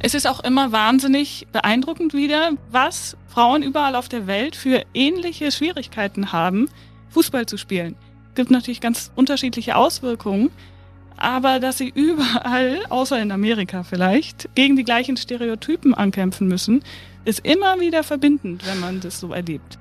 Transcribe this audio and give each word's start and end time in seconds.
Es 0.00 0.14
ist 0.14 0.28
auch 0.28 0.40
immer 0.40 0.70
wahnsinnig 0.70 1.48
beeindruckend 1.50 2.14
wieder, 2.14 2.52
was 2.70 3.16
Frauen 3.26 3.62
überall 3.62 3.96
auf 3.96 4.08
der 4.08 4.28
Welt 4.28 4.54
für 4.54 4.84
ähnliche 4.94 5.50
Schwierigkeiten 5.50 6.30
haben, 6.32 6.68
Fußball 7.10 7.46
zu 7.46 7.56
spielen. 7.56 7.96
Es 8.28 8.34
gibt 8.36 8.52
natürlich 8.52 8.80
ganz 8.80 9.10
unterschiedliche 9.16 9.74
Auswirkungen, 9.74 10.50
aber 11.16 11.58
dass 11.58 11.78
sie 11.78 11.88
überall, 11.92 12.78
außer 12.90 13.20
in 13.20 13.32
Amerika 13.32 13.82
vielleicht, 13.82 14.48
gegen 14.54 14.76
die 14.76 14.84
gleichen 14.84 15.16
Stereotypen 15.16 15.94
ankämpfen 15.94 16.46
müssen, 16.46 16.84
ist 17.24 17.40
immer 17.44 17.80
wieder 17.80 18.04
verbindend, 18.04 18.64
wenn 18.68 18.78
man 18.78 19.00
das 19.00 19.18
so 19.18 19.32
erlebt. 19.32 19.78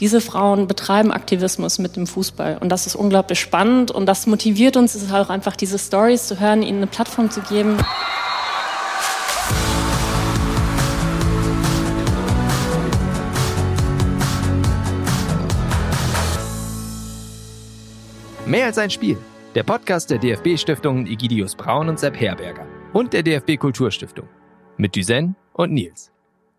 Diese 0.00 0.20
Frauen 0.20 0.66
betreiben 0.66 1.12
Aktivismus 1.12 1.78
mit 1.78 1.94
dem 1.94 2.08
Fußball 2.08 2.58
und 2.58 2.70
das 2.70 2.86
ist 2.88 2.96
unglaublich 2.96 3.38
spannend 3.38 3.92
und 3.92 4.06
das 4.06 4.26
motiviert 4.26 4.76
uns, 4.76 4.96
es 4.96 5.04
ist 5.04 5.14
auch 5.14 5.30
einfach 5.30 5.54
diese 5.54 5.78
Stories 5.78 6.26
zu 6.26 6.40
hören, 6.40 6.62
ihnen 6.62 6.78
eine 6.78 6.86
Plattform 6.88 7.30
zu 7.30 7.40
geben. 7.42 7.78
Mehr 18.46 18.66
als 18.66 18.78
ein 18.78 18.90
Spiel. 18.90 19.18
Der 19.56 19.64
Podcast 19.64 20.08
der 20.08 20.18
DFB-Stiftungen 20.18 21.08
Egidius 21.08 21.56
Braun 21.56 21.88
und 21.88 21.98
Sepp 21.98 22.20
Herberger 22.20 22.64
und 22.92 23.12
der 23.12 23.24
DFB 23.24 23.56
Kulturstiftung. 23.58 24.28
Mit 24.76 24.94
Düsen 24.94 25.34
und 25.52 25.72
Nils. 25.72 26.12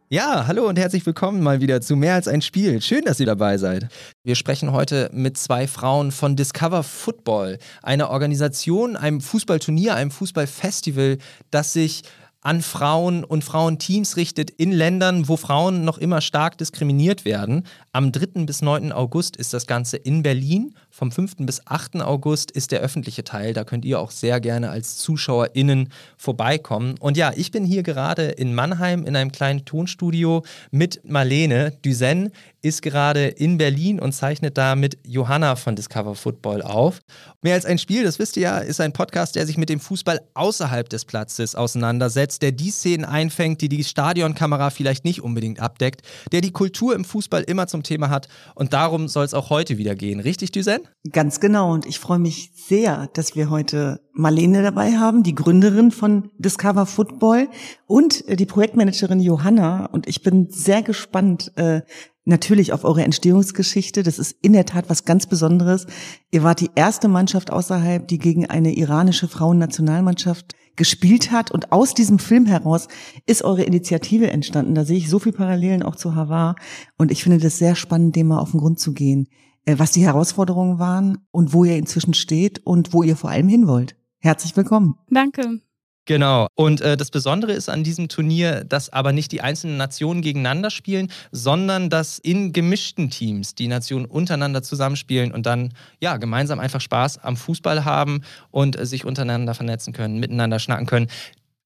Ja, 0.09 0.47
hallo 0.47 0.67
und 0.67 0.77
herzlich 0.77 1.05
willkommen 1.05 1.41
mal 1.41 1.61
wieder 1.61 1.79
zu 1.79 1.95
Mehr 1.95 2.15
als 2.15 2.27
ein 2.27 2.41
Spiel. 2.41 2.81
Schön, 2.81 3.05
dass 3.05 3.21
ihr 3.21 3.25
dabei 3.25 3.57
seid. 3.57 3.87
Wir 4.25 4.35
sprechen 4.35 4.73
heute 4.73 5.09
mit 5.13 5.37
zwei 5.37 5.65
Frauen 5.65 6.11
von 6.11 6.35
Discover 6.35 6.83
Football, 6.83 7.57
einer 7.81 8.09
Organisation, 8.09 8.97
einem 8.97 9.21
Fußballturnier, 9.21 9.95
einem 9.95 10.11
Fußballfestival, 10.11 11.19
das 11.51 11.71
sich 11.71 12.03
an 12.41 12.61
Frauen 12.61 13.23
und 13.23 13.43
Frauenteams 13.43 14.15
richtet 14.15 14.49
in 14.51 14.71
Ländern, 14.71 15.27
wo 15.27 15.37
Frauen 15.37 15.83
noch 15.83 15.97
immer 15.97 16.21
stark 16.21 16.57
diskriminiert 16.57 17.25
werden. 17.25 17.63
Am 17.97 18.11
3. 18.11 18.45
bis 18.45 18.61
9. 18.61 18.91
August 18.91 19.37
ist 19.37 19.55
das 19.55 19.65
Ganze 19.65 19.97
in 19.97 20.21
Berlin. 20.21 20.75
Vom 20.91 21.11
5. 21.11 21.37
bis 21.39 21.65
8. 21.65 21.95
August 22.03 22.51
ist 22.51 22.71
der 22.71 22.81
öffentliche 22.81 23.23
Teil. 23.23 23.53
Da 23.53 23.63
könnt 23.63 23.85
ihr 23.85 23.99
auch 23.99 24.11
sehr 24.11 24.39
gerne 24.39 24.69
als 24.69 24.97
ZuschauerInnen 24.97 25.89
vorbeikommen. 26.15 26.93
Und 26.99 27.17
ja, 27.17 27.31
ich 27.35 27.49
bin 27.49 27.65
hier 27.65 27.81
gerade 27.81 28.25
in 28.25 28.53
Mannheim 28.53 29.03
in 29.03 29.15
einem 29.15 29.31
kleinen 29.31 29.65
Tonstudio 29.65 30.43
mit 30.69 31.01
Marlene. 31.09 31.71
Düsen 31.83 32.29
ist 32.61 32.81
gerade 32.81 33.27
in 33.27 33.57
Berlin 33.57 33.99
und 33.99 34.11
zeichnet 34.11 34.57
da 34.57 34.75
mit 34.75 34.97
Johanna 35.03 35.55
von 35.55 35.75
Discover 35.75 36.15
Football 36.15 36.61
auf. 36.61 36.99
Mehr 37.41 37.53
als 37.53 37.65
ein 37.65 37.77
Spiel, 37.77 38.03
das 38.03 38.19
wisst 38.19 38.35
ihr 38.35 38.43
ja, 38.43 38.57
ist 38.59 38.81
ein 38.81 38.93
Podcast, 38.93 39.35
der 39.35 39.45
sich 39.45 39.57
mit 39.57 39.69
dem 39.69 39.79
Fußball 39.79 40.21
außerhalb 40.33 40.89
des 40.89 41.05
Platzes 41.05 41.55
auseinandersetzt 41.55 42.41
der 42.41 42.51
die 42.51 42.71
Szenen 42.71 43.05
einfängt, 43.05 43.61
die 43.61 43.69
die 43.69 43.83
Stadionkamera 43.83 44.69
vielleicht 44.69 45.05
nicht 45.05 45.21
unbedingt 45.21 45.59
abdeckt, 45.59 46.01
der 46.31 46.41
die 46.41 46.51
Kultur 46.51 46.93
im 46.93 47.05
Fußball 47.05 47.43
immer 47.43 47.67
zum 47.67 47.83
Thema 47.87 48.09
hat. 48.09 48.27
Und 48.55 48.73
darum 48.73 49.07
soll 49.07 49.25
es 49.25 49.33
auch 49.33 49.49
heute 49.49 49.77
wieder 49.77 49.95
gehen. 49.95 50.19
Richtig, 50.19 50.51
Düsen? 50.51 50.79
Ganz 51.11 51.39
genau. 51.39 51.73
Und 51.73 51.85
ich 51.85 51.99
freue 51.99 52.19
mich 52.19 52.51
sehr, 52.53 53.07
dass 53.13 53.35
wir 53.35 53.49
heute 53.49 54.01
Marlene 54.13 54.61
dabei 54.61 54.97
haben, 54.97 55.23
die 55.23 55.35
Gründerin 55.35 55.91
von 55.91 56.29
Discover 56.37 56.85
Football 56.85 57.47
und 57.85 58.27
äh, 58.27 58.35
die 58.35 58.45
Projektmanagerin 58.45 59.19
Johanna. 59.19 59.85
Und 59.85 60.07
ich 60.07 60.21
bin 60.21 60.49
sehr 60.49 60.83
gespannt, 60.83 61.51
äh, 61.55 61.81
natürlich 62.25 62.73
auf 62.73 62.83
eure 62.83 63.03
Entstehungsgeschichte. 63.03 64.03
Das 64.03 64.19
ist 64.19 64.37
in 64.41 64.53
der 64.53 64.65
Tat 64.65 64.89
was 64.89 65.05
ganz 65.05 65.25
Besonderes. 65.25 65.87
Ihr 66.31 66.43
wart 66.43 66.59
die 66.59 66.71
erste 66.75 67.07
Mannschaft 67.07 67.51
außerhalb, 67.51 68.07
die 68.07 68.19
gegen 68.19 68.45
eine 68.45 68.75
iranische 68.75 69.27
Frauennationalmannschaft 69.27 70.53
gespielt 70.77 71.31
hat. 71.31 71.51
Und 71.51 71.71
aus 71.71 71.93
diesem 71.93 72.19
Film 72.19 72.45
heraus 72.45 72.87
ist 73.25 73.43
eure 73.43 73.63
Initiative 73.63 74.31
entstanden. 74.31 74.75
Da 74.75 74.85
sehe 74.85 74.97
ich 74.97 75.09
so 75.09 75.19
viel 75.19 75.33
Parallelen 75.33 75.83
auch 75.83 75.95
zu 75.95 76.15
Havar. 76.15 76.55
Und 76.97 77.11
ich 77.11 77.23
finde 77.23 77.39
das 77.39 77.57
sehr 77.57 77.75
spannend, 77.75 78.15
dem 78.15 78.27
mal 78.27 78.39
auf 78.39 78.51
den 78.51 78.59
Grund 78.61 78.79
zu 78.79 78.93
gehen, 78.93 79.27
äh, 79.65 79.77
was 79.77 79.91
die 79.91 80.05
Herausforderungen 80.05 80.79
waren 80.79 81.19
und 81.31 81.53
wo 81.53 81.65
ihr 81.65 81.75
inzwischen 81.75 82.13
steht 82.13 82.65
und 82.65 82.93
wo 82.93 83.03
ihr 83.03 83.17
vor 83.17 83.29
allem 83.29 83.49
hin 83.49 83.67
wollt. 83.67 83.95
Herzlich 84.19 84.55
willkommen. 84.55 84.95
Danke. 85.09 85.61
Genau. 86.07 86.47
Und 86.55 86.79
äh, 86.79 86.95
das 86.95 87.11
Besondere 87.11 87.51
ist 87.51 87.67
an 87.69 87.83
diesem 87.83 88.07
Turnier, 88.07 88.63
dass 88.63 88.89
aber 88.91 89.11
nicht 89.11 89.33
die 89.33 89.41
einzelnen 89.41 89.75
Nationen 89.75 90.21
gegeneinander 90.21 90.71
spielen, 90.71 91.11
sondern 91.33 91.89
dass 91.89 92.17
in 92.17 92.53
gemischten 92.53 93.09
Teams 93.09 93.55
die 93.55 93.67
Nationen 93.67 94.05
untereinander 94.05 94.63
zusammenspielen 94.63 95.33
und 95.33 95.45
dann 95.45 95.73
ja 95.99 96.15
gemeinsam 96.15 96.59
einfach 96.59 96.79
Spaß 96.79 97.17
am 97.25 97.35
Fußball 97.35 97.83
haben 97.83 98.21
und 98.51 98.79
äh, 98.79 98.85
sich 98.85 99.03
untereinander 99.03 99.53
vernetzen 99.53 99.91
können, 99.91 100.19
miteinander 100.19 100.59
schnacken 100.59 100.85
können. 100.85 101.07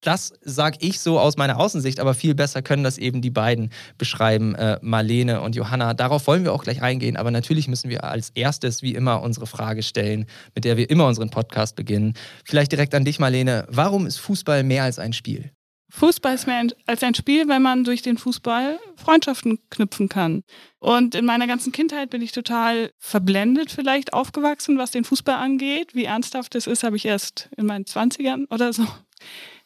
Das 0.02 0.34
sage 0.42 0.78
ich 0.82 1.00
so 1.00 1.20
aus 1.20 1.38
meiner 1.38 1.60
Außensicht, 1.60 2.00
aber 2.00 2.16
viel 2.16 2.34
besser 2.34 2.64
können 2.64 2.84
das 2.84 2.98
eben 2.98 3.22
die 3.22 3.30
beiden 3.30 3.70
beschreiben, 4.00 4.56
äh, 4.56 4.80
Marlene 4.82 5.42
und 5.42 5.56
Johanna. 5.56 5.94
Darauf 5.94 6.26
wollen 6.26 6.44
wir 6.44 6.54
auch 6.54 6.64
gleich 6.64 6.82
eingehen, 6.82 7.18
aber 7.18 7.30
natürlich 7.30 7.68
müssen 7.68 7.90
wir 7.90 8.04
als 8.04 8.32
erstes 8.32 8.82
wie 8.82 8.96
immer 8.96 9.22
unsere 9.22 9.46
Frage 9.46 9.84
stellen, 9.84 10.26
mit 10.56 10.66
der 10.66 10.76
wir 10.76 10.90
immer 10.90 11.06
unseren 11.06 11.30
Podcast 11.30 11.76
beginnen. 11.76 12.16
Vielleicht 12.46 12.72
direkt 12.72 12.96
an 12.96 13.06
dich, 13.06 13.20
Marlene. 13.20 13.68
Warum 13.70 14.08
ist 14.08 14.18
Fußball 14.18 14.64
mehr 14.64 14.84
als 14.84 14.98
ein 14.98 15.14
Spiel? 15.14 15.52
Fußball 15.92 16.34
ist 16.34 16.48
mehr 16.48 16.66
als 16.88 17.04
ein 17.04 17.14
Spiel, 17.14 17.48
weil 17.50 17.60
man 17.60 17.84
durch 17.84 18.02
den 18.02 18.18
Fußball 18.18 18.80
Freundschaften 18.96 19.60
knüpfen 19.70 20.08
kann. 20.10 20.44
Und 20.80 21.16
in 21.16 21.26
meiner 21.26 21.48
ganzen 21.48 21.74
Kindheit 21.74 22.10
bin 22.10 22.22
ich 22.22 22.32
total 22.32 22.92
verblendet 22.98 23.72
vielleicht 23.72 24.14
aufgewachsen, 24.14 24.78
was 24.78 24.92
den 24.92 25.04
Fußball 25.04 25.36
angeht. 25.36 25.94
Wie 25.94 26.06
ernsthaft 26.06 26.56
es 26.56 26.66
ist, 26.66 26.84
habe 26.84 26.96
ich 26.96 27.06
erst 27.06 27.50
in 27.58 27.66
meinen 27.66 27.86
Zwanzigern 27.86 28.46
oder 28.50 28.72
so 28.72 28.88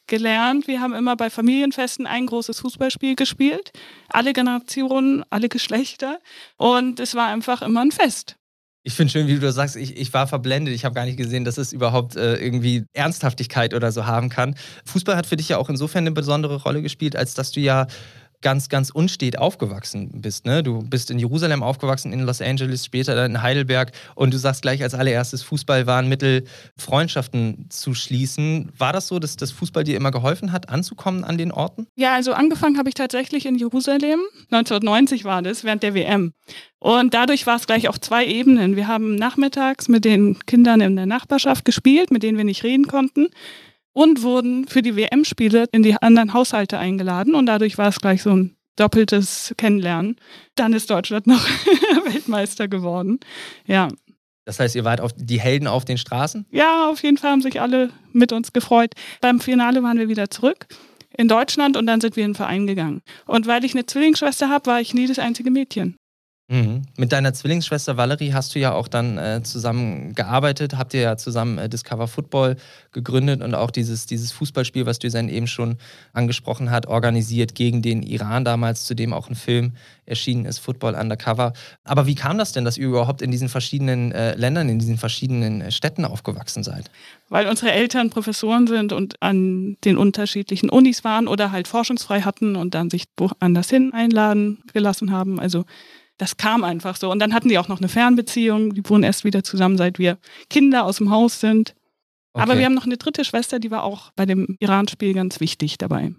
gelernt. 0.08 0.68
Wir 0.68 0.82
haben 0.82 0.94
immer 0.94 1.16
bei 1.16 1.30
Familienfesten 1.30 2.08
ein 2.08 2.26
großes 2.26 2.60
Fußballspiel 2.60 3.16
gespielt. 3.16 3.72
Alle 4.10 4.34
Generationen, 4.34 5.24
alle 5.30 5.50
Geschlechter. 5.50 6.20
Und 6.58 7.00
es 7.00 7.16
war 7.16 7.28
einfach 7.28 7.62
immer 7.62 7.82
ein 7.82 7.92
Fest. 7.92 8.38
Ich 8.88 8.94
finde 8.94 9.12
schön, 9.12 9.28
wie 9.28 9.40
du 9.40 9.52
sagst, 9.52 9.76
ich, 9.78 9.98
ich 9.98 10.14
war 10.14 10.28
verblendet. 10.28 10.76
Ich 10.76 10.86
habe 10.86 10.94
gar 10.94 11.06
nicht 11.06 11.18
gesehen, 11.18 11.44
dass 11.44 11.58
es 11.58 11.74
überhaupt 11.74 12.16
äh, 12.16 12.36
irgendwie 12.36 12.86
Ernsthaftigkeit 12.94 13.74
oder 13.74 13.92
so 13.92 14.06
haben 14.06 14.30
kann. 14.30 14.56
Fußball 14.86 15.16
hat 15.16 15.26
für 15.26 15.38
dich 15.38 15.50
ja 15.50 15.58
auch 15.58 15.70
insofern 15.70 16.04
eine 16.04 16.12
besondere 16.12 16.62
Rolle 16.62 16.84
gespielt, 16.84 17.16
als 17.16 17.34
dass 17.34 17.52
du 17.52 17.62
ja 17.62 17.88
ganz, 18.42 18.70
ganz 18.70 18.90
unstet 18.90 19.38
aufgewachsen 19.38 20.22
bist. 20.22 20.46
Ne? 20.46 20.64
Du 20.64 20.82
bist 20.82 21.12
in 21.12 21.20
Jerusalem 21.20 21.64
aufgewachsen, 21.64 22.14
in 22.14 22.22
Los 22.22 22.42
Angeles, 22.42 22.86
später 22.86 23.16
dann 23.16 23.32
in 23.32 23.42
Heidelberg 23.42 23.92
und 24.16 24.34
du 24.34 24.38
sagst 24.38 24.62
gleich 24.62 24.82
als 24.84 24.94
allererstes, 24.94 25.44
Fußball 25.44 25.88
war 25.88 26.00
ein 26.00 26.10
Mittel, 26.10 26.46
Freundschaften 26.78 27.68
zu 27.70 27.94
schließen. 27.94 28.72
War 28.78 28.94
das 28.94 29.08
so, 29.08 29.20
dass 29.20 29.36
das 29.36 29.52
Fußball 29.52 29.84
dir 29.84 29.98
immer 29.98 30.12
geholfen 30.12 30.52
hat, 30.52 30.70
anzukommen 30.70 31.24
an 31.24 31.38
den 31.38 31.52
Orten? 31.52 31.88
Ja, 31.96 32.14
also 32.14 32.34
angefangen 32.34 32.78
habe 32.78 32.90
ich 32.90 32.96
tatsächlich 32.96 33.46
in 33.46 33.56
Jerusalem. 33.56 34.20
1990 34.52 35.24
war 35.24 35.42
das, 35.42 35.64
während 35.64 35.84
der 35.84 35.94
WM. 35.94 36.34
Und 36.80 37.14
dadurch 37.14 37.48
war 37.48 37.56
es 37.56 37.68
gleich 37.68 37.88
auf 37.88 38.00
zwei 38.00 38.26
Ebenen. 38.26 38.76
Wir 38.76 38.88
haben 38.88 39.16
nachmittags 39.16 39.88
mit 39.88 40.06
den 40.06 40.38
Kindern 40.46 40.82
in 40.82 40.96
der 40.96 41.06
Nachbarschaft 41.06 41.66
gespielt, 41.66 42.12
mit 42.12 42.24
denen 42.24 42.38
wir 42.38 42.46
nicht 42.46 42.64
reden 42.64 42.88
konnten 42.88 43.28
und 43.96 44.24
wurden 44.24 44.68
für 44.68 44.82
die 44.82 44.96
WM-Spiele 44.96 45.68
in 45.72 45.82
die 45.82 45.96
anderen 45.96 46.34
Haushalte 46.34 46.78
eingeladen 46.78 47.34
und 47.34 47.46
dadurch 47.46 47.78
war 47.78 47.88
es 47.88 48.00
gleich 48.00 48.22
so 48.22 48.32
ein 48.32 48.56
doppeltes 48.76 49.56
Kennenlernen. 49.58 50.18
Dann 50.56 50.74
ist 50.74 50.90
Deutschland 50.90 51.28
noch 51.28 51.44
Weltmeister 52.06 52.68
geworden. 52.68 53.22
Ja. 53.66 53.88
Das 54.44 54.60
heißt, 54.60 54.76
ihr 54.76 54.84
wart 54.84 55.00
auf 55.00 55.12
die 55.16 55.40
Helden 55.40 55.68
auf 55.68 55.86
den 55.86 55.98
Straßen? 55.98 56.46
Ja, 56.52 56.90
auf 56.90 57.02
jeden 57.04 57.18
Fall 57.18 57.32
haben 57.32 57.42
sich 57.42 57.62
alle 57.62 57.90
mit 58.12 58.34
uns 58.34 58.52
gefreut. 58.52 58.94
Beim 59.22 59.40
Finale 59.40 59.82
waren 59.82 59.98
wir 59.98 60.10
wieder 60.10 60.30
zurück 60.30 60.68
in 61.18 61.30
Deutschland 61.30 61.78
und 61.78 61.88
dann 61.88 62.02
sind 62.02 62.18
wir 62.18 62.26
in 62.26 62.32
den 62.32 62.36
Verein 62.36 62.68
gegangen. 62.68 63.02
Und 63.26 63.48
weil 63.48 63.64
ich 63.64 63.74
eine 63.74 63.86
Zwillingsschwester 63.86 64.50
habe, 64.50 64.66
war 64.66 64.82
ich 64.82 64.94
nie 64.94 65.08
das 65.08 65.20
einzige 65.20 65.52
Mädchen. 65.52 65.96
Mhm. 66.48 66.84
Mit 66.96 67.12
deiner 67.12 67.34
Zwillingsschwester 67.34 67.98
Valerie 67.98 68.32
hast 68.32 68.54
du 68.54 68.60
ja 68.60 68.72
auch 68.72 68.88
dann 68.88 69.18
äh, 69.18 69.42
zusammen 69.42 70.14
gearbeitet, 70.14 70.78
habt 70.78 70.94
ihr 70.94 71.02
ja 71.02 71.18
zusammen 71.18 71.58
äh, 71.58 71.68
Discover 71.68 72.08
Football 72.08 72.58
gegründet 72.92 73.42
und 73.42 73.56
auch 73.56 73.72
dieses, 73.72 74.06
dieses 74.06 74.32
Fußballspiel, 74.32 74.86
was 74.86 75.00
Düsen 75.00 75.28
eben 75.28 75.48
schon 75.48 75.78
angesprochen 76.14 76.70
hat, 76.70 76.86
organisiert 76.86 77.56
gegen 77.56 77.82
den 77.82 78.04
Iran 78.04 78.46
damals, 78.46 78.86
zu 78.86 78.94
dem 78.94 79.12
auch 79.12 79.28
ein 79.28 79.34
Film 79.34 79.74
erschienen 80.06 80.46
ist, 80.46 80.60
Football 80.60 80.94
Undercover. 80.94 81.54
Aber 81.84 82.06
wie 82.06 82.14
kam 82.14 82.38
das 82.38 82.52
denn, 82.52 82.64
dass 82.64 82.78
ihr 82.78 82.86
überhaupt 82.86 83.24
in 83.24 83.32
diesen 83.32 83.50
verschiedenen 83.50 84.12
äh, 84.12 84.36
Ländern, 84.36 84.70
in 84.70 84.78
diesen 84.78 85.00
verschiedenen 85.00 85.62
äh, 85.62 85.72
Städten 85.72 86.06
aufgewachsen 86.06 86.64
seid? 86.64 86.92
Weil 87.28 87.48
unsere 87.48 87.72
Eltern 87.72 88.12
Professoren 88.12 88.68
sind 88.68 88.94
und 88.94 89.20
an 89.20 89.78
den 89.84 89.98
unterschiedlichen 89.98 90.70
Unis 90.70 91.04
waren 91.04 91.28
oder 91.28 91.52
halt 91.52 91.68
forschungsfrei 91.68 92.22
hatten 92.22 92.56
und 92.56 92.76
dann 92.76 92.92
sich 92.92 93.06
woanders 93.18 93.72
hin 93.72 93.94
einladen 93.94 94.60
gelassen 94.72 95.12
haben. 95.12 95.40
Also 95.40 95.66
das 96.18 96.38
kam 96.38 96.64
einfach 96.64 96.96
so. 96.96 97.12
Und 97.12 97.20
dann 97.20 97.34
hatten 97.34 97.50
die 97.50 97.58
auch 97.58 97.68
noch 97.68 97.80
eine 97.80 97.90
Fernbeziehung. 97.90 98.74
Die 98.74 98.88
wohnen 98.90 99.04
erst 99.04 99.24
wieder 99.24 99.44
zusammen, 99.44 99.78
seit 99.78 100.00
wir 100.00 100.18
Kinder 100.50 100.86
aus 100.86 100.98
dem 100.98 101.10
Haus 101.10 101.40
sind. 101.40 101.76
Okay. 102.34 102.44
Aber 102.44 102.58
wir 102.58 102.66
haben 102.66 102.74
noch 102.74 102.86
eine 102.86 102.98
dritte 102.98 103.24
Schwester, 103.24 103.60
die 103.60 103.72
war 103.72 103.84
auch 103.84 104.12
bei 104.16 104.26
dem 104.26 104.58
Iran-Spiel 104.60 105.14
ganz 105.14 105.40
wichtig 105.40 105.78
dabei. 105.78 106.14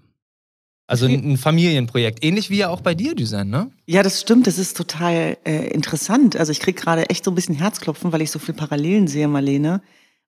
Also 0.89 1.07
ein 1.07 1.37
Familienprojekt, 1.37 2.25
ähnlich 2.25 2.49
wie 2.49 2.59
ja 2.59 2.69
auch 2.69 2.81
bei 2.81 2.95
dir, 2.95 3.17
Düsen, 3.17 3.51
ne? 3.51 3.73
Ja, 3.87 4.05
das 4.05 4.21
stimmt. 4.21 4.47
Das 4.47 4.57
ist 4.57 4.77
total 4.77 5.37
äh, 5.45 5.69
interessant. 5.71 6.37
Also 6.37 6.53
ich 6.53 6.61
kriege 6.61 6.81
gerade 6.81 7.11
echt 7.11 7.25
so 7.25 7.33
ein 7.33 7.35
bisschen 7.35 7.57
Herzklopfen, 7.57 8.13
weil 8.13 8.23
ich 8.23 8.31
so 8.31 8.39
viele 8.39 8.57
Parallelen 8.57 9.09
sehe, 9.09 9.27
Marlene. 9.27 9.83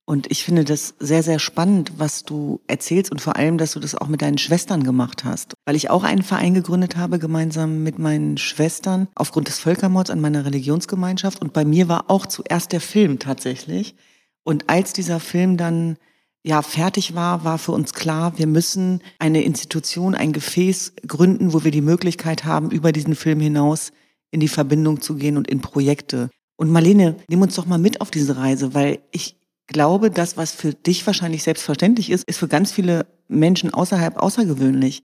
Und 0.09 0.31
ich 0.31 0.43
finde 0.43 0.65
das 0.65 0.95
sehr, 0.99 1.23
sehr 1.23 1.39
spannend, 1.39 1.93
was 1.99 2.25
du 2.25 2.63
erzählst 2.67 3.13
und 3.13 3.21
vor 3.21 3.37
allem, 3.37 3.59
dass 3.59 3.73
du 3.73 3.79
das 3.79 3.95
auch 3.95 4.09
mit 4.09 4.23
deinen 4.23 4.39
Schwestern 4.39 4.83
gemacht 4.83 5.27
hast. 5.27 5.53
Weil 5.67 5.77
ich 5.77 5.91
auch 5.91 6.03
einen 6.03 6.23
Verein 6.23 6.55
gegründet 6.55 6.97
habe, 6.97 7.19
gemeinsam 7.19 7.83
mit 7.83 7.99
meinen 7.99 8.39
Schwestern, 8.39 9.09
aufgrund 9.15 9.49
des 9.49 9.59
Völkermords 9.59 10.09
an 10.09 10.23
meiner 10.23 10.47
Religionsgemeinschaft. 10.47 11.43
Und 11.43 11.53
bei 11.53 11.67
mir 11.67 11.89
war 11.89 12.07
auch 12.09 12.25
zuerst 12.25 12.73
der 12.73 12.81
Film 12.81 13.19
tatsächlich. 13.19 13.97
Und 14.45 14.71
als 14.71 14.95
dieser 14.95 15.21
Film 15.21 15.59
dann 15.59 15.99
ja 16.43 16.63
fertig 16.63 17.15
war, 17.15 17.45
war 17.45 17.59
für 17.59 17.73
uns 17.73 17.93
klar, 17.93 18.39
wir 18.39 18.47
müssen 18.47 19.03
eine 19.19 19.43
Institution, 19.43 20.15
ein 20.15 20.33
Gefäß 20.33 20.95
gründen, 21.07 21.53
wo 21.53 21.65
wir 21.65 21.71
die 21.71 21.83
Möglichkeit 21.83 22.47
haben, 22.47 22.71
über 22.71 22.93
diesen 22.93 23.15
Film 23.15 23.41
hinaus 23.41 23.93
in 24.31 24.41
die 24.41 24.49
Verbindung 24.49 25.03
zu 25.03 25.17
gehen 25.17 25.37
und 25.37 25.49
in 25.49 25.61
Projekte. 25.61 26.31
Und 26.57 26.71
Marlene, 26.71 27.17
nimm 27.29 27.43
uns 27.43 27.57
doch 27.57 27.67
mal 27.67 27.79
mit 27.79 28.01
auf 28.01 28.11
diese 28.11 28.39
Reise, 28.39 28.73
weil 28.73 29.01
ich 29.13 29.38
glaube, 29.69 30.11
das, 30.11 30.37
was 30.37 30.53
für 30.53 30.75
dich 30.75 31.07
wahrscheinlich 31.07 31.45
selbstverständlich 31.45 32.11
ist, 32.11 32.25
ist 32.25 32.39
für 32.39 32.49
ganz 32.49 32.73
viele 32.73 33.07
Menschen 33.29 33.73
außerhalb 33.73 34.17
außergewöhnlich. 34.17 35.03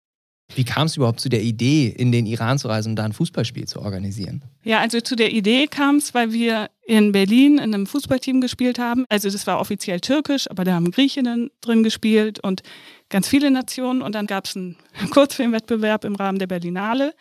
Wie 0.55 0.65
kam 0.65 0.87
es 0.87 0.97
überhaupt 0.97 1.19
zu 1.19 1.29
der 1.29 1.41
Idee, 1.41 1.87
in 1.87 2.11
den 2.11 2.25
Iran 2.25 2.59
zu 2.59 2.67
reisen 2.67 2.91
und 2.91 2.95
da 2.97 3.05
ein 3.05 3.13
Fußballspiel 3.13 3.65
zu 3.65 3.81
organisieren? 3.81 4.43
Ja, 4.63 4.79
also 4.79 4.99
zu 5.01 5.15
der 5.15 5.31
Idee 5.31 5.67
kam 5.67 5.95
es, 5.95 6.13
weil 6.13 6.31
wir 6.31 6.69
in 6.85 7.11
Berlin 7.11 7.57
in 7.57 7.73
einem 7.73 7.87
Fußballteam 7.87 8.41
gespielt 8.41 8.77
haben. 8.77 9.05
Also 9.09 9.29
das 9.29 9.47
war 9.47 9.59
offiziell 9.59 9.99
türkisch, 9.99 10.49
aber 10.49 10.63
da 10.63 10.73
haben 10.73 10.91
Griechinnen 10.91 11.49
drin 11.61 11.83
gespielt 11.83 12.39
und 12.43 12.61
ganz 13.09 13.27
viele 13.27 13.51
Nationen. 13.51 14.01
Und 14.01 14.15
dann 14.15 14.27
gab 14.27 14.45
es 14.45 14.55
einen 14.55 14.77
Kurzfilmwettbewerb 15.11 16.05
im 16.05 16.15
Rahmen 16.15 16.39
der 16.39 16.47
Berlinale 16.47 17.13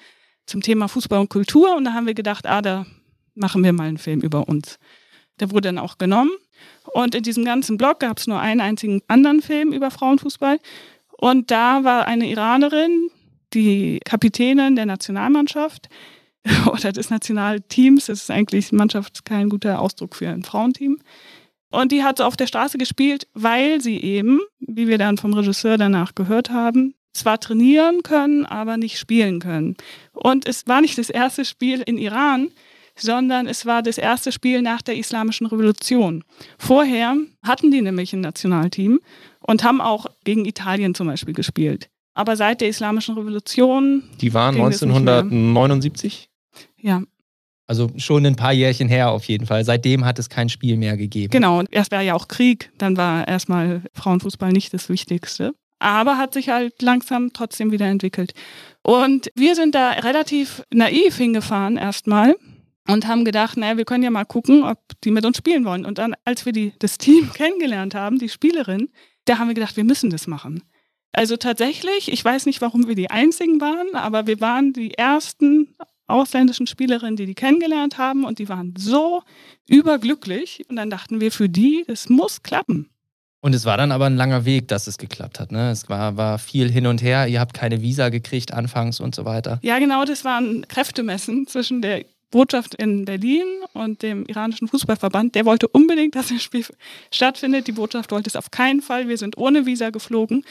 zum 0.47 0.61
Thema 0.61 0.89
Fußball 0.89 1.21
und 1.21 1.31
Kultur. 1.31 1.77
Und 1.77 1.85
da 1.85 1.94
haben 1.94 2.06
wir 2.06 2.15
gedacht, 2.15 2.47
ah, 2.47 2.61
da 2.61 2.87
machen 3.35 3.62
wir 3.65 3.73
mal 3.73 3.89
einen 3.89 3.99
Film 3.99 4.21
über 4.21 4.49
uns. 4.49 4.79
Der 5.41 5.50
wurde 5.50 5.69
dann 5.69 5.79
auch 5.79 5.97
genommen. 5.97 6.33
Und 6.93 7.14
in 7.14 7.23
diesem 7.23 7.44
ganzen 7.44 7.76
Blog 7.76 8.00
gab 8.00 8.19
es 8.19 8.26
nur 8.26 8.40
einen 8.40 8.61
einzigen 8.61 9.02
anderen 9.08 9.43
Film 9.43 9.73
über 9.73 9.90
Frauenfußball. 9.90 10.58
Und 11.17 11.50
da 11.50 11.84
war 11.84 12.06
eine 12.06 12.29
Iranerin, 12.29 13.08
die 13.55 14.00
Kapitänin 14.05 14.76
der 14.76 14.87
Nationalmannschaft 14.87 15.88
oder 16.67 16.93
des 16.93 17.11
Nationalteams. 17.11 18.06
Das 18.06 18.23
ist 18.23 18.31
eigentlich 18.31 18.73
Mannschaft 18.73 19.25
kein 19.25 19.49
guter 19.49 19.81
Ausdruck 19.81 20.17
für 20.17 20.29
ein 20.29 20.43
Frauenteam. 20.43 20.99
Und 21.70 21.90
die 21.90 22.05
hat 22.05 22.20
auf 22.20 22.37
der 22.37 22.46
Straße 22.46 22.76
gespielt, 22.76 23.26
weil 23.32 23.81
sie 23.81 23.99
eben, 23.99 24.40
wie 24.61 24.88
wir 24.88 24.99
dann 24.99 25.17
vom 25.17 25.32
Regisseur 25.32 25.79
danach 25.79 26.14
gehört 26.14 26.50
haben, 26.50 26.94
zwar 27.14 27.40
trainieren 27.40 28.02
können, 28.02 28.44
aber 28.44 28.76
nicht 28.76 28.99
spielen 28.99 29.40
können. 29.40 29.76
Und 30.12 30.46
es 30.46 30.67
war 30.67 30.81
nicht 30.81 30.99
das 30.99 31.11
erste 31.11 31.44
Spiel 31.44 31.81
in 31.81 31.99
Iran, 31.99 32.49
sondern 32.97 33.47
es 33.47 33.67
war 33.67 33.83
das 33.83 33.99
erste 33.99 34.33
Spiel 34.33 34.62
nach 34.62 34.83
der 34.83 34.97
Islamischen 34.97 35.47
Revolution. 35.47 36.25
Vorher 36.59 37.17
hatten 37.43 37.71
die 37.71 37.83
nämlich 37.83 38.12
ein 38.12 38.21
Nationalteam 38.21 39.00
und 39.41 39.65
haben 39.65 39.81
auch 39.81 40.06
gegen 40.25 40.44
Italien 40.44 40.94
zum 40.94 41.06
Beispiel 41.06 41.35
gespielt. 41.35 41.89
Aber 42.15 42.37
seit 42.37 42.61
der 42.61 42.69
Islamischen 42.69 43.17
Revolution. 43.17 44.05
Die 44.21 44.35
waren 44.35 44.55
1979? 44.56 46.29
Ja. 46.79 47.03
Also 47.67 47.91
schon 47.97 48.27
ein 48.27 48.37
paar 48.37 48.53
Jährchen 48.53 48.89
her 48.89 49.11
auf 49.11 49.25
jeden 49.25 49.47
Fall. 49.47 49.65
Seitdem 49.65 50.05
hat 50.05 50.19
es 50.19 50.29
kein 50.29 50.49
Spiel 50.49 50.77
mehr 50.77 50.97
gegeben. 50.97 51.31
Genau, 51.31 51.61
und 51.61 51.73
erst 51.73 51.91
war 51.91 52.03
ja 52.03 52.15
auch 52.15 52.29
Krieg, 52.29 52.71
dann 52.77 52.97
war 52.97 53.27
erstmal 53.27 53.83
Frauenfußball 53.94 54.53
nicht 54.53 54.75
das 54.75 54.89
Wichtigste. 54.89 55.55
Aber 55.79 56.19
hat 56.19 56.35
sich 56.35 56.49
halt 56.49 56.81
langsam 56.83 57.33
trotzdem 57.33 57.73
wieder 57.73 57.87
entwickelt. 57.87 58.35
Und 58.83 59.31
wir 59.35 59.55
sind 59.55 59.75
da 59.75 59.91
relativ 59.91 60.62
naiv 60.73 61.17
hingefahren 61.17 61.77
erstmal 61.77 62.37
und 62.88 63.06
haben 63.06 63.25
gedacht, 63.25 63.56
naja, 63.56 63.76
wir 63.76 63.84
können 63.84 64.02
ja 64.02 64.11
mal 64.11 64.25
gucken, 64.25 64.64
ob 64.64 64.79
die 65.05 65.11
mit 65.11 65.25
uns 65.25 65.37
spielen 65.37 65.64
wollen. 65.64 65.84
Und 65.84 65.99
dann, 65.99 66.14
als 66.25 66.44
wir 66.46 66.52
die, 66.52 66.73
das 66.79 66.99
Team 66.99 67.32
kennengelernt 67.34 67.94
haben, 67.94 68.19
die 68.19 68.29
Spielerin, 68.29 68.88
da 69.25 69.38
haben 69.38 69.49
wir 69.49 69.55
gedacht, 69.55 69.76
wir 69.76 69.84
müssen 69.84 70.11
das 70.11 70.26
machen. 70.26 70.62
Also 71.12 71.37
tatsächlich, 71.37 72.11
ich 72.11 72.25
weiß 72.25 72.46
nicht, 72.46 72.61
warum 72.61 72.88
wir 72.88 72.94
die 72.94 73.11
Einzigen 73.11 73.61
waren, 73.61 73.94
aber 73.94 74.26
wir 74.26 74.40
waren 74.40 74.73
die 74.73 74.94
ersten 74.94 75.75
ausländischen 76.06 76.67
Spielerinnen, 76.67 77.17
die 77.17 77.26
die 77.26 77.34
kennengelernt 77.34 77.99
haben 77.99 78.25
und 78.25 78.38
die 78.38 78.49
waren 78.49 78.75
so 78.76 79.23
überglücklich. 79.69 80.64
Und 80.69 80.76
dann 80.76 80.90
dachten 80.90 81.20
wir, 81.20 81.31
für 81.31 81.49
die, 81.49 81.84
das 81.87 82.08
muss 82.08 82.43
klappen. 82.43 82.88
Und 83.40 83.55
es 83.55 83.64
war 83.64 83.76
dann 83.76 83.90
aber 83.93 84.06
ein 84.06 84.17
langer 84.17 84.44
Weg, 84.44 84.69
dass 84.69 84.87
es 84.87 84.99
geklappt 84.99 85.40
hat. 85.40 85.50
Ne? 85.50 85.70
Es 85.70 85.88
war, 85.88 86.17
war 86.17 86.38
viel 86.38 86.70
hin 86.70 86.87
und 86.87 87.02
her. 87.02 87.26
Ihr 87.26 87.40
habt 87.40 87.55
keine 87.55 87.82
Visa 87.82 88.08
gekriegt 88.08 88.55
anfangs 88.55 89.00
und 89.00 89.14
so 89.14 89.25
weiter. 89.25 89.58
Ja, 89.62 89.81
genau. 89.81 90.05
Das 90.05 90.25
war 90.25 90.40
ein 90.40 90.67
Kräftemessen 90.69 91.46
zwischen 91.49 91.82
der 91.82 92.05
Botschaft 92.32 92.75
in 92.75 93.05
Berlin 93.05 93.46
und 93.73 94.02
dem 94.02 94.26
iranischen 94.26 94.67
Fußballverband, 94.67 95.37
der 95.37 95.44
wollte 95.44 95.69
unbedingt, 95.69 96.17
dass 96.17 96.29
das 96.29 96.43
Spiel 96.43 96.67
stattfindet. 97.12 97.69
Die 97.69 97.73
Botschaft 97.73 98.11
wollte 98.11 98.29
es 98.29 98.34
auf 98.34 98.50
keinen 98.50 98.82
Fall. 98.82 99.06
Wir 99.06 99.19
sind 99.19 99.38
ohne 99.38 99.64
Visa 99.67 99.90
geflogen 99.90 100.44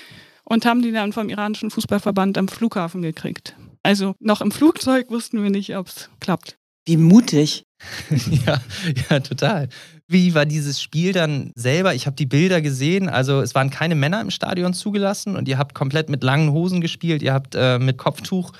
und 0.45 0.65
haben 0.65 0.81
die 0.81 0.93
dann 0.93 1.11
vom 1.11 1.27
iranischen 1.27 1.69
Fußballverband 1.69 2.37
am 2.37 2.47
Flughafen 2.47 3.01
gekriegt. 3.01 3.55
Also 3.83 4.15
noch 4.19 4.41
im 4.41 4.51
Flugzeug 4.51 5.09
wussten 5.09 5.43
wir 5.43 5.49
nicht, 5.49 5.75
ob 5.75 5.87
es 5.87 6.09
klappt. 6.21 6.57
Wie 6.85 6.97
mutig. 6.97 7.65
ja, 8.45 8.61
ja, 9.09 9.19
total. 9.19 9.69
Wie 10.07 10.33
war 10.35 10.45
dieses 10.45 10.81
Spiel 10.81 11.13
dann 11.13 11.51
selber? 11.55 11.95
Ich 11.95 12.05
habe 12.05 12.15
die 12.15 12.25
Bilder 12.25 12.61
gesehen. 12.61 13.09
Also 13.09 13.41
es 13.41 13.55
waren 13.55 13.69
keine 13.69 13.95
Männer 13.95 14.21
im 14.21 14.29
Stadion 14.29 14.73
zugelassen 14.73 15.35
und 15.35 15.47
ihr 15.47 15.57
habt 15.57 15.73
komplett 15.73 16.09
mit 16.09 16.23
langen 16.23 16.51
Hosen 16.51 16.81
gespielt. 16.81 17.21
Ihr 17.21 17.33
habt 17.33 17.55
äh, 17.55 17.79
mit 17.79 17.97
Kopftuch 17.97 18.51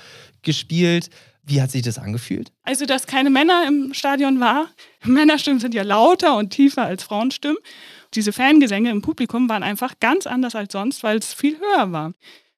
gespielt. 0.42 1.10
Wie 1.44 1.60
hat 1.60 1.70
sich 1.70 1.82
das 1.82 1.98
angefühlt? 1.98 2.52
Also, 2.62 2.86
dass 2.86 3.06
keine 3.06 3.30
Männer 3.30 3.64
im 3.66 3.94
Stadion 3.94 4.38
war. 4.40 4.68
Männerstimmen 5.04 5.60
sind 5.60 5.74
ja 5.74 5.82
lauter 5.82 6.36
und 6.36 6.50
tiefer 6.50 6.82
als 6.82 7.02
Frauenstimmen. 7.02 7.58
Diese 8.14 8.32
Fangesänge 8.32 8.90
im 8.90 9.02
Publikum 9.02 9.48
waren 9.48 9.62
einfach 9.62 9.98
ganz 9.98 10.26
anders 10.26 10.54
als 10.54 10.72
sonst, 10.72 11.02
weil 11.02 11.18
es 11.18 11.34
viel 11.34 11.58
höher 11.58 11.92
war. 11.92 12.12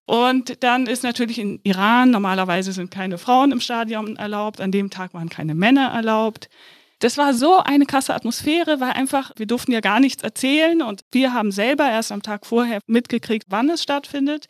Und 0.06 0.62
dann 0.62 0.86
ist 0.86 1.02
natürlich 1.02 1.38
in 1.38 1.60
Iran, 1.62 2.10
normalerweise 2.10 2.72
sind 2.72 2.90
keine 2.90 3.16
Frauen 3.16 3.52
im 3.52 3.60
Stadion 3.60 4.16
erlaubt, 4.16 4.60
an 4.60 4.70
dem 4.70 4.90
Tag 4.90 5.14
waren 5.14 5.30
keine 5.30 5.54
Männer 5.54 5.88
erlaubt. 5.88 6.50
Das 6.98 7.16
war 7.16 7.32
so 7.32 7.58
eine 7.58 7.86
krasse 7.86 8.14
Atmosphäre, 8.14 8.80
weil 8.80 8.92
einfach, 8.92 9.32
wir 9.36 9.46
durften 9.46 9.72
ja 9.72 9.80
gar 9.80 10.00
nichts 10.00 10.22
erzählen 10.22 10.82
und 10.82 11.02
wir 11.10 11.32
haben 11.32 11.52
selber 11.52 11.88
erst 11.88 12.12
am 12.12 12.22
Tag 12.22 12.46
vorher 12.46 12.80
mitgekriegt, 12.86 13.46
wann 13.48 13.70
es 13.70 13.82
stattfindet. 13.82 14.46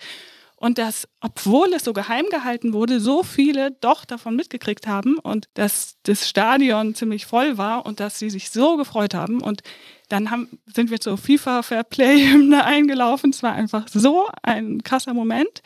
Und 0.64 0.78
dass, 0.78 1.06
obwohl 1.20 1.75
es 1.75 1.84
so 1.84 1.93
geheim 1.93 2.25
gehalten 2.31 2.72
wurde, 2.72 2.99
so 2.99 3.22
viele 3.22 3.72
doch 3.82 4.06
davon 4.06 4.34
mitgekriegt 4.34 4.87
haben 4.87 5.19
und 5.19 5.46
dass 5.52 5.96
das 6.05 6.26
Stadion 6.26 6.94
ziemlich 6.94 7.26
voll 7.26 7.58
war 7.58 7.84
und 7.84 8.00
dass 8.00 8.19
sie 8.19 8.31
sich 8.31 8.49
so 8.49 8.78
gefreut 8.78 9.12
haben. 9.12 9.43
Und 9.43 9.61
dann 10.08 10.31
haben, 10.31 10.58
sind 10.64 10.90
wir 10.90 11.00
zur 11.00 11.19
FIFA 11.19 11.61
Fair 11.61 11.84
Play 11.84 12.26
Hymne 12.32 12.64
eingelaufen. 12.64 13.28
Es 13.28 13.43
war 13.43 13.52
einfach 13.52 13.88
so 13.88 14.26
ein 14.43 14.82
krasser 14.82 15.12
Moment 15.12 15.61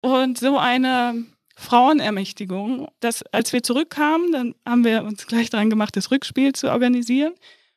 und 0.00 0.38
so 0.38 0.56
eine 0.56 1.26
Frauenermächtigung, 1.54 2.88
dass 3.00 3.22
als 3.24 3.52
wir 3.52 3.62
zurückkamen, 3.62 4.32
dann 4.32 4.54
haben 4.64 4.82
wir 4.82 5.04
uns 5.04 5.26
gleich 5.26 5.50
daran 5.50 5.68
gemacht, 5.68 5.94
das 5.94 6.10
Rückspiel 6.10 6.54
zu 6.54 6.72
organisieren. 6.72 7.34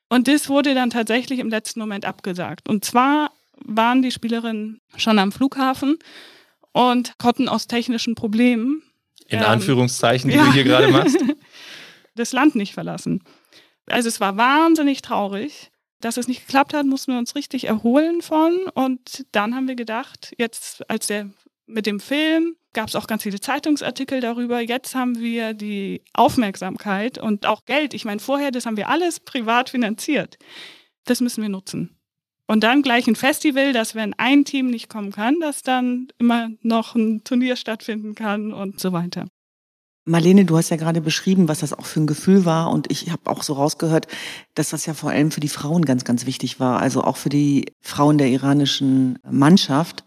Und 0.08 0.30
das 0.30 0.48
wurde 0.48 0.74
dann 0.74 0.90
tatsächlich 0.90 1.40
im 1.40 1.50
letzten 1.50 1.82
Moment 1.82 2.06
abgesagt. 2.06 2.70
Und 2.70 2.86
zwar 2.86 3.34
waren 3.58 4.02
die 4.02 4.12
Spielerinnen 4.12 4.80
schon 4.96 5.20
am 5.20 5.34
Flughafen 5.34 6.00
und 6.74 7.18
konnten 7.18 7.50
aus 7.50 7.68
technischen 7.68 8.16
Problemen. 8.16 8.84
In 9.28 9.40
ähm, 9.40 9.46
Anführungszeichen, 9.46 10.30
die 10.30 10.36
ja, 10.36 10.46
du 10.46 10.54
hier 10.54 10.64
gerade 10.64 10.90
machst. 10.90 11.18
das 12.16 12.34
Land 12.34 12.56
nicht 12.56 12.74
verlassen. 12.74 13.24
Also 13.88 14.08
es 14.08 14.20
war 14.20 14.38
wahnsinnig 14.38 15.02
traurig. 15.02 15.72
Dass 16.00 16.18
es 16.18 16.28
nicht 16.28 16.48
geklappt 16.48 16.74
hat, 16.74 16.88
mussten 16.88 17.12
wir 17.12 17.20
uns 17.20 17.36
richtig 17.36 17.66
erholen 17.66 18.24
von. 18.24 18.58
Und 18.74 19.24
dann 19.32 19.56
haben 19.56 19.68
wir 19.68 19.76
gedacht, 19.76 20.34
jetzt 20.38 20.90
als 20.90 21.08
der 21.08 21.30
mit 21.68 21.86
dem 21.86 22.00
Film 22.00 22.56
gab 22.74 22.88
es 22.88 22.96
auch 22.96 23.08
ganz 23.08 23.24
viele 23.24 23.40
Zeitungsartikel 23.40 24.20
darüber. 24.20 24.60
Jetzt 24.60 24.96
haben 24.96 25.20
wir 25.20 25.54
die 25.54 26.02
Aufmerksamkeit 26.14 27.18
und 27.18 27.46
auch 27.46 27.66
Geld. 27.66 27.94
Ich 27.94 28.04
meine, 28.04 28.20
vorher, 28.20 28.52
das 28.52 28.66
haben 28.66 28.78
wir 28.78 28.90
alles 28.90 29.20
privat 29.20 29.70
finanziert. 29.70 30.38
Das 31.06 31.22
müssen 31.22 31.42
wir 31.42 31.50
nutzen. 31.50 31.96
Und 32.52 32.66
dann 32.66 32.82
gleich 32.82 33.08
ein 33.08 33.16
Festival, 33.16 33.72
dass 33.72 33.96
wenn 33.96 34.14
ein 34.18 34.44
Team 34.44 34.68
nicht 34.68 34.90
kommen 34.90 35.14
kann, 35.14 35.40
dass 35.40 35.64
dann 35.64 36.10
immer 36.18 36.50
noch 36.62 36.96
ein 36.96 37.24
Turnier 37.24 37.56
stattfinden 37.56 38.14
kann 38.14 38.52
und 38.52 38.78
so 38.78 38.92
weiter. 38.92 39.28
Marlene, 40.04 40.44
du 40.44 40.58
hast 40.58 40.70
ja 40.70 40.76
gerade 40.76 41.00
beschrieben, 41.00 41.48
was 41.48 41.60
das 41.60 41.72
auch 41.72 41.86
für 41.86 42.02
ein 42.02 42.08
Gefühl 42.08 42.44
war. 42.44 42.70
Und 42.70 42.92
ich 42.92 43.10
habe 43.10 43.30
auch 43.30 43.44
so 43.44 43.54
rausgehört, 43.54 44.08
dass 44.54 44.72
das 44.72 44.86
ja 44.86 44.94
vor 44.94 45.12
allem 45.12 45.32
für 45.32 45.40
die 45.40 45.48
Frauen 45.48 45.86
ganz, 45.86 46.04
ganz 46.04 46.26
wichtig 46.26 46.60
war. 46.60 46.82
Also 46.82 47.06
auch 47.06 47.16
für 47.16 47.30
die 47.30 47.72
Frauen 47.80 48.18
der 48.18 48.28
iranischen 48.28 49.18
Mannschaft. 49.24 50.04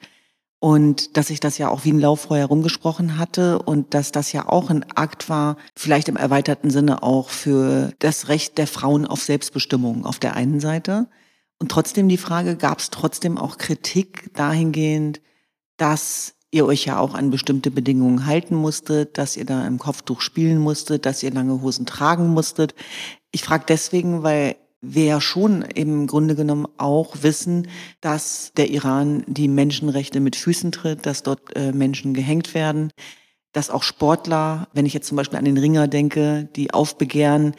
Und 0.58 1.16
dass 1.16 1.28
sich 1.28 1.40
das 1.40 1.56
ja 1.56 1.70
auch 1.70 1.86
wie 1.86 1.94
ein 1.94 1.98
Lauffeuer 1.98 2.40
herumgesprochen 2.40 3.16
hatte 3.16 3.58
und 3.60 3.94
dass 3.94 4.12
das 4.12 4.32
ja 4.32 4.46
auch 4.50 4.68
ein 4.68 4.84
Akt 4.96 5.30
war, 5.30 5.56
vielleicht 5.74 6.08
im 6.08 6.16
erweiterten 6.16 6.68
Sinne 6.68 7.02
auch 7.02 7.30
für 7.30 7.94
das 8.00 8.28
Recht 8.28 8.58
der 8.58 8.66
Frauen 8.66 9.06
auf 9.06 9.22
Selbstbestimmung 9.22 10.04
auf 10.04 10.18
der 10.18 10.36
einen 10.36 10.60
Seite 10.60 11.08
und 11.64 11.70
trotzdem 11.70 12.10
die 12.10 12.18
Frage, 12.18 12.56
gab 12.56 12.80
es 12.80 12.90
trotzdem 12.90 13.38
auch 13.38 13.56
Kritik 13.56 14.28
dahingehend, 14.34 15.22
dass 15.78 16.34
ihr 16.50 16.66
euch 16.66 16.84
ja 16.84 16.98
auch 16.98 17.14
an 17.14 17.30
bestimmte 17.30 17.70
Bedingungen 17.70 18.26
halten 18.26 18.54
musstet, 18.54 19.16
dass 19.16 19.38
ihr 19.38 19.46
da 19.46 19.66
im 19.66 19.78
Kopftuch 19.78 20.20
spielen 20.20 20.58
musstet, 20.58 21.06
dass 21.06 21.22
ihr 21.22 21.30
lange 21.30 21.62
Hosen 21.62 21.86
tragen 21.86 22.28
musstet. 22.28 22.74
Ich 23.32 23.44
frage 23.44 23.64
deswegen, 23.66 24.22
weil 24.22 24.56
wir 24.82 25.06
ja 25.06 25.22
schon 25.22 25.62
im 25.62 26.06
Grunde 26.06 26.34
genommen 26.34 26.66
auch 26.76 27.22
wissen, 27.22 27.68
dass 28.02 28.52
der 28.58 28.68
Iran 28.68 29.24
die 29.26 29.48
Menschenrechte 29.48 30.20
mit 30.20 30.36
Füßen 30.36 30.70
tritt, 30.70 31.06
dass 31.06 31.22
dort 31.22 31.56
äh, 31.56 31.72
Menschen 31.72 32.12
gehängt 32.12 32.52
werden, 32.52 32.90
dass 33.52 33.70
auch 33.70 33.84
Sportler, 33.84 34.68
wenn 34.74 34.84
ich 34.84 34.92
jetzt 34.92 35.08
zum 35.08 35.16
Beispiel 35.16 35.38
an 35.38 35.46
den 35.46 35.56
Ringer 35.56 35.88
denke, 35.88 36.46
die 36.56 36.74
aufbegehren, 36.74 37.54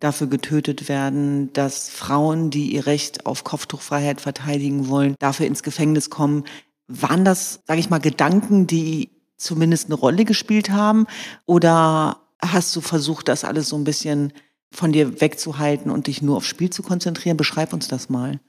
dafür 0.00 0.26
getötet 0.26 0.88
werden, 0.88 1.52
dass 1.52 1.90
Frauen, 1.90 2.50
die 2.50 2.74
ihr 2.74 2.86
Recht 2.86 3.26
auf 3.26 3.44
Kopftuchfreiheit 3.44 4.20
verteidigen 4.20 4.88
wollen, 4.88 5.14
dafür 5.18 5.46
ins 5.46 5.62
Gefängnis 5.62 6.10
kommen. 6.10 6.44
Waren 6.88 7.24
das, 7.24 7.60
sage 7.66 7.80
ich 7.80 7.90
mal, 7.90 7.98
Gedanken, 7.98 8.66
die 8.66 9.10
zumindest 9.36 9.86
eine 9.86 9.94
Rolle 9.94 10.24
gespielt 10.24 10.70
haben? 10.70 11.06
Oder 11.46 12.20
hast 12.42 12.74
du 12.74 12.80
versucht, 12.80 13.28
das 13.28 13.44
alles 13.44 13.68
so 13.68 13.76
ein 13.76 13.84
bisschen 13.84 14.32
von 14.72 14.92
dir 14.92 15.20
wegzuhalten 15.20 15.90
und 15.90 16.06
dich 16.06 16.22
nur 16.22 16.38
aufs 16.38 16.48
Spiel 16.48 16.70
zu 16.70 16.82
konzentrieren? 16.82 17.36
Beschreib 17.36 17.72
uns 17.72 17.86
das 17.86 18.08
mal. 18.08 18.40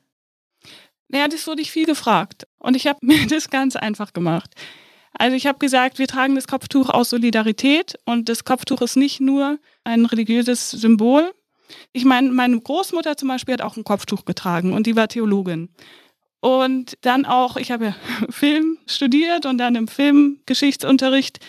Naja, 1.10 1.28
das 1.28 1.46
wurde 1.48 1.62
ich 1.62 1.72
viel 1.72 1.86
gefragt. 1.86 2.48
Und 2.60 2.76
ich 2.76 2.88
habe 2.88 3.00
mir 3.06 3.28
das 3.28 3.50
ganz 3.50 3.76
einfach 3.76 4.14
gemacht. 4.14 4.56
Also 5.14 5.36
ich 5.36 5.46
habe 5.46 5.60
gesagt, 5.60 6.00
wir 6.00 6.08
tragen 6.08 6.36
das 6.36 6.48
Kopftuch 6.48 6.90
aus 6.90 7.10
Solidarität 7.10 7.96
und 8.06 8.30
das 8.30 8.46
Kopftuch 8.46 8.82
ist 8.82 8.96
nicht 8.96 9.20
nur 9.20 9.60
ein 9.84 10.06
religiöses 10.06 10.72
Symbol. 10.72 11.34
Ich 11.94 12.06
meine, 12.06 12.32
meine 12.32 12.60
Großmutter 12.60 13.18
zum 13.18 13.28
Beispiel 13.28 13.54
hat 13.54 13.62
auch 13.62 13.78
ein 13.78 13.84
Kopftuch 13.84 14.26
getragen 14.26 14.74
und 14.74 14.88
die 14.88 14.96
war 14.96 15.08
Theologin. 15.08 15.70
Und 16.40 16.98
dann 17.02 17.26
auch, 17.26 17.56
ich 17.56 17.72
habe 17.72 17.96
Film 18.30 18.78
studiert 18.88 19.46
und 19.46 19.58
dann 19.58 19.76
im 19.76 19.88
Filmgeschichtsunterricht 19.88 21.40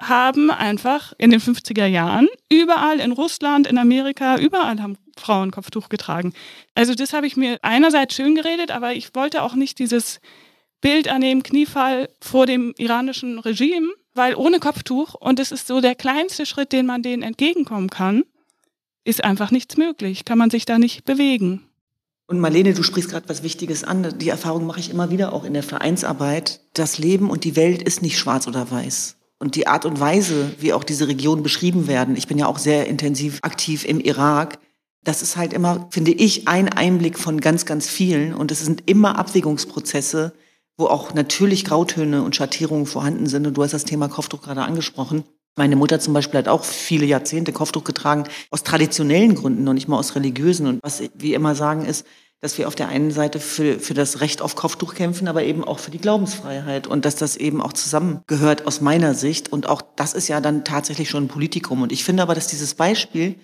haben 0.00 0.50
einfach 0.50 1.12
in 1.18 1.30
den 1.30 1.40
50er 1.40 1.86
Jahren 1.86 2.28
überall 2.50 3.00
in 3.00 3.12
Russland, 3.12 3.66
in 3.66 3.78
Amerika, 3.78 4.38
überall 4.38 4.80
haben 4.82 4.98
Frauen 5.16 5.50
Kopftuch 5.50 5.88
getragen. 5.88 6.32
Also 6.74 6.94
das 6.94 7.12
habe 7.12 7.26
ich 7.26 7.36
mir 7.36 7.58
einerseits 7.62 8.14
schön 8.14 8.34
geredet, 8.34 8.70
aber 8.70 8.94
ich 8.94 9.14
wollte 9.14 9.42
auch 9.42 9.54
nicht 9.54 9.78
dieses 9.78 10.20
Bild 10.80 11.08
an 11.08 11.20
dem 11.20 11.42
Kniefall 11.42 12.08
vor 12.20 12.46
dem 12.46 12.74
iranischen 12.76 13.38
Regime, 13.38 13.88
weil 14.14 14.34
ohne 14.34 14.58
Kopftuch, 14.58 15.14
und 15.14 15.40
es 15.40 15.52
ist 15.52 15.66
so 15.66 15.80
der 15.80 15.94
kleinste 15.94 16.44
Schritt, 16.44 16.72
den 16.72 16.86
man 16.86 17.02
denen 17.02 17.22
entgegenkommen 17.22 17.88
kann, 17.88 18.24
ist 19.04 19.22
einfach 19.22 19.50
nichts 19.50 19.76
möglich, 19.76 20.24
kann 20.24 20.38
man 20.38 20.50
sich 20.50 20.64
da 20.64 20.78
nicht 20.78 21.04
bewegen. 21.04 21.62
Und 22.26 22.40
Marlene, 22.40 22.72
du 22.72 22.82
sprichst 22.82 23.10
gerade 23.10 23.28
was 23.28 23.42
Wichtiges 23.42 23.84
an. 23.84 24.18
Die 24.18 24.30
Erfahrung 24.30 24.66
mache 24.66 24.80
ich 24.80 24.90
immer 24.90 25.10
wieder 25.10 25.32
auch 25.32 25.44
in 25.44 25.52
der 25.52 25.62
Vereinsarbeit. 25.62 26.60
Das 26.72 26.98
Leben 26.98 27.28
und 27.28 27.44
die 27.44 27.54
Welt 27.54 27.82
ist 27.82 28.00
nicht 28.00 28.18
schwarz 28.18 28.46
oder 28.48 28.70
weiß 28.70 29.16
und 29.44 29.56
die 29.56 29.66
Art 29.66 29.84
und 29.84 30.00
Weise, 30.00 30.52
wie 30.58 30.72
auch 30.72 30.84
diese 30.84 31.06
Regionen 31.06 31.42
beschrieben 31.42 31.86
werden, 31.86 32.16
ich 32.16 32.28
bin 32.28 32.38
ja 32.38 32.46
auch 32.46 32.56
sehr 32.56 32.86
intensiv 32.86 33.40
aktiv 33.42 33.84
im 33.84 34.00
Irak, 34.00 34.58
das 35.02 35.20
ist 35.20 35.36
halt 35.36 35.52
immer, 35.52 35.86
finde 35.90 36.12
ich, 36.12 36.48
ein 36.48 36.70
Einblick 36.70 37.18
von 37.18 37.42
ganz, 37.42 37.66
ganz 37.66 37.86
vielen. 37.86 38.32
Und 38.32 38.50
es 38.50 38.60
sind 38.60 38.84
immer 38.86 39.18
Abwägungsprozesse, 39.18 40.32
wo 40.78 40.86
auch 40.86 41.12
natürlich 41.12 41.66
Grautöne 41.66 42.22
und 42.22 42.34
Schattierungen 42.34 42.86
vorhanden 42.86 43.26
sind. 43.26 43.46
Und 43.46 43.54
du 43.54 43.62
hast 43.62 43.74
das 43.74 43.84
Thema 43.84 44.08
Kopftuch 44.08 44.40
gerade 44.40 44.62
angesprochen. 44.62 45.24
Meine 45.56 45.76
Mutter 45.76 46.00
zum 46.00 46.14
Beispiel 46.14 46.38
hat 46.38 46.48
auch 46.48 46.64
viele 46.64 47.06
Jahrzehnte 47.06 47.52
Kopftuch 47.52 47.84
getragen, 47.84 48.24
aus 48.50 48.64
traditionellen 48.64 49.36
Gründen, 49.36 49.62
noch 49.62 49.72
nicht 49.72 49.86
mal 49.86 49.98
aus 49.98 50.16
religiösen. 50.16 50.66
Und 50.66 50.80
was 50.82 51.02
wir 51.14 51.36
immer 51.36 51.54
sagen 51.54 51.84
ist, 51.84 52.04
dass 52.40 52.58
wir 52.58 52.68
auf 52.68 52.74
der 52.74 52.88
einen 52.88 53.10
Seite 53.10 53.40
für, 53.40 53.78
für 53.78 53.94
das 53.94 54.20
Recht 54.20 54.42
auf 54.42 54.56
Kopftuch 54.56 54.94
kämpfen, 54.94 55.28
aber 55.28 55.44
eben 55.44 55.64
auch 55.64 55.78
für 55.78 55.90
die 55.90 55.98
Glaubensfreiheit 55.98 56.86
und 56.86 57.04
dass 57.04 57.16
das 57.16 57.36
eben 57.36 57.62
auch 57.62 57.72
zusammengehört 57.72 58.66
aus 58.66 58.80
meiner 58.80 59.14
Sicht. 59.14 59.50
Und 59.50 59.68
auch 59.68 59.80
das 59.80 60.12
ist 60.12 60.28
ja 60.28 60.40
dann 60.40 60.64
tatsächlich 60.64 61.08
schon 61.08 61.24
ein 61.24 61.28
Politikum. 61.28 61.80
Und 61.82 61.92
ich 61.92 62.04
finde 62.04 62.22
aber, 62.22 62.34
dass 62.34 62.48
dieses 62.48 62.74
Beispiel, 62.74 63.36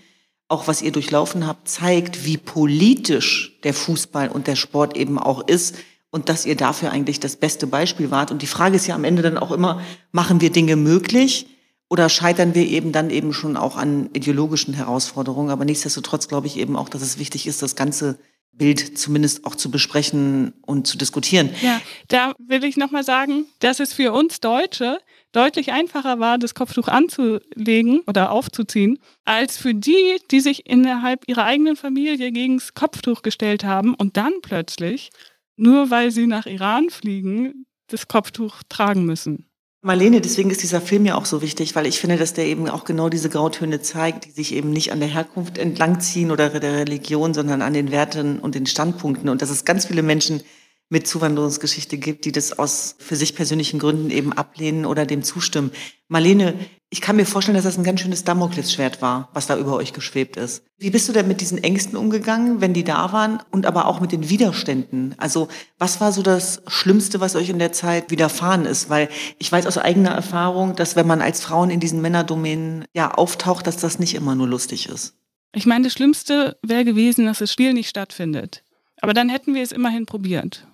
auch 0.48 0.66
was 0.66 0.82
ihr 0.82 0.92
durchlaufen 0.92 1.46
habt, 1.46 1.68
zeigt, 1.68 2.26
wie 2.26 2.36
politisch 2.36 3.58
der 3.62 3.72
Fußball 3.72 4.28
und 4.28 4.48
der 4.48 4.56
Sport 4.56 4.96
eben 4.96 5.18
auch 5.18 5.46
ist 5.46 5.76
und 6.10 6.28
dass 6.28 6.44
ihr 6.44 6.56
dafür 6.56 6.90
eigentlich 6.90 7.20
das 7.20 7.36
beste 7.36 7.66
Beispiel 7.68 8.10
wart. 8.10 8.32
Und 8.32 8.42
die 8.42 8.46
Frage 8.48 8.76
ist 8.76 8.86
ja 8.86 8.96
am 8.96 9.04
Ende 9.04 9.22
dann 9.22 9.38
auch 9.38 9.52
immer, 9.52 9.80
machen 10.12 10.40
wir 10.40 10.50
Dinge 10.50 10.76
möglich? 10.76 11.46
Oder 11.90 12.08
scheitern 12.08 12.54
wir 12.54 12.66
eben 12.66 12.92
dann 12.92 13.10
eben 13.10 13.32
schon 13.32 13.56
auch 13.56 13.76
an 13.76 14.10
ideologischen 14.12 14.74
Herausforderungen? 14.74 15.50
Aber 15.50 15.64
nichtsdestotrotz 15.64 16.28
glaube 16.28 16.46
ich 16.46 16.56
eben 16.56 16.76
auch, 16.76 16.88
dass 16.88 17.02
es 17.02 17.18
wichtig 17.18 17.48
ist, 17.48 17.62
das 17.62 17.74
Ganze 17.74 18.18
Bild 18.52 18.98
zumindest 18.98 19.44
auch 19.44 19.54
zu 19.54 19.70
besprechen 19.70 20.52
und 20.66 20.86
zu 20.86 20.98
diskutieren. 20.98 21.50
Ja, 21.62 21.80
da 22.08 22.34
will 22.38 22.62
ich 22.64 22.76
nochmal 22.76 23.04
sagen, 23.04 23.46
dass 23.60 23.80
es 23.80 23.92
für 23.92 24.12
uns 24.12 24.40
Deutsche 24.40 24.98
deutlich 25.32 25.72
einfacher 25.72 26.20
war, 26.20 26.38
das 26.38 26.54
Kopftuch 26.54 26.88
anzulegen 26.88 28.00
oder 28.06 28.30
aufzuziehen, 28.30 28.98
als 29.24 29.56
für 29.56 29.74
die, 29.74 30.18
die 30.30 30.40
sich 30.40 30.68
innerhalb 30.68 31.28
ihrer 31.28 31.44
eigenen 31.44 31.76
Familie 31.76 32.30
gegen 32.32 32.58
das 32.58 32.74
Kopftuch 32.74 33.22
gestellt 33.22 33.64
haben 33.64 33.94
und 33.94 34.16
dann 34.16 34.34
plötzlich, 34.42 35.10
nur 35.56 35.90
weil 35.90 36.10
sie 36.10 36.26
nach 36.26 36.46
Iran 36.46 36.90
fliegen, 36.90 37.66
das 37.86 38.08
Kopftuch 38.08 38.62
tragen 38.68 39.04
müssen. 39.04 39.49
Marlene, 39.82 40.20
deswegen 40.20 40.50
ist 40.50 40.62
dieser 40.62 40.82
Film 40.82 41.06
ja 41.06 41.14
auch 41.14 41.24
so 41.24 41.40
wichtig, 41.40 41.74
weil 41.74 41.86
ich 41.86 42.00
finde, 42.00 42.18
dass 42.18 42.34
der 42.34 42.44
eben 42.44 42.68
auch 42.68 42.84
genau 42.84 43.08
diese 43.08 43.30
Grautöne 43.30 43.80
zeigt, 43.80 44.26
die 44.26 44.30
sich 44.30 44.54
eben 44.54 44.70
nicht 44.70 44.92
an 44.92 45.00
der 45.00 45.08
Herkunft 45.08 45.56
entlangziehen 45.56 46.30
oder 46.30 46.50
der 46.50 46.80
Religion, 46.80 47.32
sondern 47.32 47.62
an 47.62 47.72
den 47.72 47.90
Werten 47.90 48.40
und 48.40 48.54
den 48.54 48.66
Standpunkten. 48.66 49.30
Und 49.30 49.40
dass 49.40 49.48
es 49.48 49.64
ganz 49.64 49.86
viele 49.86 50.02
Menschen 50.02 50.42
mit 50.90 51.06
Zuwanderungsgeschichte 51.06 51.96
gibt, 51.96 52.26
die 52.26 52.32
das 52.32 52.58
aus 52.58 52.96
für 52.98 53.16
sich 53.16 53.34
persönlichen 53.34 53.78
Gründen 53.78 54.10
eben 54.10 54.34
ablehnen 54.34 54.84
oder 54.84 55.06
dem 55.06 55.22
zustimmen. 55.22 55.70
Marlene, 56.08 56.54
ich 56.92 57.00
kann 57.00 57.14
mir 57.14 57.24
vorstellen, 57.24 57.54
dass 57.54 57.64
das 57.64 57.78
ein 57.78 57.84
ganz 57.84 58.00
schönes 58.00 58.24
Damoklesschwert 58.24 59.00
war, 59.00 59.28
was 59.32 59.46
da 59.46 59.56
über 59.56 59.74
euch 59.76 59.92
geschwebt 59.92 60.36
ist. 60.36 60.64
Wie 60.76 60.90
bist 60.90 61.08
du 61.08 61.12
denn 61.12 61.28
mit 61.28 61.40
diesen 61.40 61.62
Ängsten 61.62 61.96
umgegangen, 61.96 62.60
wenn 62.60 62.74
die 62.74 62.82
da 62.82 63.12
waren 63.12 63.40
und 63.52 63.64
aber 63.64 63.86
auch 63.86 64.00
mit 64.00 64.10
den 64.10 64.28
Widerständen? 64.28 65.14
Also 65.16 65.46
was 65.78 66.00
war 66.00 66.10
so 66.10 66.22
das 66.22 66.62
Schlimmste, 66.66 67.20
was 67.20 67.36
euch 67.36 67.48
in 67.48 67.60
der 67.60 67.70
Zeit 67.70 68.10
widerfahren 68.10 68.66
ist? 68.66 68.90
Weil 68.90 69.08
ich 69.38 69.52
weiß 69.52 69.66
aus 69.66 69.78
eigener 69.78 70.10
Erfahrung, 70.10 70.74
dass 70.74 70.96
wenn 70.96 71.06
man 71.06 71.22
als 71.22 71.40
Frauen 71.40 71.70
in 71.70 71.78
diesen 71.78 72.00
Männerdomänen 72.00 72.84
ja 72.92 73.12
auftaucht, 73.12 73.68
dass 73.68 73.76
das 73.76 74.00
nicht 74.00 74.16
immer 74.16 74.34
nur 74.34 74.48
lustig 74.48 74.88
ist. 74.88 75.14
Ich 75.52 75.66
meine, 75.66 75.84
das 75.84 75.92
Schlimmste 75.92 76.58
wäre 76.62 76.84
gewesen, 76.84 77.26
dass 77.26 77.38
das 77.38 77.52
Spiel 77.52 77.72
nicht 77.72 77.88
stattfindet. 77.88 78.64
Aber 79.00 79.14
dann 79.14 79.28
hätten 79.28 79.54
wir 79.54 79.62
es 79.62 79.72
immerhin 79.72 80.06
probiert. 80.06 80.66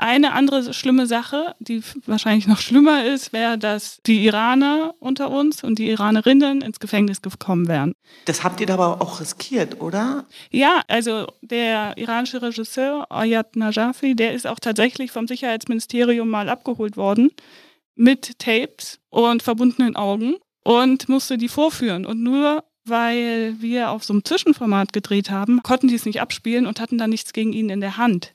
Eine 0.00 0.32
andere 0.32 0.72
schlimme 0.72 1.06
Sache, 1.06 1.54
die 1.58 1.82
wahrscheinlich 2.06 2.46
noch 2.46 2.58
schlimmer 2.58 3.04
ist, 3.04 3.34
wäre, 3.34 3.58
dass 3.58 4.00
die 4.06 4.24
Iraner 4.24 4.94
unter 4.98 5.30
uns 5.30 5.62
und 5.62 5.78
die 5.78 5.90
Iranerinnen 5.90 6.62
ins 6.62 6.80
Gefängnis 6.80 7.20
gekommen 7.20 7.68
wären. 7.68 7.92
Das 8.24 8.42
habt 8.42 8.62
ihr 8.62 8.70
aber 8.70 9.02
auch 9.02 9.20
riskiert, 9.20 9.82
oder? 9.82 10.24
Ja, 10.50 10.80
also 10.88 11.26
der 11.42 11.98
iranische 11.98 12.40
Regisseur 12.40 13.12
Ayat 13.12 13.56
Najafi, 13.56 14.16
der 14.16 14.32
ist 14.32 14.46
auch 14.46 14.58
tatsächlich 14.58 15.10
vom 15.10 15.28
Sicherheitsministerium 15.28 16.30
mal 16.30 16.48
abgeholt 16.48 16.96
worden 16.96 17.30
mit 17.94 18.38
Tapes 18.38 19.00
und 19.10 19.42
verbundenen 19.42 19.96
Augen 19.96 20.36
und 20.64 21.10
musste 21.10 21.36
die 21.36 21.48
vorführen. 21.48 22.06
Und 22.06 22.22
nur 22.22 22.64
weil 22.86 23.54
wir 23.60 23.90
auf 23.90 24.04
so 24.04 24.14
einem 24.14 24.24
Zwischenformat 24.24 24.94
gedreht 24.94 25.30
haben, 25.30 25.62
konnten 25.62 25.88
die 25.88 25.94
es 25.94 26.06
nicht 26.06 26.22
abspielen 26.22 26.66
und 26.66 26.80
hatten 26.80 26.96
dann 26.96 27.10
nichts 27.10 27.34
gegen 27.34 27.52
ihn 27.52 27.68
in 27.68 27.82
der 27.82 27.98
Hand. 27.98 28.32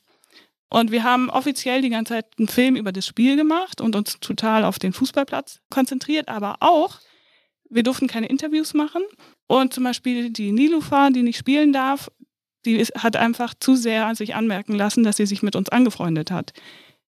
Und 0.69 0.91
wir 0.91 1.03
haben 1.03 1.29
offiziell 1.29 1.81
die 1.81 1.89
ganze 1.89 2.13
Zeit 2.13 2.25
einen 2.37 2.47
Film 2.47 2.75
über 2.75 2.91
das 2.91 3.05
Spiel 3.05 3.35
gemacht 3.35 3.81
und 3.81 3.95
uns 3.95 4.19
total 4.19 4.63
auf 4.63 4.79
den 4.79 4.93
Fußballplatz 4.93 5.61
konzentriert, 5.69 6.27
aber 6.27 6.57
auch, 6.59 6.99
wir 7.69 7.83
durften 7.83 8.07
keine 8.07 8.27
Interviews 8.27 8.73
machen. 8.73 9.01
Und 9.47 9.73
zum 9.73 9.83
Beispiel 9.83 10.31
die 10.31 10.51
Nilufa, 10.51 11.09
die 11.09 11.23
nicht 11.23 11.37
spielen 11.37 11.71
darf, 11.71 12.09
die 12.65 12.75
ist, 12.75 12.95
hat 12.95 13.15
einfach 13.15 13.53
zu 13.59 13.75
sehr 13.75 14.05
an 14.07 14.15
sich 14.15 14.35
anmerken 14.35 14.73
lassen, 14.73 15.03
dass 15.03 15.17
sie 15.17 15.25
sich 15.25 15.43
mit 15.43 15.55
uns 15.55 15.69
angefreundet 15.69 16.31
hat. 16.31 16.53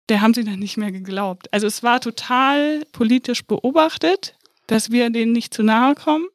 Der 0.09 0.21
haben 0.21 0.33
sie 0.33 0.43
dann 0.43 0.59
nicht 0.59 0.77
mehr 0.77 0.91
geglaubt. 0.91 1.51
Also 1.51 1.67
es 1.67 1.83
war 1.83 1.99
total 1.99 2.85
politisch 2.91 3.43
beobachtet, 3.43 4.35
dass 4.67 4.91
wir 4.91 5.09
denen 5.09 5.31
nicht 5.31 5.53
zu 5.53 5.63
nahe 5.63 5.95
kommen. 5.95 6.27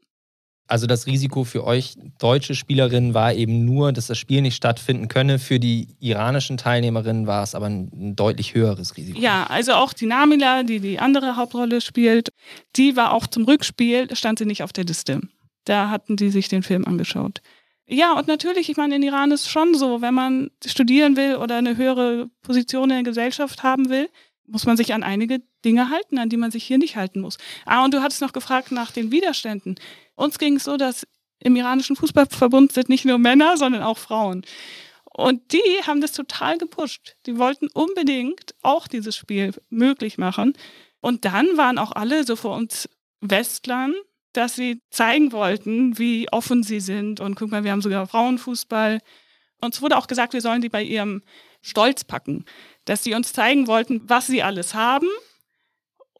Also 0.72 0.86
das 0.86 1.04
Risiko 1.04 1.44
für 1.44 1.64
euch 1.64 1.98
deutsche 2.18 2.54
Spielerinnen 2.54 3.12
war 3.12 3.34
eben 3.34 3.66
nur, 3.66 3.92
dass 3.92 4.06
das 4.06 4.16
Spiel 4.16 4.40
nicht 4.40 4.56
stattfinden 4.56 5.06
könne. 5.06 5.38
Für 5.38 5.60
die 5.60 5.88
iranischen 6.00 6.56
Teilnehmerinnen 6.56 7.26
war 7.26 7.42
es 7.42 7.54
aber 7.54 7.66
ein 7.66 8.16
deutlich 8.16 8.54
höheres 8.54 8.96
Risiko. 8.96 9.18
Ja, 9.20 9.44
also 9.50 9.74
auch 9.74 9.92
die 9.92 10.06
Namila, 10.06 10.62
die 10.62 10.80
die 10.80 10.98
andere 10.98 11.36
Hauptrolle 11.36 11.82
spielt, 11.82 12.32
die 12.76 12.96
war 12.96 13.12
auch 13.12 13.26
zum 13.26 13.44
Rückspiel, 13.44 14.16
stand 14.16 14.38
sie 14.38 14.46
nicht 14.46 14.62
auf 14.62 14.72
der 14.72 14.84
Liste. 14.84 15.20
Da 15.66 15.90
hatten 15.90 16.16
die 16.16 16.30
sich 16.30 16.48
den 16.48 16.62
Film 16.62 16.86
angeschaut. 16.86 17.42
Ja, 17.86 18.14
und 18.14 18.26
natürlich, 18.26 18.70
ich 18.70 18.78
meine, 18.78 18.96
in 18.96 19.02
Iran 19.02 19.30
ist 19.30 19.50
schon 19.50 19.74
so, 19.74 20.00
wenn 20.00 20.14
man 20.14 20.52
studieren 20.64 21.18
will 21.18 21.36
oder 21.36 21.56
eine 21.56 21.76
höhere 21.76 22.30
Position 22.40 22.84
in 22.84 22.96
der 22.96 23.02
Gesellschaft 23.02 23.62
haben 23.62 23.90
will, 23.90 24.08
muss 24.46 24.66
man 24.66 24.76
sich 24.76 24.92
an 24.94 25.02
einige 25.02 25.40
Dinge 25.64 25.90
halten, 25.90 26.18
an 26.18 26.28
die 26.28 26.36
man 26.36 26.50
sich 26.50 26.64
hier 26.64 26.78
nicht 26.78 26.96
halten 26.96 27.20
muss. 27.20 27.38
Ah, 27.64 27.84
und 27.84 27.94
du 27.94 28.02
hattest 28.02 28.20
noch 28.20 28.32
gefragt 28.32 28.72
nach 28.72 28.90
den 28.90 29.10
Widerständen. 29.10 29.76
Uns 30.14 30.38
ging 30.38 30.56
es 30.56 30.64
so, 30.64 30.76
dass 30.76 31.06
im 31.38 31.56
iranischen 31.56 31.96
Fußballverbund 31.96 32.72
sind 32.72 32.88
nicht 32.88 33.04
nur 33.04 33.18
Männer, 33.18 33.56
sondern 33.56 33.82
auch 33.82 33.98
Frauen. 33.98 34.44
Und 35.04 35.52
die 35.52 35.82
haben 35.86 36.00
das 36.00 36.12
total 36.12 36.56
gepusht. 36.58 37.16
Die 37.26 37.36
wollten 37.36 37.68
unbedingt 37.74 38.54
auch 38.62 38.88
dieses 38.88 39.16
Spiel 39.16 39.52
möglich 39.68 40.18
machen. 40.18 40.54
Und 41.00 41.24
dann 41.24 41.56
waren 41.56 41.78
auch 41.78 41.92
alle 41.92 42.24
so 42.24 42.36
vor 42.36 42.56
uns 42.56 42.88
Westlern, 43.20 43.94
dass 44.32 44.54
sie 44.54 44.80
zeigen 44.90 45.32
wollten, 45.32 45.98
wie 45.98 46.32
offen 46.32 46.62
sie 46.62 46.80
sind. 46.80 47.20
Und 47.20 47.34
guck 47.34 47.50
mal, 47.50 47.64
wir 47.64 47.72
haben 47.72 47.82
sogar 47.82 48.06
Frauenfußball. 48.06 49.00
Uns 49.60 49.82
wurde 49.82 49.98
auch 49.98 50.06
gesagt, 50.06 50.32
wir 50.32 50.40
sollen 50.40 50.62
die 50.62 50.70
bei 50.70 50.82
ihrem 50.82 51.22
Stolz 51.60 52.04
packen, 52.04 52.44
dass 52.84 53.04
sie 53.04 53.14
uns 53.14 53.32
zeigen 53.32 53.66
wollten, 53.66 54.02
was 54.08 54.26
sie 54.26 54.42
alles 54.42 54.74
haben 54.74 55.08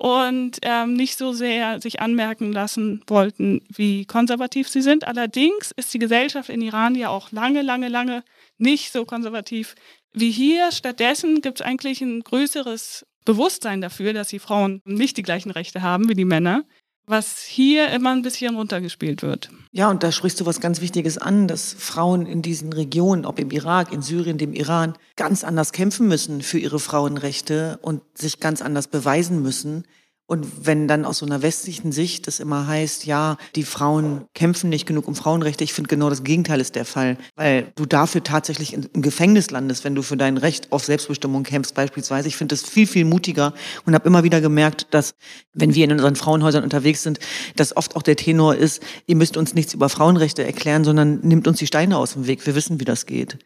und 0.03 0.59
ähm, 0.63 0.95
nicht 0.95 1.17
so 1.17 1.33
sehr 1.33 1.81
sich 1.81 2.01
anmerken 2.01 2.53
lassen 2.53 3.05
wollten, 3.07 3.61
wie 3.69 4.05
konservativ 4.05 4.69
sie 4.69 4.83
sind. 4.83 5.07
Allerdings 5.07 5.71
ist 5.77 5.95
die 5.95 6.01
Gesellschaft 6.01 6.49
in 6.49 6.61
Iran 6.61 6.95
ja 6.97 7.09
auch 7.09 7.31
lange, 7.31 7.63
lange, 7.63 7.89
lange 7.89 8.25
nicht 8.59 8.93
so 8.93 9.05
konservativ 9.05 9.77
wie 10.13 10.33
hier. 10.33 10.73
Stattdessen 10.73 11.41
gibt 11.41 11.61
es 11.61 11.67
eigentlich 11.67 12.01
ein 12.01 12.21
größeres 12.21 13.07
Bewusstsein 13.25 13.81
dafür, 13.81 14.13
dass 14.13 14.29
die 14.29 14.41
Frauen 14.41 14.81
nicht 14.85 15.17
die 15.17 15.23
gleichen 15.23 15.53
Rechte 15.53 15.83
haben 15.83 16.09
wie 16.09 16.15
die 16.15 16.25
Männer 16.25 16.65
was 17.07 17.43
hier 17.43 17.91
immer 17.91 18.11
ein 18.11 18.23
bisschen 18.23 18.55
runtergespielt 18.55 19.23
wird. 19.23 19.51
Ja, 19.73 19.91
und 19.91 20.03
da 20.03 20.13
sprichst 20.13 20.41
du 20.41 20.47
was 20.47 20.61
ganz 20.61 20.81
Wichtiges 20.81 21.19
an, 21.19 21.49
dass 21.49 21.73
Frauen 21.73 22.27
in 22.27 22.43
diesen 22.43 22.73
Regionen, 22.73 23.25
ob 23.25 23.39
im 23.39 23.51
Irak, 23.51 23.93
in 23.93 24.03
Syrien, 24.03 24.39
dem 24.39 24.53
Iran, 24.53 24.95
ganz 25.17 25.45
anders 25.45 25.73
kämpfen 25.73 26.09
müssen 26.09 26.43
für 26.43 26.59
ihre 26.59 26.79
Frauenrechte 26.79 27.79
und 27.83 28.03
sich 28.15 28.39
ganz 28.39 28.63
anders 28.63 28.87
beweisen 28.87 29.43
müssen. 29.43 29.85
Und 30.33 30.67
wenn 30.67 30.89
dann 30.89 31.05
aus 31.05 31.19
so 31.19 31.27
einer 31.27 31.43
westlichen 31.43 31.93
Sicht 31.93 32.27
das 32.27 32.41
immer 32.41 32.67
heißt, 32.67 33.05
ja, 33.05 33.37
die 33.55 33.65
Frauen 33.65 34.25
kämpfen 34.33 34.71
nicht 34.71 34.87
genug 34.87 35.07
um 35.07 35.15
Frauenrechte, 35.15 35.63
ich 35.63 35.75
finde 35.75 35.89
genau 35.89 36.09
das 36.09 36.25
Gegenteil 36.25 36.59
ist 36.59 36.75
der 36.75 36.87
Fall, 36.87 37.19
weil 37.37 37.71
du 37.75 37.85
dafür 37.85 38.23
tatsächlich 38.25 38.73
im 38.73 39.03
Gefängnis 39.03 39.51
landest, 39.51 39.85
wenn 39.85 39.95
du 39.95 40.01
für 40.01 40.17
dein 40.17 40.39
Recht 40.39 40.73
auf 40.73 40.87
Selbstbestimmung 40.87 41.43
kämpfst 41.43 41.75
beispielsweise. 41.75 42.29
Ich 42.29 42.37
finde 42.39 42.55
das 42.55 42.63
viel, 42.63 42.87
viel 42.87 43.05
mutiger 43.05 43.53
und 43.85 43.93
habe 43.93 44.09
immer 44.09 44.25
wieder 44.25 44.41
gemerkt, 44.41 44.87
dass 44.93 45.17
wenn 45.53 45.75
wir 45.75 45.85
in 45.85 45.93
unseren 45.93 46.17
Frauenhäusern 46.17 46.65
unterwegs 46.65 47.03
sind, 47.03 47.19
dass 47.57 47.77
oft 47.77 47.95
auch 47.95 48.03
der 48.03 48.17
Tenor 48.17 48.55
ist, 48.55 48.83
ihr 49.07 49.17
müsst 49.17 49.37
uns 49.37 49.53
nichts 49.53 49.75
über 49.75 49.91
Frauenrechte 49.91 50.43
erklären, 50.43 50.85
sondern 50.85 51.21
nimmt 51.21 51.47
uns 51.47 51.59
die 51.59 51.67
Steine 51.67 51.99
aus 51.99 52.15
dem 52.15 52.27
Weg. 52.27 52.47
Wir 52.47 52.55
wissen, 52.55 52.81
wie 52.81 52.87
das 52.87 53.05
geht. 53.05 53.37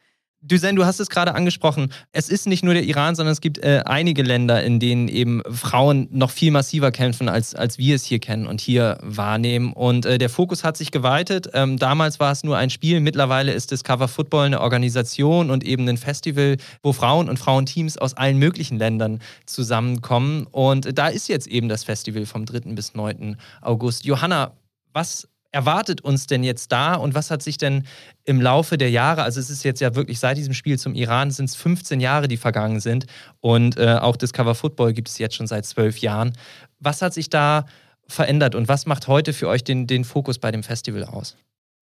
Dusen, 0.43 0.77
du 0.77 0.85
hast 0.85 1.01
es 1.01 1.09
gerade 1.09 1.35
angesprochen. 1.35 1.93
Es 2.13 2.29
ist 2.29 2.47
nicht 2.47 2.63
nur 2.63 2.75
der 2.75 2.85
Iran, 2.85 3.15
sondern 3.15 3.33
es 3.33 3.41
gibt 3.41 3.59
äh, 3.59 3.83
einige 3.85 4.23
Länder, 4.23 4.63
in 4.63 4.79
denen 4.79 5.09
eben 5.09 5.43
Frauen 5.51 6.09
noch 6.11 6.31
viel 6.31 6.51
massiver 6.51 6.93
kämpfen, 6.93 7.29
als, 7.29 7.55
als 7.55 7.79
wir 7.79 7.97
es 7.97 8.05
hier 8.05 8.19
kennen 8.19 8.47
und 8.47 8.61
hier 8.61 8.99
wahrnehmen. 9.03 9.73
Und 9.73 10.07
äh, 10.07 10.19
der 10.19 10.29
Fokus 10.29 10.63
hat 10.63 10.77
sich 10.77 10.93
geweitet. 10.93 11.49
Ähm, 11.55 11.79
damals 11.79 12.21
war 12.21 12.33
es 12.33 12.45
nur 12.45 12.57
ein 12.57 12.71
Spiel. 12.71 13.01
Mittlerweile 13.01 13.53
ist 13.53 13.71
Discover 13.71 14.09
Football 14.09 14.47
eine 14.47 14.61
Organisation 14.61 15.51
und 15.51 15.65
eben 15.65 15.89
ein 15.89 15.97
Festival, 15.97 16.59
wo 16.83 16.93
Frauen 16.93 17.29
und 17.29 17.39
Frauenteams 17.39 17.99
aus 17.99 18.15
allen 18.15 18.39
möglichen 18.39 18.79
Ländern 18.79 19.21
zusammenkommen. 19.47 20.47
Und 20.51 20.97
da 20.99 21.09
ist 21.09 21.29
jetzt 21.29 21.47
eben 21.47 21.69
das 21.69 21.83
Festival 21.83 22.27
vom 22.27 22.45
3. 22.45 22.75
bis 22.75 22.95
9. 22.95 23.37
August. 23.63 24.05
Johanna, 24.05 24.53
was 24.93 25.29
erwartet 25.57 26.03
uns 26.03 26.27
denn 26.27 26.45
jetzt 26.45 26.71
da 26.71 26.97
und 26.97 27.15
was 27.15 27.31
hat 27.31 27.43
sich 27.43 27.57
denn 27.57 27.87
im 28.25 28.43
Laufe 28.43 28.77
der 28.77 28.91
Jahre, 28.91 29.23
also 29.23 29.41
es 29.41 29.49
ist 29.49 29.65
jetzt 29.65 29.81
ja 29.81 29.95
wirklich 29.95 30.19
seit 30.19 30.37
diesem 30.37 30.53
Spiel 30.53 30.79
zum 30.79 30.95
Iran, 30.95 31.31
sind 31.31 31.47
es 31.47 31.57
15 31.57 31.99
Jahre, 31.99 32.29
die 32.29 32.37
vergangen 32.37 32.79
sind 32.79 33.07
und 33.41 33.79
äh, 33.79 33.95
auch 33.95 34.17
Discover 34.17 34.55
Football 34.55 34.93
gibt 34.93 35.09
es 35.09 35.17
jetzt 35.17 35.35
schon 35.35 35.47
seit 35.47 35.65
zwölf 35.65 35.97
Jahren. 35.97 36.35
Was 36.79 37.01
hat 37.01 37.15
sich 37.15 37.31
da 37.31 37.65
verändert 38.07 38.55
und 38.55 38.69
was 38.69 38.85
macht 38.85 39.09
heute 39.09 39.33
für 39.33 39.49
euch 39.49 39.65
den, 39.65 39.87
den 39.87 40.05
Fokus 40.05 40.39
bei 40.39 40.51
dem 40.51 40.63
Festival 40.63 41.05
aus? 41.05 41.39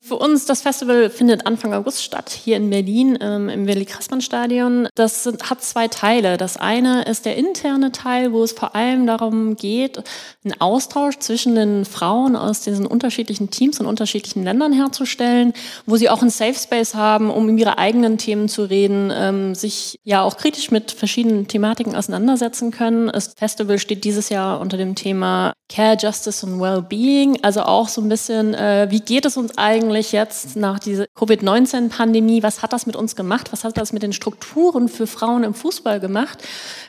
Für 0.07 0.17
uns, 0.17 0.45
das 0.45 0.61
Festival 0.61 1.09
findet 1.09 1.47
Anfang 1.47 1.73
August 1.73 2.03
statt, 2.03 2.29
hier 2.29 2.59
in 2.59 2.69
Berlin 2.69 3.17
ähm, 3.23 3.49
im 3.49 3.67
Willi-Kressmann-Stadion. 3.67 4.87
Das 4.95 5.25
sind, 5.25 5.49
hat 5.49 5.63
zwei 5.63 5.89
Teile. 5.89 6.37
Das 6.37 6.59
eine 6.59 7.05
ist 7.05 7.25
der 7.25 7.37
interne 7.37 7.91
Teil, 7.91 8.31
wo 8.31 8.45
es 8.45 8.53
vor 8.53 8.75
allem 8.75 9.07
darum 9.07 9.57
geht, 9.57 10.03
einen 10.45 10.61
Austausch 10.61 11.19
zwischen 11.21 11.55
den 11.55 11.87
Frauen 11.87 12.37
aus 12.37 12.61
diesen 12.61 12.85
unterschiedlichen 12.85 13.49
Teams 13.49 13.81
und 13.81 13.87
unterschiedlichen 13.87 14.45
Ländern 14.45 14.75
herzustellen, 14.75 15.55
wo 15.87 15.97
sie 15.97 16.11
auch 16.11 16.21
einen 16.21 16.29
Safe 16.29 16.53
Space 16.53 16.95
haben, 16.95 17.31
um 17.31 17.49
über 17.49 17.61
ihre 17.61 17.79
eigenen 17.79 18.19
Themen 18.19 18.51
zu 18.51 18.65
reden, 18.65 19.11
ähm, 19.11 19.55
sich 19.55 19.99
ja 20.05 20.21
auch 20.21 20.37
kritisch 20.37 20.71
mit 20.71 20.93
verschiedenen 20.93 21.49
Thematiken 21.49 21.97
auseinandersetzen 21.97 22.73
können. 22.73 23.07
Das 23.07 23.33
Festival 23.39 23.79
steht 23.79 24.05
dieses 24.05 24.29
Jahr 24.29 24.61
unter 24.61 24.77
dem 24.77 24.97
Thema 24.97 25.55
Care, 25.75 25.97
Justice 25.99 26.47
und 26.47 26.61
Wellbeing, 26.61 27.41
also 27.43 27.63
auch 27.63 27.89
so 27.89 28.01
ein 28.01 28.09
bisschen, 28.09 28.55
äh, 28.55 28.87
wie 28.91 29.01
geht 29.01 29.25
es 29.25 29.37
uns 29.37 29.59
eigentlich 29.59 30.13
jetzt 30.13 30.55
nach 30.55 30.79
dieser 30.79 31.07
Covid-19-Pandemie, 31.17 32.45
was 32.45 32.63
hat 32.63 32.73
das 32.73 32.87
mit 32.87 32.95
uns 32.95 33.17
gemacht? 33.17 33.51
Was 33.51 33.65
hat 33.65 33.77
das 33.77 33.93
mit 33.93 34.05
den 34.05 34.13
Strukturen 34.13 34.89
für 34.89 35.09
Frauen 35.09 35.43
im 35.43 35.53
Fußball 35.53 35.99
gemacht? 35.99 36.39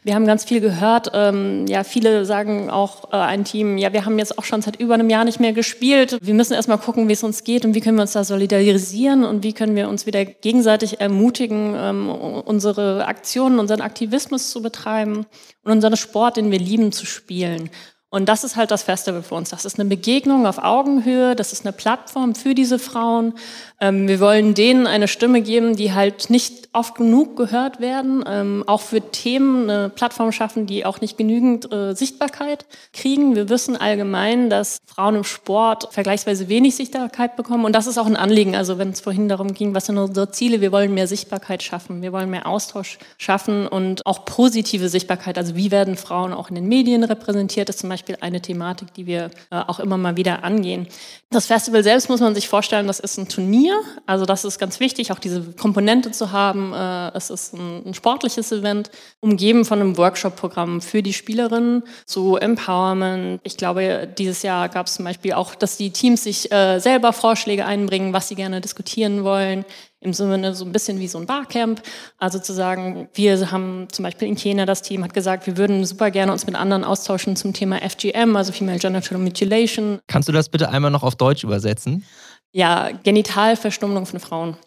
Wir 0.03 0.13
haben 0.13 0.27
ganz 0.27 0.43
viel 0.43 0.61
gehört. 0.61 1.09
Ähm, 1.15 1.65
ja, 1.65 1.83
viele 1.83 2.25
sagen 2.25 2.69
auch 2.69 3.11
äh, 3.11 3.15
ein 3.15 3.43
Team, 3.43 3.79
ja, 3.79 3.91
wir 3.91 4.05
haben 4.05 4.19
jetzt 4.19 4.37
auch 4.37 4.43
schon 4.43 4.61
seit 4.61 4.75
über 4.75 4.93
einem 4.93 5.09
Jahr 5.09 5.25
nicht 5.25 5.39
mehr 5.39 5.53
gespielt. 5.53 6.19
Wir 6.21 6.35
müssen 6.35 6.53
erst 6.53 6.69
mal 6.69 6.77
gucken, 6.77 7.07
wie 7.07 7.13
es 7.13 7.23
uns 7.23 7.43
geht 7.43 7.65
und 7.65 7.73
wie 7.73 7.81
können 7.81 7.97
wir 7.97 8.03
uns 8.03 8.13
da 8.13 8.23
solidarisieren 8.23 9.23
und 9.23 9.43
wie 9.43 9.53
können 9.53 9.75
wir 9.75 9.89
uns 9.89 10.05
wieder 10.05 10.25
gegenseitig 10.25 11.01
ermutigen, 11.01 11.73
ähm, 11.75 12.07
unsere 12.07 13.07
Aktionen, 13.07 13.57
unseren 13.57 13.81
Aktivismus 13.81 14.51
zu 14.51 14.61
betreiben 14.61 15.25
und 15.63 15.71
unseren 15.71 15.97
Sport, 15.97 16.37
den 16.37 16.51
wir 16.51 16.59
lieben, 16.59 16.91
zu 16.91 17.07
spielen. 17.07 17.71
Und 18.15 18.29
das 18.29 18.45
ist 18.45 18.55
halt 18.55 18.71
das 18.71 18.83
Festival 18.83 19.23
für 19.23 19.35
uns. 19.35 19.49
Das 19.49 19.65
ist 19.65 19.77
eine 19.77 19.89
Begegnung 19.89 20.47
auf 20.47 20.57
Augenhöhe, 20.57 21.35
das 21.35 21.51
ist 21.51 21.65
eine 21.65 21.73
Plattform 21.73 22.33
für 22.33 22.55
diese 22.55 22.79
Frauen, 22.79 23.33
ähm, 23.81 24.07
wir 24.07 24.21
wollen 24.21 24.53
denen 24.53 24.87
eine 24.87 25.09
Stimme 25.09 25.41
geben, 25.41 25.75
die 25.75 25.93
halt 25.93 26.29
nicht 26.29 26.69
oft 26.71 26.95
genug 26.95 27.35
gehört 27.35 27.81
werden, 27.81 28.23
ähm, 28.25 28.63
auch 28.67 28.79
für 28.79 29.01
Themen 29.01 29.69
eine 29.69 29.89
Plattform 29.89 30.31
schaffen, 30.31 30.65
die 30.65 30.85
auch 30.85 31.01
nicht 31.01 31.17
genügend 31.17 31.71
äh, 31.73 31.93
Sichtbarkeit 31.93 32.65
kriegen. 32.93 33.35
Wir 33.35 33.49
wissen 33.49 33.75
allgemein, 33.75 34.49
dass 34.49 34.79
Frauen 34.85 35.15
im 35.15 35.23
Sport 35.25 35.89
vergleichsweise 35.91 36.47
wenig 36.47 36.75
Sichtbarkeit 36.75 37.35
bekommen 37.35 37.65
und 37.65 37.73
das 37.73 37.85
ist 37.85 37.97
auch 37.97 38.05
ein 38.05 38.15
Anliegen. 38.15 38.55
Also 38.55 38.77
wenn 38.77 38.91
es 38.91 39.01
vorhin 39.01 39.27
darum 39.27 39.53
ging, 39.53 39.75
was 39.75 39.87
sind 39.87 39.97
unsere 39.97 40.31
Ziele, 40.31 40.61
wir 40.61 40.71
wollen 40.71 40.93
mehr 40.93 41.07
Sichtbarkeit 41.07 41.61
schaffen, 41.61 42.01
wir 42.01 42.13
wollen 42.13 42.29
mehr 42.29 42.47
Austausch 42.47 42.97
schaffen 43.17 43.67
und 43.67 44.05
auch 44.05 44.23
positive 44.23 44.87
Sichtbarkeit. 44.87 45.37
Also 45.37 45.57
wie 45.57 45.71
werden 45.71 45.97
Frauen 45.97 46.31
auch 46.31 46.47
in 46.47 46.55
den 46.55 46.67
Medien 46.67 47.03
repräsentiert, 47.03 47.67
ist 47.67 47.79
zum 47.79 47.89
Beispiel 47.89 48.04
eine 48.21 48.41
Thematik, 48.41 48.93
die 48.93 49.05
wir 49.05 49.31
äh, 49.51 49.57
auch 49.59 49.79
immer 49.79 49.97
mal 49.97 50.17
wieder 50.17 50.43
angehen. 50.43 50.87
Das 51.29 51.47
Festival 51.47 51.83
selbst 51.83 52.09
muss 52.09 52.19
man 52.19 52.35
sich 52.35 52.47
vorstellen, 52.47 52.87
das 52.87 52.99
ist 52.99 53.17
ein 53.17 53.27
Turnier. 53.27 53.79
Also 54.05 54.25
das 54.25 54.45
ist 54.45 54.59
ganz 54.59 54.79
wichtig, 54.79 55.11
auch 55.11 55.19
diese 55.19 55.41
Komponente 55.53 56.11
zu 56.11 56.31
haben. 56.31 56.73
Äh, 56.73 57.17
es 57.17 57.29
ist 57.29 57.53
ein, 57.53 57.93
sportliches 57.93 58.51
Event, 58.51 58.89
umgeben 59.19 59.65
von 59.65 59.79
einem 59.79 59.97
Workshop-Programm 59.97 60.81
für 60.81 61.01
die 61.01 61.13
Spielerinnen 61.13 61.83
zu 62.05 62.35
Empowerment. 62.37 63.41
Ich 63.43 63.57
glaube, 63.57 64.07
dieses 64.17 64.43
Jahr 64.43 64.69
gab 64.69 64.87
es 64.87 64.95
zum 64.95 65.05
Beispiel 65.05 65.33
auch, 65.33 65.55
dass 65.55 65.77
die 65.77 65.91
Teams 65.91 66.23
sich 66.23 66.51
äh, 66.51 66.79
selber 66.79 67.13
Vorschläge 67.13 67.65
einbringen, 67.65 68.13
was 68.13 68.27
sie 68.27 68.35
gerne 68.35 68.61
diskutieren 68.61 69.23
wollen 69.23 69.65
im 70.05 70.13
Sinne 70.13 70.53
so 70.53 70.63
ein 70.63 70.71
bisschen 70.71 70.99
wie 70.99 71.07
so 71.07 71.17
ein 71.17 71.25
Barcamp. 71.25 71.81
Also 72.17 72.39
zu 72.39 72.53
sagen, 72.53 73.09
wir 73.13 73.51
haben 73.51 73.87
zum 73.91 74.03
Beispiel 74.03 74.27
in 74.27 74.35
Kenia 74.35 74.65
das 74.65 74.81
Team 74.81 75.03
hat 75.03 75.13
gesagt, 75.13 75.47
wir 75.47 75.57
würden 75.57 75.83
super 75.83 76.11
gerne 76.11 76.31
uns 76.31 76.45
mit 76.45 76.55
anderen 76.55 76.83
austauschen 76.83 77.35
zum 77.35 77.53
Thema 77.53 77.77
FGM, 77.77 78.35
also 78.35 78.53
Female 78.53 78.79
Genital 78.79 79.17
Mutilation. 79.17 79.99
Kannst 80.07 80.29
du 80.29 80.33
das 80.33 80.49
bitte 80.49 80.69
einmal 80.69 80.91
noch 80.91 81.03
auf 81.03 81.15
Deutsch 81.15 81.43
übersetzen? 81.43 82.05
Ja, 82.51 82.91
Genitalverstümmelung 83.03 84.05
von 84.05 84.19
Frauen 84.19 84.57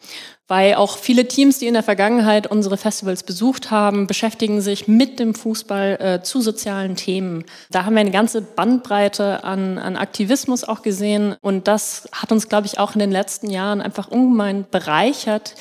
weil 0.48 0.74
auch 0.74 0.96
viele 0.96 1.28
Teams, 1.28 1.58
die 1.58 1.66
in 1.66 1.74
der 1.74 1.82
Vergangenheit 1.82 2.46
unsere 2.46 2.78
Festivals 2.78 3.22
besucht 3.22 3.70
haben, 3.70 4.06
beschäftigen 4.06 4.60
sich 4.62 4.88
mit 4.88 5.20
dem 5.20 5.34
Fußball 5.34 5.98
äh, 6.00 6.22
zu 6.22 6.40
sozialen 6.40 6.96
Themen. 6.96 7.44
Da 7.70 7.84
haben 7.84 7.94
wir 7.94 8.00
eine 8.00 8.10
ganze 8.10 8.40
Bandbreite 8.40 9.44
an, 9.44 9.78
an 9.78 9.96
Aktivismus 9.96 10.64
auch 10.64 10.82
gesehen 10.82 11.36
und 11.42 11.68
das 11.68 12.08
hat 12.12 12.32
uns, 12.32 12.48
glaube 12.48 12.66
ich, 12.66 12.78
auch 12.78 12.94
in 12.94 12.98
den 12.98 13.12
letzten 13.12 13.50
Jahren 13.50 13.82
einfach 13.82 14.08
ungemein 14.08 14.64
bereichert, 14.70 15.54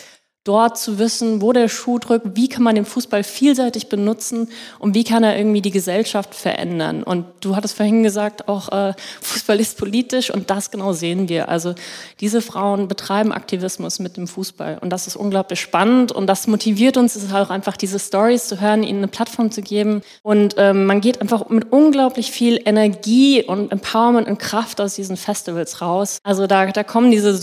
dort 0.47 0.77
zu 0.77 0.97
wissen, 0.97 1.41
wo 1.41 1.51
der 1.51 1.67
Schuh 1.67 1.99
drückt, 1.99 2.36
wie 2.36 2.47
kann 2.47 2.63
man 2.63 2.75
den 2.75 2.86
Fußball 2.86 3.23
vielseitig 3.23 3.89
benutzen 3.89 4.47
und 4.79 4.95
wie 4.95 5.03
kann 5.03 5.23
er 5.23 5.38
irgendwie 5.38 5.62
die 5.62 5.71
Gesellschaft 5.71 6.33
verändern. 6.33 7.03
Und 7.03 7.25
du 7.41 7.55
hattest 7.55 7.75
vorhin 7.75 8.03
gesagt, 8.03 8.47
auch 8.47 8.69
äh, 8.69 8.93
Fußball 9.21 9.60
ist 9.60 9.77
politisch 9.77 10.31
und 10.31 10.49
das 10.49 10.71
genau 10.71 10.93
sehen 10.93 11.27
wir. 11.27 11.49
Also 11.49 11.75
diese 12.21 12.41
Frauen 12.41 12.88
betreiben 12.88 13.33
Aktivismus 13.33 13.99
mit 13.99 14.15
dem 14.15 14.27
Fußball 14.27 14.77
und 14.79 14.89
das 14.89 15.07
ist 15.07 15.17
unglaublich 15.17 15.60
spannend 15.60 16.12
und 16.12 16.27
das 16.27 16.47
motiviert 16.47 16.95
uns, 16.95 17.15
es 17.15 17.23
ist 17.23 17.33
auch 17.33 17.49
einfach 17.49 17.75
diese 17.75 17.99
Stories 17.99 18.47
zu 18.47 18.62
hören, 18.62 18.83
ihnen 18.83 18.99
eine 18.99 19.07
Plattform 19.07 19.51
zu 19.51 19.62
geben 19.62 20.01
und 20.23 20.55
ähm, 20.57 20.86
man 20.86 21.01
geht 21.01 21.19
einfach 21.19 21.49
mit 21.49 21.71
unglaublich 21.71 22.31
viel 22.31 22.62
Energie 22.63 23.43
und 23.43 23.71
Empowerment 23.71 24.27
und 24.27 24.39
Kraft 24.39 24.79
aus 24.79 24.95
diesen 24.95 25.17
Festivals 25.17 25.81
raus. 25.81 26.19
Also 26.23 26.47
da, 26.47 26.67
da 26.67 26.83
kommen 26.83 27.12
diese 27.12 27.36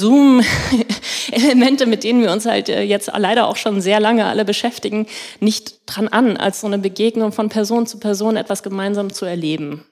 Zoom-Elemente, 1.34 1.86
mit 1.86 2.04
denen 2.04 2.22
wir 2.22 2.32
uns 2.32 2.46
halt 2.46 2.68
äh, 2.68 2.82
jetzt 2.82 3.10
leider 3.16 3.48
auch 3.48 3.56
schon 3.56 3.80
sehr 3.80 4.00
lange 4.00 4.26
alle 4.26 4.44
beschäftigen, 4.44 5.06
nicht 5.40 5.80
dran 5.86 6.08
an, 6.08 6.36
als 6.36 6.60
so 6.60 6.66
eine 6.66 6.78
Begegnung 6.78 7.32
von 7.32 7.48
Person 7.48 7.86
zu 7.86 7.98
Person 7.98 8.36
etwas 8.36 8.62
gemeinsam 8.62 9.12
zu 9.12 9.24
erleben. 9.24 9.84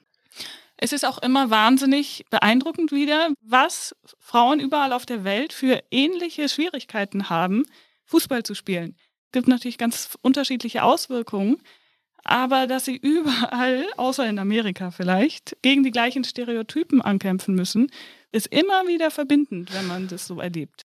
Es 0.77 0.91
ist 0.91 1.05
auch 1.05 1.19
immer 1.19 1.49
wahnsinnig 1.49 2.25
beeindruckend 2.29 2.91
wieder, 2.91 3.29
was 3.41 3.95
Frauen 4.19 4.59
überall 4.59 4.91
auf 4.91 5.05
der 5.05 5.23
Welt 5.23 5.53
für 5.53 5.81
ähnliche 5.91 6.49
Schwierigkeiten 6.49 7.29
haben, 7.29 7.63
Fußball 8.05 8.43
zu 8.43 8.53
spielen. 8.53 8.95
Es 9.27 9.31
gibt 9.31 9.47
natürlich 9.47 9.77
ganz 9.77 10.17
unterschiedliche 10.21 10.83
Auswirkungen, 10.83 11.57
aber 12.23 12.67
dass 12.67 12.85
sie 12.85 12.97
überall, 13.01 13.85
außer 13.97 14.27
in 14.27 14.39
Amerika 14.39 14.91
vielleicht, 14.91 15.55
gegen 15.61 15.83
die 15.83 15.91
gleichen 15.91 16.23
Stereotypen 16.23 17.01
ankämpfen 17.01 17.55
müssen, 17.55 17.89
ist 18.31 18.47
immer 18.47 18.87
wieder 18.87 19.11
verbindend, 19.11 19.73
wenn 19.73 19.87
man 19.87 20.07
das 20.07 20.25
so 20.25 20.41
erlebt. 20.41 20.85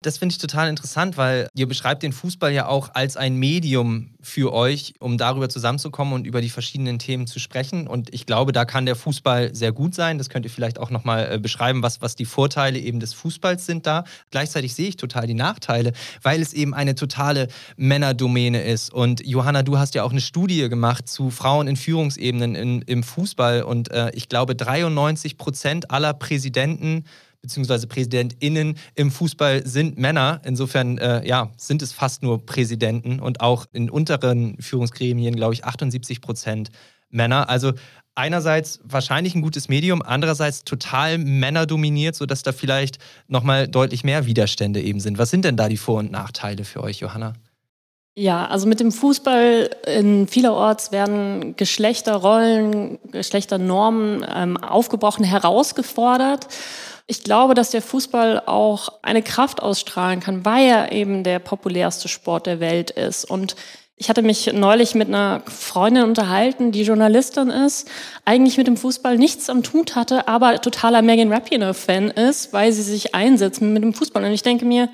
Das 0.00 0.16
finde 0.16 0.32
ich 0.32 0.38
total 0.38 0.68
interessant, 0.68 1.16
weil 1.16 1.48
ihr 1.54 1.66
beschreibt 1.66 2.04
den 2.04 2.12
Fußball 2.12 2.52
ja 2.52 2.68
auch 2.68 2.94
als 2.94 3.16
ein 3.16 3.34
Medium 3.34 4.10
für 4.20 4.52
euch, 4.52 4.94
um 5.00 5.18
darüber 5.18 5.48
zusammenzukommen 5.48 6.14
und 6.14 6.24
über 6.24 6.40
die 6.40 6.50
verschiedenen 6.50 7.00
Themen 7.00 7.26
zu 7.26 7.40
sprechen. 7.40 7.88
Und 7.88 8.14
ich 8.14 8.24
glaube, 8.24 8.52
da 8.52 8.64
kann 8.64 8.86
der 8.86 8.94
Fußball 8.94 9.56
sehr 9.56 9.72
gut 9.72 9.96
sein. 9.96 10.16
Das 10.16 10.28
könnt 10.28 10.44
ihr 10.44 10.52
vielleicht 10.52 10.78
auch 10.78 10.90
nochmal 10.90 11.32
äh, 11.32 11.38
beschreiben, 11.38 11.82
was, 11.82 12.00
was 12.00 12.14
die 12.14 12.26
Vorteile 12.26 12.78
eben 12.78 13.00
des 13.00 13.12
Fußballs 13.12 13.66
sind 13.66 13.88
da. 13.88 14.04
Gleichzeitig 14.30 14.72
sehe 14.72 14.88
ich 14.88 14.96
total 14.96 15.26
die 15.26 15.34
Nachteile, 15.34 15.92
weil 16.22 16.40
es 16.40 16.52
eben 16.52 16.74
eine 16.74 16.94
totale 16.94 17.48
Männerdomäne 17.76 18.62
ist. 18.62 18.92
Und 18.92 19.26
Johanna, 19.26 19.64
du 19.64 19.78
hast 19.78 19.96
ja 19.96 20.04
auch 20.04 20.12
eine 20.12 20.20
Studie 20.20 20.68
gemacht 20.68 21.08
zu 21.08 21.30
Frauen 21.30 21.66
in 21.66 21.74
Führungsebenen 21.74 22.54
in, 22.54 22.82
im 22.82 23.02
Fußball. 23.02 23.62
Und 23.62 23.90
äh, 23.90 24.12
ich 24.14 24.28
glaube, 24.28 24.54
93 24.54 25.36
Prozent 25.38 25.90
aller 25.90 26.14
Präsidenten 26.14 27.04
beziehungsweise 27.48 27.86
PräsidentInnen 27.86 28.76
im 28.94 29.10
Fußball 29.10 29.66
sind 29.66 29.98
Männer. 29.98 30.40
Insofern 30.44 30.98
äh, 30.98 31.26
ja, 31.26 31.50
sind 31.56 31.80
es 31.82 31.92
fast 31.92 32.22
nur 32.22 32.44
Präsidenten 32.44 33.20
und 33.20 33.40
auch 33.40 33.64
in 33.72 33.90
unteren 33.90 34.60
Führungsgremien, 34.60 35.34
glaube 35.34 35.54
ich, 35.54 35.64
78 35.64 36.20
Prozent 36.20 36.70
Männer. 37.08 37.48
Also 37.48 37.72
einerseits 38.14 38.80
wahrscheinlich 38.84 39.34
ein 39.34 39.40
gutes 39.40 39.68
Medium, 39.68 40.02
andererseits 40.02 40.64
total 40.64 41.16
männerdominiert, 41.16 42.16
sodass 42.16 42.42
da 42.42 42.52
vielleicht 42.52 42.98
nochmal 43.28 43.66
deutlich 43.66 44.04
mehr 44.04 44.26
Widerstände 44.26 44.82
eben 44.82 45.00
sind. 45.00 45.16
Was 45.16 45.30
sind 45.30 45.44
denn 45.44 45.56
da 45.56 45.68
die 45.68 45.78
Vor- 45.78 46.00
und 46.00 46.12
Nachteile 46.12 46.64
für 46.64 46.82
euch, 46.82 47.00
Johanna? 47.00 47.32
Ja, 48.20 48.46
also 48.46 48.66
mit 48.66 48.80
dem 48.80 48.90
Fußball 48.90 49.70
in 49.86 50.26
vielerorts 50.26 50.90
werden 50.90 51.54
Geschlechterrollen, 51.54 52.98
Geschlechternormen 53.12 54.26
ähm, 54.28 54.56
aufgebrochen, 54.56 55.24
herausgefordert. 55.24 56.48
Ich 57.10 57.24
glaube, 57.24 57.54
dass 57.54 57.70
der 57.70 57.80
Fußball 57.80 58.42
auch 58.44 58.90
eine 59.00 59.22
Kraft 59.22 59.62
ausstrahlen 59.62 60.20
kann, 60.20 60.44
weil 60.44 60.66
er 60.66 60.92
eben 60.92 61.24
der 61.24 61.38
populärste 61.38 62.06
Sport 62.06 62.46
der 62.46 62.60
Welt 62.60 62.90
ist. 62.90 63.24
Und 63.24 63.56
ich 63.96 64.10
hatte 64.10 64.20
mich 64.20 64.52
neulich 64.52 64.94
mit 64.94 65.08
einer 65.08 65.42
Freundin 65.46 66.04
unterhalten, 66.04 66.70
die 66.70 66.82
Journalistin 66.82 67.48
ist, 67.48 67.88
eigentlich 68.26 68.58
mit 68.58 68.66
dem 68.66 68.76
Fußball 68.76 69.16
nichts 69.16 69.48
am 69.48 69.62
Tut 69.62 69.96
hatte, 69.96 70.28
aber 70.28 70.60
totaler 70.60 71.00
Megan 71.00 71.32
Rapinoe-Fan 71.32 72.10
ist, 72.10 72.52
weil 72.52 72.72
sie 72.72 72.82
sich 72.82 73.14
einsetzt 73.14 73.62
mit 73.62 73.82
dem 73.82 73.94
Fußball. 73.94 74.22
Und 74.22 74.32
ich 74.32 74.42
denke 74.42 74.66
mir, 74.66 74.90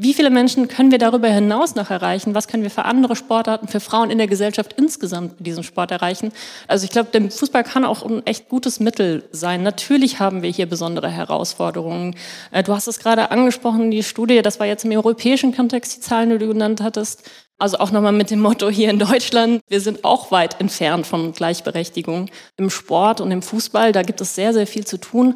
wie 0.00 0.14
viele 0.14 0.30
Menschen 0.30 0.68
können 0.68 0.92
wir 0.92 0.98
darüber 0.98 1.26
hinaus 1.26 1.74
noch 1.74 1.90
erreichen? 1.90 2.32
Was 2.32 2.46
können 2.46 2.62
wir 2.62 2.70
für 2.70 2.84
andere 2.84 3.16
Sportarten, 3.16 3.66
für 3.66 3.80
Frauen 3.80 4.10
in 4.10 4.18
der 4.18 4.28
Gesellschaft 4.28 4.74
insgesamt 4.78 5.38
mit 5.38 5.46
diesem 5.48 5.64
Sport 5.64 5.90
erreichen? 5.90 6.30
Also 6.68 6.84
ich 6.84 6.90
glaube, 6.90 7.10
der 7.12 7.28
Fußball 7.28 7.64
kann 7.64 7.84
auch 7.84 8.04
ein 8.04 8.24
echt 8.24 8.48
gutes 8.48 8.78
Mittel 8.78 9.24
sein. 9.32 9.64
Natürlich 9.64 10.20
haben 10.20 10.42
wir 10.42 10.50
hier 10.50 10.66
besondere 10.66 11.10
Herausforderungen. 11.10 12.14
Äh, 12.52 12.62
du 12.62 12.72
hast 12.74 12.86
es 12.86 13.00
gerade 13.00 13.32
angesprochen, 13.32 13.90
die 13.90 14.04
Studie, 14.04 14.40
das 14.40 14.60
war 14.60 14.68
jetzt 14.68 14.84
im 14.84 14.92
europäischen 14.92 15.52
Kontext, 15.52 15.96
die 15.96 16.00
Zahlen, 16.00 16.30
die 16.30 16.38
du 16.38 16.46
genannt 16.46 16.80
hattest. 16.80 17.28
Also 17.60 17.78
auch 17.78 17.90
nochmal 17.90 18.12
mit 18.12 18.30
dem 18.30 18.38
Motto 18.38 18.70
hier 18.70 18.90
in 18.90 19.00
Deutschland, 19.00 19.62
wir 19.66 19.80
sind 19.80 20.04
auch 20.04 20.30
weit 20.30 20.60
entfernt 20.60 21.08
von 21.08 21.32
Gleichberechtigung 21.32 22.30
im 22.56 22.70
Sport 22.70 23.20
und 23.20 23.32
im 23.32 23.42
Fußball. 23.42 23.90
Da 23.90 24.02
gibt 24.02 24.20
es 24.20 24.36
sehr, 24.36 24.52
sehr 24.52 24.68
viel 24.68 24.86
zu 24.86 24.96
tun. 24.96 25.34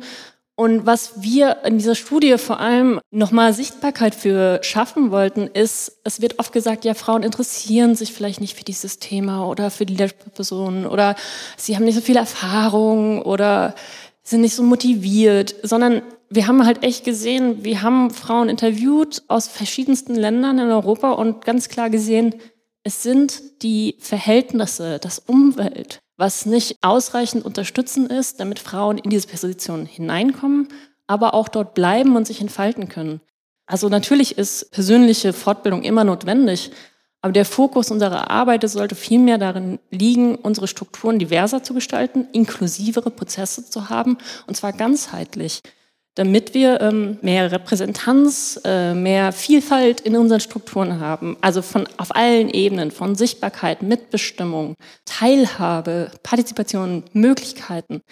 Und 0.54 0.84
was 0.84 1.22
wir 1.22 1.64
in 1.64 1.78
dieser 1.78 1.94
Studie 1.94 2.36
vor 2.36 2.60
allem 2.60 3.00
nochmal 3.10 3.54
Sichtbarkeit 3.54 4.14
für 4.14 4.60
schaffen 4.62 5.10
wollten, 5.10 5.46
ist, 5.46 6.00
es 6.04 6.20
wird 6.20 6.38
oft 6.38 6.52
gesagt, 6.52 6.84
ja, 6.84 6.92
Frauen 6.92 7.22
interessieren 7.22 7.96
sich 7.96 8.12
vielleicht 8.12 8.40
nicht 8.40 8.56
für 8.56 8.64
dieses 8.64 8.98
Thema 8.98 9.46
oder 9.46 9.70
für 9.70 9.86
die 9.86 9.94
Leadership-Personen 9.94 10.86
oder 10.86 11.16
sie 11.56 11.74
haben 11.74 11.84
nicht 11.84 11.94
so 11.94 12.02
viel 12.02 12.16
Erfahrung 12.16 13.22
oder 13.22 13.74
sind 14.22 14.42
nicht 14.42 14.54
so 14.54 14.62
motiviert, 14.62 15.54
sondern 15.62 16.02
wir 16.28 16.46
haben 16.46 16.64
halt 16.64 16.82
echt 16.82 17.04
gesehen, 17.04 17.64
wir 17.64 17.82
haben 17.82 18.10
Frauen 18.10 18.48
interviewt 18.48 19.22
aus 19.28 19.48
verschiedensten 19.48 20.14
Ländern 20.14 20.58
in 20.58 20.70
Europa 20.70 21.12
und 21.12 21.44
ganz 21.44 21.68
klar 21.68 21.88
gesehen, 21.88 22.34
es 22.84 23.02
sind 23.02 23.62
die 23.62 23.96
Verhältnisse, 24.00 24.98
das 24.98 25.18
Umwelt, 25.18 26.01
was 26.16 26.46
nicht 26.46 26.76
ausreichend 26.82 27.44
unterstützen 27.44 28.06
ist, 28.06 28.40
damit 28.40 28.58
Frauen 28.58 28.98
in 28.98 29.10
diese 29.10 29.28
Position 29.28 29.86
hineinkommen, 29.86 30.68
aber 31.06 31.34
auch 31.34 31.48
dort 31.48 31.74
bleiben 31.74 32.16
und 32.16 32.26
sich 32.26 32.40
entfalten 32.40 32.88
können. 32.88 33.20
Also 33.66 33.88
natürlich 33.88 34.38
ist 34.38 34.70
persönliche 34.70 35.32
Fortbildung 35.32 35.82
immer 35.82 36.04
notwendig, 36.04 36.70
aber 37.22 37.32
der 37.32 37.44
Fokus 37.44 37.90
unserer 37.90 38.30
Arbeit 38.30 38.68
sollte 38.68 38.96
vielmehr 38.96 39.38
darin 39.38 39.78
liegen, 39.90 40.34
unsere 40.34 40.66
Strukturen 40.66 41.20
diverser 41.20 41.62
zu 41.62 41.72
gestalten, 41.72 42.26
inklusivere 42.32 43.10
Prozesse 43.10 43.68
zu 43.68 43.88
haben, 43.88 44.18
und 44.48 44.56
zwar 44.56 44.72
ganzheitlich 44.72 45.60
damit 46.14 46.52
wir 46.52 46.80
ähm, 46.80 47.18
mehr 47.22 47.50
Repräsentanz, 47.50 48.60
äh, 48.64 48.94
mehr 48.94 49.32
Vielfalt 49.32 50.00
in 50.00 50.16
unseren 50.16 50.40
Strukturen 50.40 51.00
haben. 51.00 51.36
Also 51.40 51.62
von 51.62 51.88
auf 51.96 52.14
allen 52.14 52.50
Ebenen, 52.50 52.90
von 52.90 53.14
Sichtbarkeit, 53.14 53.82
Mitbestimmung, 53.82 54.74
Teilhabe, 55.06 56.10
Partizipation, 56.22 57.04
Möglichkeiten. 57.12 58.02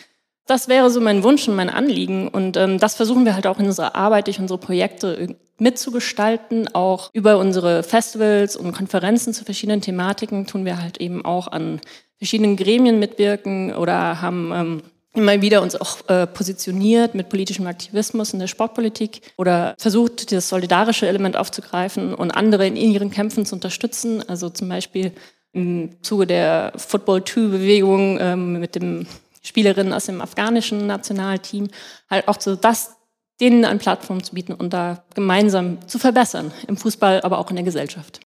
Das 0.47 0.67
wäre 0.67 0.91
so 0.91 1.01
mein 1.01 1.23
Wunsch 1.23 1.47
und 1.47 1.55
mein 1.55 1.71
Anliegen. 1.71 2.27
Und 2.29 2.57
ähm, 2.57 2.79
das 2.79 2.95
versuchen 2.95 3.25
wir 3.25 3.35
halt 3.35 3.47
auch 3.47 3.59
in 3.59 3.67
unserer 3.67 3.95
Arbeit, 3.95 4.27
durch 4.27 4.41
unsere 4.41 4.59
Projekte 4.59 5.37
mitzugestalten. 5.59 6.75
Auch 6.75 7.11
über 7.13 7.39
unsere 7.39 7.83
Festivals 7.83 8.57
und 8.57 8.73
Konferenzen 8.73 9.35
zu 9.35 9.45
verschiedenen 9.45 9.83
Thematiken 9.83 10.47
tun 10.47 10.65
wir 10.65 10.83
halt 10.83 10.99
eben 10.99 11.25
auch 11.25 11.49
an 11.49 11.81
verschiedenen 12.17 12.57
Gremien 12.57 12.99
mitwirken 12.99 13.75
oder 13.75 14.21
haben 14.21 14.53
ähm, 14.55 14.83
immer 15.14 15.40
wieder 15.42 15.62
uns 15.62 15.75
auch 15.75 16.09
äh, 16.09 16.27
positioniert 16.27 17.14
mit 17.14 17.29
politischem 17.29 17.66
Aktivismus 17.66 18.33
in 18.33 18.38
der 18.38 18.46
Sportpolitik 18.46 19.23
oder 19.37 19.75
versucht, 19.79 20.31
das 20.31 20.49
solidarische 20.49 21.09
Element 21.09 21.37
aufzugreifen 21.37 22.14
und 22.14 22.31
andere 22.31 22.66
in 22.66 22.77
ihren 22.77 23.11
Kämpfen 23.11 23.44
zu 23.44 23.57
unterstützen. 23.57 24.27
Also 24.29 24.51
zum 24.51 24.68
Beispiel 24.68 25.12
im 25.53 25.96
Zuge 26.03 26.27
der 26.27 26.73
Football-2-Bewegung 26.77 28.18
ähm, 28.20 28.61
mit 28.61 28.77
dem 28.77 29.07
Spielerinnen 29.42 29.92
aus 29.92 30.07
dem 30.07 30.20
afghanischen 30.20 30.87
Nationalteam, 30.87 31.68
halt 32.09 32.29
auch 32.29 32.40
so 32.40 32.55
das, 32.57 32.96
denen 33.40 33.64
eine 33.64 33.79
Plattform 33.79 34.23
zu 34.23 34.35
bieten 34.35 34.53
und 34.53 34.73
da 34.73 35.03
gemeinsam 35.14 35.79
zu 35.88 35.99
verbessern, 35.99 36.53
im 36.68 36.77
Fußball, 36.77 37.23
aber 37.23 37.38
auch 37.38 37.51
in 37.51 37.57
der 37.57 37.64
Gesellschaft. 37.64 38.20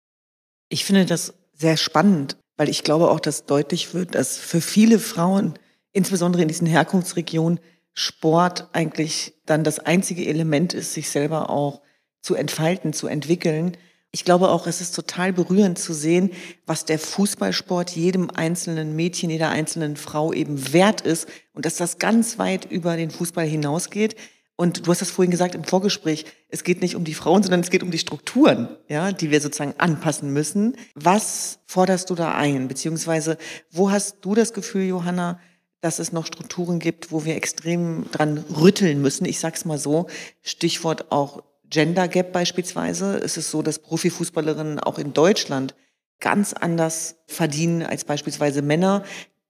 Ich 0.68 0.84
finde 0.84 1.04
das 1.04 1.34
sehr 1.52 1.76
spannend, 1.76 2.36
weil 2.56 2.68
ich 2.68 2.84
glaube 2.84 3.10
auch, 3.10 3.20
dass 3.20 3.44
deutlich 3.44 3.92
wird, 3.92 4.14
dass 4.14 4.38
für 4.38 4.60
viele 4.60 4.98
Frauen 4.98 5.58
insbesondere 5.92 6.42
in 6.42 6.48
diesen 6.48 6.66
Herkunftsregionen 6.66 7.60
Sport 7.92 8.68
eigentlich 8.72 9.34
dann 9.46 9.64
das 9.64 9.78
einzige 9.78 10.26
Element 10.26 10.74
ist, 10.74 10.94
sich 10.94 11.10
selber 11.10 11.50
auch 11.50 11.82
zu 12.22 12.34
entfalten, 12.34 12.92
zu 12.92 13.08
entwickeln. 13.08 13.76
Ich 14.12 14.24
glaube 14.24 14.48
auch, 14.48 14.66
es 14.66 14.80
ist 14.80 14.94
total 14.94 15.32
berührend 15.32 15.78
zu 15.78 15.92
sehen, 15.92 16.30
was 16.66 16.84
der 16.84 16.98
Fußballsport 16.98 17.90
jedem 17.90 18.30
einzelnen 18.30 18.96
Mädchen, 18.96 19.30
jeder 19.30 19.50
einzelnen 19.50 19.96
Frau 19.96 20.32
eben 20.32 20.72
wert 20.72 21.00
ist 21.00 21.28
und 21.52 21.64
dass 21.64 21.76
das 21.76 21.98
ganz 21.98 22.38
weit 22.38 22.64
über 22.70 22.96
den 22.96 23.10
Fußball 23.10 23.46
hinausgeht. 23.46 24.16
Und 24.56 24.86
du 24.86 24.90
hast 24.90 25.00
das 25.00 25.10
vorhin 25.10 25.30
gesagt 25.30 25.54
im 25.54 25.64
Vorgespräch, 25.64 26.26
es 26.48 26.64
geht 26.64 26.82
nicht 26.82 26.94
um 26.94 27.04
die 27.04 27.14
Frauen, 27.14 27.42
sondern 27.42 27.60
es 27.60 27.70
geht 27.70 27.82
um 27.82 27.90
die 27.90 27.98
Strukturen, 27.98 28.68
ja, 28.88 29.10
die 29.10 29.30
wir 29.30 29.40
sozusagen 29.40 29.74
anpassen 29.78 30.32
müssen. 30.32 30.76
Was 30.94 31.60
forderst 31.64 32.10
du 32.10 32.14
da 32.14 32.34
ein? 32.34 32.68
Beziehungsweise, 32.68 33.38
wo 33.70 33.90
hast 33.90 34.18
du 34.20 34.34
das 34.34 34.52
Gefühl, 34.52 34.84
Johanna, 34.84 35.40
dass 35.80 35.98
es 35.98 36.12
noch 36.12 36.26
Strukturen 36.26 36.78
gibt, 36.78 37.10
wo 37.10 37.24
wir 37.24 37.36
extrem 37.36 38.10
dran 38.12 38.44
rütteln 38.60 39.00
müssen. 39.00 39.24
Ich 39.24 39.40
sag's 39.40 39.64
mal 39.64 39.78
so, 39.78 40.06
Stichwort 40.42 41.10
auch 41.10 41.42
Gender 41.68 42.08
Gap 42.08 42.32
beispielsweise. 42.32 43.16
Es 43.18 43.36
ist 43.36 43.50
so, 43.50 43.62
dass 43.62 43.78
Profifußballerinnen 43.78 44.80
auch 44.80 44.98
in 44.98 45.12
Deutschland 45.12 45.74
ganz 46.18 46.52
anders 46.52 47.16
verdienen 47.26 47.82
als 47.82 48.04
beispielsweise 48.04 48.60
Männer, 48.60 49.04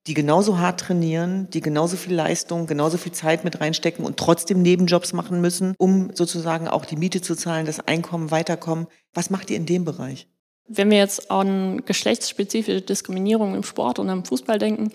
die 0.07 0.13
genauso 0.13 0.57
hart 0.57 0.79
trainieren, 0.79 1.49
die 1.51 1.61
genauso 1.61 1.95
viel 1.95 2.15
Leistung, 2.15 2.65
genauso 2.65 2.97
viel 2.97 3.11
Zeit 3.11 3.43
mit 3.43 3.59
reinstecken 3.59 4.05
und 4.05 4.17
trotzdem 4.17 4.61
Nebenjobs 4.61 5.13
machen 5.13 5.41
müssen, 5.41 5.75
um 5.77 6.15
sozusagen 6.15 6.67
auch 6.67 6.85
die 6.85 6.95
Miete 6.95 7.21
zu 7.21 7.35
zahlen, 7.35 7.65
das 7.65 7.85
Einkommen 7.87 8.31
weiterkommen. 8.31 8.87
Was 9.13 9.29
macht 9.29 9.51
ihr 9.51 9.57
in 9.57 9.65
dem 9.65 9.85
Bereich? 9.85 10.27
Wenn 10.67 10.89
wir 10.89 10.97
jetzt 10.97 11.29
an 11.29 11.85
geschlechtsspezifische 11.85 12.81
Diskriminierung 12.81 13.55
im 13.55 13.63
Sport 13.63 13.99
und 13.99 14.09
am 14.09 14.25
Fußball 14.25 14.57
denken, 14.57 14.91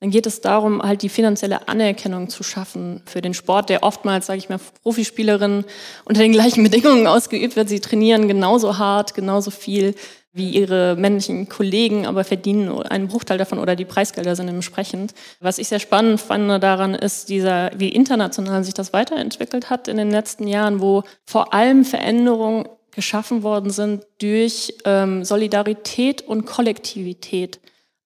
dann 0.00 0.10
geht 0.10 0.26
es 0.26 0.42
darum, 0.42 0.82
halt 0.82 1.02
die 1.02 1.08
finanzielle 1.08 1.68
Anerkennung 1.68 2.28
zu 2.28 2.42
schaffen 2.42 3.02
für 3.06 3.22
den 3.22 3.32
Sport, 3.32 3.70
der 3.70 3.82
oftmals, 3.82 4.26
sage 4.26 4.38
ich 4.38 4.48
mal, 4.48 4.60
Profispielerinnen 4.82 5.64
unter 6.04 6.20
den 6.20 6.32
gleichen 6.32 6.62
Bedingungen 6.62 7.06
ausgeübt 7.06 7.56
wird. 7.56 7.68
Sie 7.68 7.80
trainieren 7.80 8.28
genauso 8.28 8.76
hart, 8.78 9.14
genauso 9.14 9.50
viel 9.50 9.94
wie 10.36 10.50
ihre 10.50 10.96
männlichen 10.96 11.48
Kollegen, 11.48 12.06
aber 12.06 12.22
verdienen 12.22 12.70
einen 12.82 13.08
Bruchteil 13.08 13.38
davon 13.38 13.58
oder 13.58 13.74
die 13.74 13.86
Preisgelder 13.86 14.36
sind 14.36 14.48
entsprechend. 14.48 15.14
Was 15.40 15.56
ich 15.56 15.68
sehr 15.68 15.78
spannend 15.78 16.20
fand 16.20 16.62
daran 16.62 16.94
ist 16.94 17.30
dieser, 17.30 17.70
wie 17.78 17.88
international 17.88 18.62
sich 18.62 18.74
das 18.74 18.92
weiterentwickelt 18.92 19.70
hat 19.70 19.88
in 19.88 19.96
den 19.96 20.10
letzten 20.10 20.46
Jahren, 20.46 20.82
wo 20.82 21.04
vor 21.24 21.54
allem 21.54 21.86
Veränderungen 21.86 22.68
geschaffen 22.94 23.42
worden 23.42 23.70
sind 23.70 24.04
durch 24.18 24.74
ähm, 24.84 25.24
Solidarität 25.24 26.20
und 26.20 26.44
Kollektivität. 26.44 27.58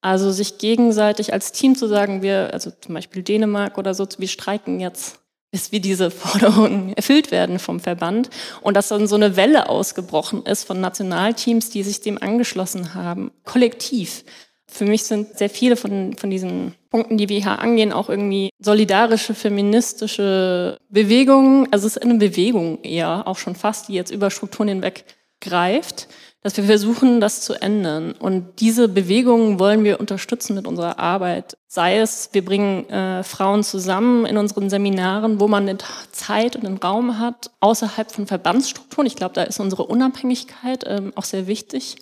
Also 0.03 0.31
sich 0.31 0.59
gegenseitig 0.59 1.33
als 1.33 1.53
Team 1.53 1.77
zu 1.77 1.87
sagen, 1.87 2.23
wir, 2.23 2.53
also 2.53 2.71
zum 2.71 2.95
Beispiel 2.95 3.23
Dänemark 3.23 3.77
oder 3.77 3.95
so, 3.95 4.07
wir 4.19 4.29
streiken 4.29 4.81
jetzt 4.81 5.21
bis 5.51 5.73
wir 5.73 5.81
diese 5.81 6.11
Forderungen 6.13 6.93
erfüllt 6.95 7.31
werden 7.31 7.59
vom 7.59 7.81
Verband 7.81 8.31
und 8.61 8.77
dass 8.77 8.89
dann 8.89 9.07
so 9.07 9.17
eine 9.17 9.37
Welle 9.37 9.69
ausgebrochen 9.69 10.45
ist 10.47 10.65
von 10.65 10.81
Nationalteams, 10.81 11.71
die 11.71 11.83
sich 11.83 12.01
dem 12.01 12.23
angeschlossen 12.23 12.95
haben, 12.95 13.31
kollektiv. 13.45 14.25
Für 14.67 14.85
mich 14.85 15.03
sind 15.03 15.37
sehr 15.37 15.51
viele 15.51 15.75
von, 15.75 16.17
von 16.17 16.31
diesen 16.31 16.75
Punkten, 16.91 17.19
die 17.19 17.29
wir 17.29 17.41
hier 17.41 17.59
angehen, 17.59 17.93
auch 17.93 18.09
irgendwie 18.09 18.51
solidarische, 18.61 19.35
feministische 19.35 20.79
Bewegungen. 20.89 21.67
Also 21.73 21.89
es 21.89 21.97
ist 21.97 22.03
eine 22.03 22.15
Bewegung 22.15 22.79
eher, 22.85 23.27
auch 23.27 23.37
schon 23.37 23.57
fast, 23.57 23.89
die 23.89 23.95
jetzt 23.95 24.13
über 24.13 24.31
Strukturen 24.31 24.69
hinweg 24.69 25.05
greift 25.41 26.07
dass 26.42 26.57
wir 26.57 26.64
versuchen, 26.64 27.20
das 27.20 27.42
zu 27.42 27.55
ändern. 27.55 28.12
Und 28.12 28.61
diese 28.61 28.88
Bewegungen 28.88 29.59
wollen 29.59 29.85
wir 29.85 30.00
unterstützen 30.00 30.55
mit 30.55 30.66
unserer 30.66 30.98
Arbeit. 30.98 31.59
Sei 31.66 31.98
es, 31.98 32.31
wir 32.33 32.44
bringen 32.44 32.88
äh, 32.88 33.22
Frauen 33.22 33.62
zusammen 33.62 34.24
in 34.24 34.38
unseren 34.38 34.70
Seminaren, 34.70 35.38
wo 35.38 35.48
man 35.48 35.68
eine 35.68 35.79
Zeit 36.12 36.57
und 36.57 36.64
einen 36.64 36.79
Raum 36.79 37.18
hat, 37.18 37.50
außerhalb 37.61 38.11
von 38.11 38.26
Verbandsstrukturen. 38.26 39.07
Ich 39.07 39.16
glaube, 39.16 39.35
da 39.35 39.42
ist 39.42 39.61
unsere 39.61 39.85
Unabhängigkeit 39.85 40.85
ähm, 40.87 41.12
auch 41.14 41.24
sehr 41.24 41.46
wichtig, 41.46 41.96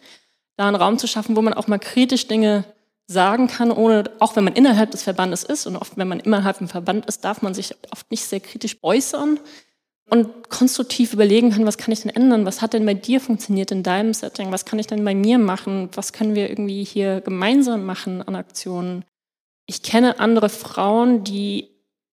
da 0.57 0.69
einen 0.69 0.77
Raum 0.77 0.99
zu 0.99 1.09
schaffen, 1.09 1.37
wo 1.37 1.43
man 1.43 1.55
auch 1.55 1.67
mal 1.67 1.79
kritisch 1.79 2.29
Dinge 2.29 2.65
sagen 3.09 3.49
kann, 3.49 3.73
ohne, 3.73 4.05
auch 4.21 4.37
wenn 4.37 4.45
man 4.45 4.53
innerhalb 4.53 4.91
des 4.91 5.03
Verbandes 5.03 5.43
ist 5.43 5.67
und 5.67 5.77
oft, 5.77 5.97
wenn 5.97 6.09
man 6.09 6.21
innerhalb 6.21 6.61
im 6.61 6.69
Verband 6.69 7.07
ist, 7.07 7.25
darf 7.25 7.43
man 7.43 7.55
sich 7.55 7.75
oft 7.91 8.11
nicht 8.11 8.25
sehr 8.25 8.41
kritisch 8.41 8.77
äußern 8.83 9.41
und 10.11 10.49
konstruktiv 10.49 11.13
überlegen 11.13 11.51
kann, 11.51 11.67
was 11.67 11.79
kann 11.79 11.93
ich 11.93 12.01
denn 12.01 12.15
ändern? 12.15 12.47
Was 12.47 12.63
hat 12.63 12.73
denn 12.73 12.87
bei 12.87 12.95
dir 12.95 13.21
funktioniert 13.21 13.71
in 13.71 13.83
deinem 13.83 14.15
Setting? 14.15 14.51
Was 14.51 14.65
kann 14.65 14.79
ich 14.79 14.87
denn 14.87 15.05
bei 15.05 15.15
mir 15.15 15.39
machen? 15.39 15.91
Was 15.95 16.13
können 16.13 16.35
wir 16.35 16.49
irgendwie 16.49 16.85
hier 16.85 17.21
gemeinsam 17.21 17.85
machen 17.85 18.23
an 18.23 18.35
Aktionen? 18.35 19.05
Ich 19.67 19.83
kenne 19.83 20.19
andere 20.19 20.49
Frauen, 20.49 21.25
die 21.25 21.69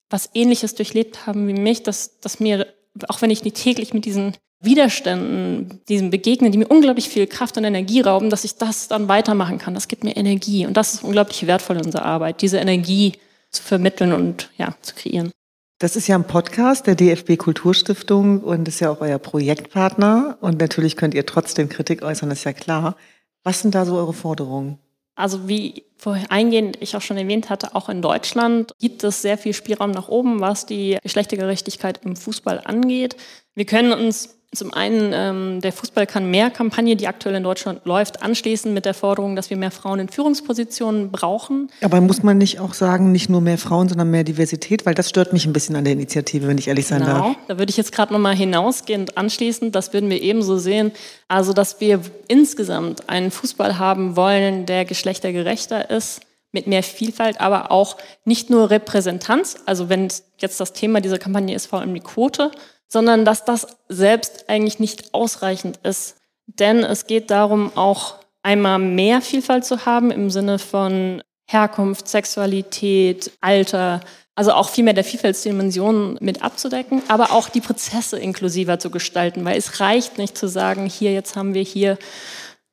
was 0.09 0.29
Ähnliches 0.33 0.75
durchlebt 0.75 1.25
haben 1.25 1.47
wie 1.47 1.53
mich, 1.53 1.83
dass, 1.83 2.19
dass 2.19 2.39
mir, 2.39 2.67
auch 3.07 3.21
wenn 3.21 3.31
ich 3.31 3.43
nicht 3.43 3.55
täglich 3.55 3.93
mit 3.93 4.05
diesen 4.05 4.35
Widerständen, 4.59 5.81
diesen 5.87 6.09
begegnen, 6.09 6.51
die 6.51 6.57
mir 6.57 6.67
unglaublich 6.67 7.09
viel 7.09 7.27
Kraft 7.27 7.57
und 7.57 7.63
Energie 7.63 8.01
rauben, 8.01 8.29
dass 8.29 8.43
ich 8.43 8.55
das 8.55 8.87
dann 8.87 9.07
weitermachen 9.07 9.57
kann. 9.57 9.73
Das 9.73 9.87
gibt 9.87 10.03
mir 10.03 10.15
Energie. 10.15 10.65
Und 10.65 10.75
das 10.75 10.95
ist 10.95 11.03
unglaublich 11.03 11.47
wertvoll 11.47 11.77
in 11.77 11.85
unserer 11.85 12.05
Arbeit, 12.05 12.41
diese 12.41 12.57
Energie 12.57 13.13
zu 13.51 13.63
vermitteln 13.63 14.11
und 14.11 14.49
ja, 14.57 14.75
zu 14.81 14.95
kreieren. 14.95 15.31
Das 15.77 15.97
ist 15.97 16.07
ja 16.07 16.15
ein 16.15 16.25
Podcast 16.25 16.87
der 16.87 16.95
DFB 16.95 17.35
Kulturstiftung 17.37 18.39
und 18.39 18.65
ist 18.69 18.79
ja 18.79 18.89
auch 18.89 19.01
euer 19.01 19.19
Projektpartner. 19.19 20.37
Und 20.39 20.61
natürlich 20.61 20.95
könnt 20.95 21.13
ihr 21.13 21.25
trotzdem 21.25 21.67
Kritik 21.67 22.01
äußern, 22.01 22.31
ist 22.31 22.45
ja 22.45 22.53
klar. 22.53 22.95
Was 23.43 23.61
sind 23.61 23.75
da 23.75 23.85
so 23.85 23.97
eure 23.97 24.13
Forderungen? 24.13 24.79
Also 25.15 25.49
wie 25.49 25.83
vorher 25.97 26.31
eingehend 26.31 26.77
ich 26.81 26.95
auch 26.95 27.01
schon 27.01 27.17
erwähnt 27.17 27.49
hatte, 27.49 27.75
auch 27.75 27.89
in 27.89 28.01
Deutschland 28.01 28.71
gibt 28.79 29.03
es 29.03 29.21
sehr 29.21 29.37
viel 29.37 29.53
Spielraum 29.53 29.91
nach 29.91 30.07
oben, 30.07 30.39
was 30.39 30.65
die 30.65 30.97
Geschlechtergerechtigkeit 31.03 32.05
im 32.05 32.15
Fußball 32.15 32.61
angeht. 32.63 33.17
Wir 33.53 33.65
können 33.65 33.91
uns 33.91 34.37
zum 34.55 34.73
einen 34.73 35.11
ähm, 35.13 35.61
der 35.61 35.71
Fußball 35.71 36.07
kann 36.07 36.29
mehr 36.29 36.49
Kampagne, 36.49 36.95
die 36.95 37.07
aktuell 37.07 37.35
in 37.35 37.43
Deutschland 37.43 37.85
läuft, 37.85 38.21
anschließen 38.23 38.73
mit 38.73 38.85
der 38.85 38.93
Forderung, 38.93 39.35
dass 39.35 39.49
wir 39.49 39.57
mehr 39.57 39.71
Frauen 39.71 39.99
in 39.99 40.09
Führungspositionen 40.09 41.11
brauchen. 41.11 41.69
Aber 41.81 42.01
muss 42.01 42.23
man 42.23 42.37
nicht 42.37 42.59
auch 42.59 42.73
sagen, 42.73 43.11
nicht 43.11 43.29
nur 43.29 43.41
mehr 43.41 43.57
Frauen, 43.57 43.89
sondern 43.89 44.11
mehr 44.11 44.23
Diversität? 44.23 44.85
Weil 44.85 44.95
das 44.95 45.09
stört 45.09 45.33
mich 45.33 45.45
ein 45.45 45.53
bisschen 45.53 45.75
an 45.75 45.83
der 45.83 45.93
Initiative, 45.93 46.47
wenn 46.47 46.57
ich 46.57 46.67
ehrlich 46.67 46.87
sein 46.87 47.01
genau. 47.01 47.13
darf. 47.13 47.35
Da 47.47 47.57
würde 47.57 47.69
ich 47.69 47.77
jetzt 47.77 47.91
gerade 47.91 48.13
nochmal 48.13 48.35
hinausgehend 48.35 49.17
anschließen. 49.17 49.71
Das 49.71 49.93
würden 49.93 50.09
wir 50.09 50.21
ebenso 50.21 50.57
sehen. 50.57 50.91
Also, 51.27 51.53
dass 51.53 51.81
wir 51.81 52.01
insgesamt 52.27 53.09
einen 53.09 53.31
Fußball 53.31 53.77
haben 53.79 54.15
wollen, 54.15 54.65
der 54.65 54.85
geschlechtergerechter 54.85 55.89
ist 55.89 56.21
mit 56.55 56.67
mehr 56.67 56.83
Vielfalt, 56.83 57.41
aber 57.41 57.69
auch 57.69 57.97
nicht 58.23 58.49
nur 58.49 58.71
Repräsentanz. 58.71 59.57
Also 59.65 59.89
wenn 59.89 60.07
jetzt 60.39 60.59
das 60.59 60.73
Thema 60.73 61.01
dieser 61.01 61.19
Kampagne 61.19 61.53
ist 61.53 61.67
vor 61.67 61.81
allem 61.81 61.93
die 61.93 61.99
Quote, 61.99 62.49
sondern 62.87 63.25
dass 63.25 63.45
das 63.45 63.67
selbst 63.89 64.45
eigentlich 64.47 64.79
nicht 64.79 65.13
ausreichend 65.13 65.79
ist. 65.83 66.15
Denn 66.47 66.83
es 66.83 67.07
geht 67.07 67.31
darum, 67.31 67.71
auch 67.75 68.15
einmal 68.43 68.79
mehr 68.79 69.21
Vielfalt 69.21 69.65
zu 69.65 69.85
haben 69.85 70.11
im 70.11 70.29
Sinne 70.29 70.59
von 70.59 71.23
Herkunft, 71.47 72.07
Sexualität, 72.07 73.31
Alter, 73.41 74.01
also 74.35 74.51
auch 74.51 74.69
viel 74.69 74.83
mehr 74.83 74.93
der 74.93 75.03
Vielfaltsdimensionen 75.03 76.17
mit 76.19 76.43
abzudecken, 76.43 77.01
aber 77.07 77.31
auch 77.31 77.49
die 77.49 77.61
Prozesse 77.61 78.19
inklusiver 78.19 78.79
zu 78.79 78.89
gestalten, 78.89 79.45
weil 79.45 79.57
es 79.57 79.79
reicht 79.79 80.17
nicht 80.17 80.37
zu 80.37 80.47
sagen, 80.47 80.85
hier, 80.85 81.13
jetzt 81.13 81.35
haben 81.35 81.53
wir 81.53 81.63
hier 81.63 81.97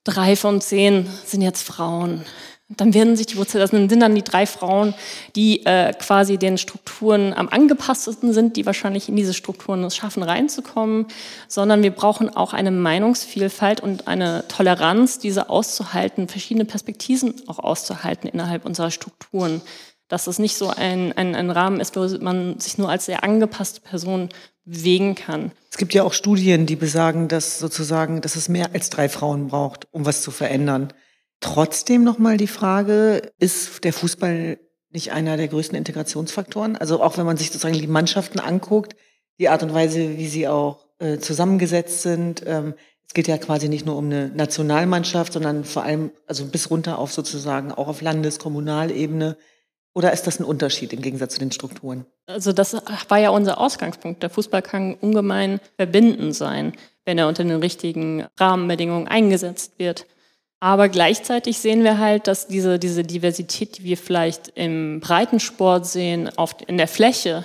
drei 0.05 0.35
von 0.35 0.61
zehn 0.61 1.09
sind 1.25 1.43
jetzt 1.43 1.63
Frauen 1.63 2.25
dann 2.77 2.95
werden 2.95 3.17
sich 3.17 3.27
die 3.27 3.37
Wurzel, 3.37 3.61
das 3.61 3.71
sind 3.71 4.01
dann 4.01 4.15
die 4.15 4.23
drei 4.23 4.47
Frauen, 4.47 4.95
die 5.37 5.65
äh, 5.67 5.93
quasi 5.93 6.39
den 6.39 6.59
Strukturen 6.59 7.33
am 7.33 7.49
angepasstesten 7.49 8.33
sind, 8.33 8.57
die 8.57 8.67
wahrscheinlich 8.67 9.09
in 9.09 9.17
diese 9.17 9.35
Strukturen 9.35 9.85
es 9.85 9.97
schaffen, 9.97 10.23
reinzukommen, 10.23 11.07
sondern 11.49 11.83
wir 11.83 11.91
brauchen 11.91 12.35
auch 12.35 12.53
eine 12.53 12.71
Meinungsvielfalt 12.71 13.81
und 13.81 14.09
eine 14.09 14.45
Toleranz, 14.49 15.19
diese 15.19 15.51
auszuhalten, 15.51 16.29
verschiedene 16.29 16.65
Perspektiven 16.65 17.35
auch 17.47 17.59
auszuhalten 17.59 18.29
innerhalb 18.29 18.65
unserer 18.65 18.91
Strukturen. 18.91 19.61
Dass 20.09 20.27
es 20.27 20.39
nicht 20.39 20.57
so 20.57 20.69
ein, 20.69 21.13
ein, 21.17 21.35
ein 21.35 21.51
Rahmen 21.51 21.81
ist, 21.81 21.97
wo 21.97 22.07
man 22.23 22.61
sich 22.61 22.77
nur 22.77 22.91
als 22.91 23.07
sehr 23.07 23.25
angepasste 23.25 23.81
Person 23.81 24.29
bewegen 24.65 25.15
kann. 25.15 25.53
Es 25.71 25.79
gibt 25.79 25.95
ja 25.95 26.03
auch 26.03 26.13
Studien, 26.13 26.67
die 26.67 26.77
besagen, 26.77 27.29
dass 27.29 27.59
sozusagen, 27.59 28.21
dass 28.21 28.37
es 28.37 28.49
mehr 28.49 28.71
als 28.75 28.91
drei 28.91 29.09
Frauen 29.09 29.49
braucht, 29.49 29.89
um 29.91 30.05
was 30.05 30.23
zu 30.23 30.31
verändern. 30.31 30.93
Trotzdem 31.43 32.05
nochmal 32.05 32.39
die 32.39 32.47
Frage, 32.47 33.21
ist 33.39 33.85
der 33.85 33.93
Fußball 33.93 34.59
nicht 34.91 35.13
einer 35.13 35.37
der 35.37 35.49
größten 35.49 35.77
Integrationsfaktoren? 35.77 36.77
Also 36.77 37.03
auch 37.03 37.19
wenn 37.19 37.27
man 37.27 37.37
sich 37.37 37.49
sozusagen 37.49 37.75
die 37.75 37.87
Mannschaften 37.87 38.39
anguckt, 38.39 38.97
die 39.39 39.49
Art 39.49 39.63
und 39.63 39.75
Weise, 39.75 40.17
wie 40.17 40.29
sie 40.29 40.47
auch 40.47 40.87
äh, 40.99 41.19
zusammengesetzt 41.19 42.03
sind. 42.03 42.45
Ähm, 42.47 42.75
es 43.07 43.13
geht 43.13 43.27
ja 43.27 43.37
quasi 43.39 43.69
nicht 43.69 43.85
nur 43.85 43.97
um 43.97 44.07
eine 44.07 44.29
Nationalmannschaft, 44.29 45.33
sondern 45.33 45.65
vor 45.65 45.83
allem 45.83 46.13
also 46.27 46.45
bis 46.47 46.71
runter 46.71 46.99
auf 46.99 47.13
sozusagen 47.13 47.73
auch 47.73 47.89
auf 47.89 48.03
Landes-, 48.03 48.39
Kommunalebene. 48.39 49.37
Oder 49.95 50.13
ist 50.13 50.27
das 50.29 50.39
ein 50.39 50.45
Unterschied 50.45 50.93
im 50.93 51.03
Gegensatz 51.03 51.35
zu 51.35 51.41
den 51.41 51.53
Strukturen? 51.53 52.07
Also 52.27 52.53
das 52.53 52.75
war 53.09 53.19
ja 53.19 53.31
unser 53.31 53.59
Ausgangspunkt. 53.59 54.23
Der 54.23 54.31
Fußball 54.31 54.63
kann 54.63 54.95
ungemein 54.95 55.61
verbindend 55.77 56.37
sein, 56.37 56.73
wenn 57.05 57.19
er 57.19 57.27
unter 57.27 57.43
den 57.43 57.59
richtigen 57.59 58.27
Rahmenbedingungen 58.39 59.09
eingesetzt 59.09 59.73
wird. 59.79 60.07
Aber 60.63 60.89
gleichzeitig 60.89 61.59
sehen 61.59 61.83
wir 61.83 61.99
halt, 61.99 62.29
dass 62.29 62.47
diese, 62.47 62.79
diese 62.79 63.03
Diversität, 63.03 63.79
die 63.79 63.83
wir 63.83 63.97
vielleicht 63.97 64.53
im 64.55 65.01
Breitensport 65.01 65.85
sehen, 65.87 66.31
auf, 66.39 66.55
in 66.69 66.79
der 66.79 66.87
Fläche, 66.87 67.45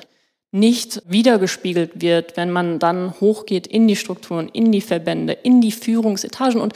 nicht 0.51 1.01
wiedergespiegelt 1.07 1.99
wird, 1.99 2.37
wenn 2.37 2.51
man 2.51 2.77
dann 2.77 3.19
hochgeht 3.19 3.65
in 3.65 3.87
die 3.87 3.95
Strukturen, 3.95 4.49
in 4.49 4.71
die 4.71 4.81
Verbände, 4.81 5.33
in 5.33 5.61
die 5.61 5.71
Führungsetagen. 5.71 6.61
Und 6.61 6.73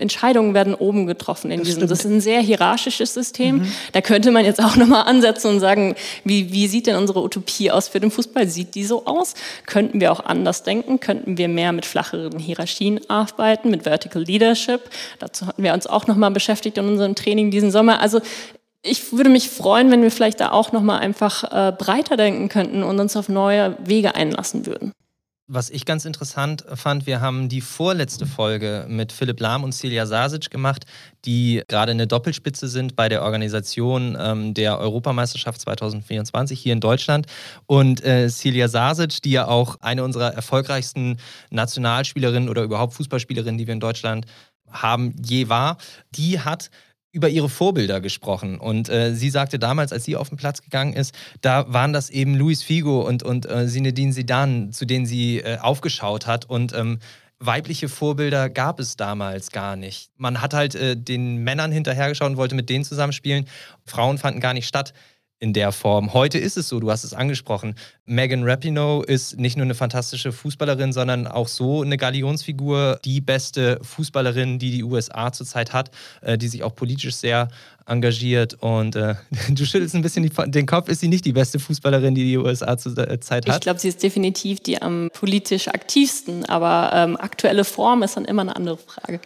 Entscheidungen 0.00 0.54
werden 0.54 0.74
oben 0.74 1.06
getroffen 1.06 1.50
in 1.50 1.58
das 1.58 1.66
diesem. 1.66 1.80
Stimmt. 1.80 1.90
Das 1.90 2.04
ist 2.04 2.10
ein 2.10 2.20
sehr 2.20 2.40
hierarchisches 2.40 3.14
System. 3.14 3.58
Mhm. 3.58 3.72
Da 3.92 4.00
könnte 4.00 4.30
man 4.30 4.44
jetzt 4.44 4.62
auch 4.62 4.76
nochmal 4.76 5.04
ansetzen 5.06 5.48
und 5.48 5.60
sagen, 5.60 5.94
wie, 6.24 6.52
wie 6.52 6.66
sieht 6.66 6.86
denn 6.86 6.96
unsere 6.96 7.22
Utopie 7.22 7.70
aus 7.70 7.88
für 7.88 8.00
den 8.00 8.10
Fußball? 8.10 8.48
Sieht 8.48 8.74
die 8.74 8.84
so 8.84 9.06
aus? 9.06 9.34
Könnten 9.66 10.00
wir 10.00 10.12
auch 10.12 10.20
anders 10.20 10.62
denken? 10.62 11.00
Könnten 11.00 11.38
wir 11.38 11.48
mehr 11.48 11.72
mit 11.72 11.86
flacheren 11.86 12.38
Hierarchien 12.38 13.00
arbeiten, 13.08 13.70
mit 13.70 13.84
Vertical 13.84 14.22
Leadership? 14.22 14.80
Dazu 15.18 15.46
hatten 15.46 15.62
wir 15.62 15.74
uns 15.74 15.86
auch 15.86 16.06
nochmal 16.06 16.30
beschäftigt 16.30 16.78
in 16.78 16.86
unserem 16.86 17.14
Training 17.14 17.50
diesen 17.50 17.70
Sommer. 17.70 18.00
Also 18.00 18.20
ich 18.82 19.12
würde 19.12 19.30
mich 19.30 19.50
freuen, 19.50 19.90
wenn 19.90 20.02
wir 20.02 20.10
vielleicht 20.10 20.40
da 20.40 20.52
auch 20.52 20.72
nochmal 20.72 21.00
einfach 21.00 21.44
äh, 21.44 21.72
breiter 21.72 22.16
denken 22.16 22.48
könnten 22.48 22.82
und 22.82 22.98
uns 22.98 23.16
auf 23.16 23.28
neue 23.28 23.76
Wege 23.84 24.14
einlassen 24.14 24.66
würden 24.66 24.92
was 25.52 25.68
ich 25.68 25.84
ganz 25.84 26.04
interessant 26.04 26.64
fand, 26.74 27.06
wir 27.06 27.20
haben 27.20 27.48
die 27.48 27.60
vorletzte 27.60 28.24
Folge 28.24 28.86
mit 28.88 29.10
Philipp 29.10 29.40
Lahm 29.40 29.64
und 29.64 29.72
Celia 29.72 30.06
Sasic 30.06 30.48
gemacht, 30.48 30.86
die 31.24 31.62
gerade 31.66 31.90
eine 31.90 32.06
Doppelspitze 32.06 32.68
sind 32.68 32.94
bei 32.94 33.08
der 33.08 33.22
Organisation 33.22 34.16
ähm, 34.18 34.54
der 34.54 34.78
Europameisterschaft 34.78 35.60
2024 35.60 36.58
hier 36.58 36.72
in 36.72 36.78
Deutschland. 36.78 37.26
Und 37.66 38.04
äh, 38.04 38.28
Celia 38.28 38.68
Sasic, 38.68 39.22
die 39.22 39.32
ja 39.32 39.48
auch 39.48 39.76
eine 39.80 40.04
unserer 40.04 40.32
erfolgreichsten 40.32 41.16
Nationalspielerinnen 41.50 42.48
oder 42.48 42.62
überhaupt 42.62 42.94
Fußballspielerinnen, 42.94 43.58
die 43.58 43.66
wir 43.66 43.74
in 43.74 43.80
Deutschland 43.80 44.26
haben, 44.70 45.16
je 45.20 45.48
war, 45.48 45.78
die 46.12 46.38
hat 46.38 46.70
über 47.12 47.28
ihre 47.28 47.48
Vorbilder 47.48 48.00
gesprochen. 48.00 48.58
Und 48.58 48.88
äh, 48.88 49.14
sie 49.14 49.30
sagte 49.30 49.58
damals, 49.58 49.92
als 49.92 50.04
sie 50.04 50.16
auf 50.16 50.28
den 50.28 50.38
Platz 50.38 50.62
gegangen 50.62 50.92
ist, 50.92 51.14
da 51.40 51.72
waren 51.72 51.92
das 51.92 52.10
eben 52.10 52.34
Luis 52.34 52.62
Figo 52.62 53.06
und, 53.06 53.22
und 53.22 53.46
äh, 53.46 53.66
Zinedine 53.66 54.12
Zidane, 54.12 54.70
zu 54.70 54.84
denen 54.84 55.06
sie 55.06 55.38
äh, 55.38 55.58
aufgeschaut 55.58 56.26
hat. 56.26 56.44
Und 56.44 56.72
ähm, 56.72 57.00
weibliche 57.40 57.88
Vorbilder 57.88 58.48
gab 58.50 58.78
es 58.78 58.96
damals 58.96 59.50
gar 59.50 59.74
nicht. 59.74 60.10
Man 60.18 60.40
hat 60.40 60.54
halt 60.54 60.74
äh, 60.74 60.96
den 60.96 61.38
Männern 61.38 61.72
hinterhergeschaut 61.72 62.30
und 62.30 62.36
wollte 62.36 62.54
mit 62.54 62.68
denen 62.68 62.84
zusammenspielen. 62.84 63.46
Frauen 63.86 64.18
fanden 64.18 64.40
gar 64.40 64.54
nicht 64.54 64.68
statt. 64.68 64.92
In 65.40 65.54
der 65.54 65.72
Form. 65.72 66.12
Heute 66.12 66.38
ist 66.38 66.58
es 66.58 66.68
so, 66.68 66.80
du 66.80 66.90
hast 66.90 67.02
es 67.02 67.14
angesprochen. 67.14 67.74
Megan 68.04 68.44
Rapinoe 68.44 69.02
ist 69.02 69.38
nicht 69.38 69.56
nur 69.56 69.64
eine 69.64 69.74
fantastische 69.74 70.32
Fußballerin, 70.32 70.92
sondern 70.92 71.26
auch 71.26 71.48
so 71.48 71.80
eine 71.80 71.96
Galionsfigur, 71.96 73.00
die 73.04 73.22
beste 73.22 73.80
Fußballerin, 73.82 74.58
die 74.58 74.70
die 74.70 74.84
USA 74.84 75.32
zurzeit 75.32 75.72
hat, 75.72 75.90
äh, 76.20 76.36
die 76.36 76.48
sich 76.48 76.62
auch 76.62 76.74
politisch 76.76 77.16
sehr 77.16 77.48
engagiert 77.90 78.54
und 78.60 78.96
äh, 78.96 79.14
du 79.50 79.64
schüttelst 79.64 79.94
ein 79.94 80.02
bisschen 80.02 80.22
die, 80.22 80.50
den 80.50 80.66
Kopf. 80.66 80.88
Ist 80.88 81.00
sie 81.00 81.08
nicht 81.08 81.24
die 81.24 81.32
beste 81.32 81.58
Fußballerin, 81.58 82.14
die 82.14 82.24
die 82.24 82.38
USA 82.38 82.78
zurzeit 82.78 83.46
hat? 83.46 83.56
Ich 83.56 83.60
glaube, 83.60 83.80
sie 83.80 83.88
ist 83.88 84.02
definitiv 84.02 84.60
die 84.60 84.80
am 84.80 85.10
politisch 85.12 85.68
aktivsten, 85.68 86.44
aber 86.46 86.92
ähm, 86.94 87.16
aktuelle 87.16 87.64
Form 87.64 88.02
ist 88.02 88.16
dann 88.16 88.24
immer 88.24 88.42
eine 88.42 88.56
andere 88.56 88.78
Frage. 88.78 89.20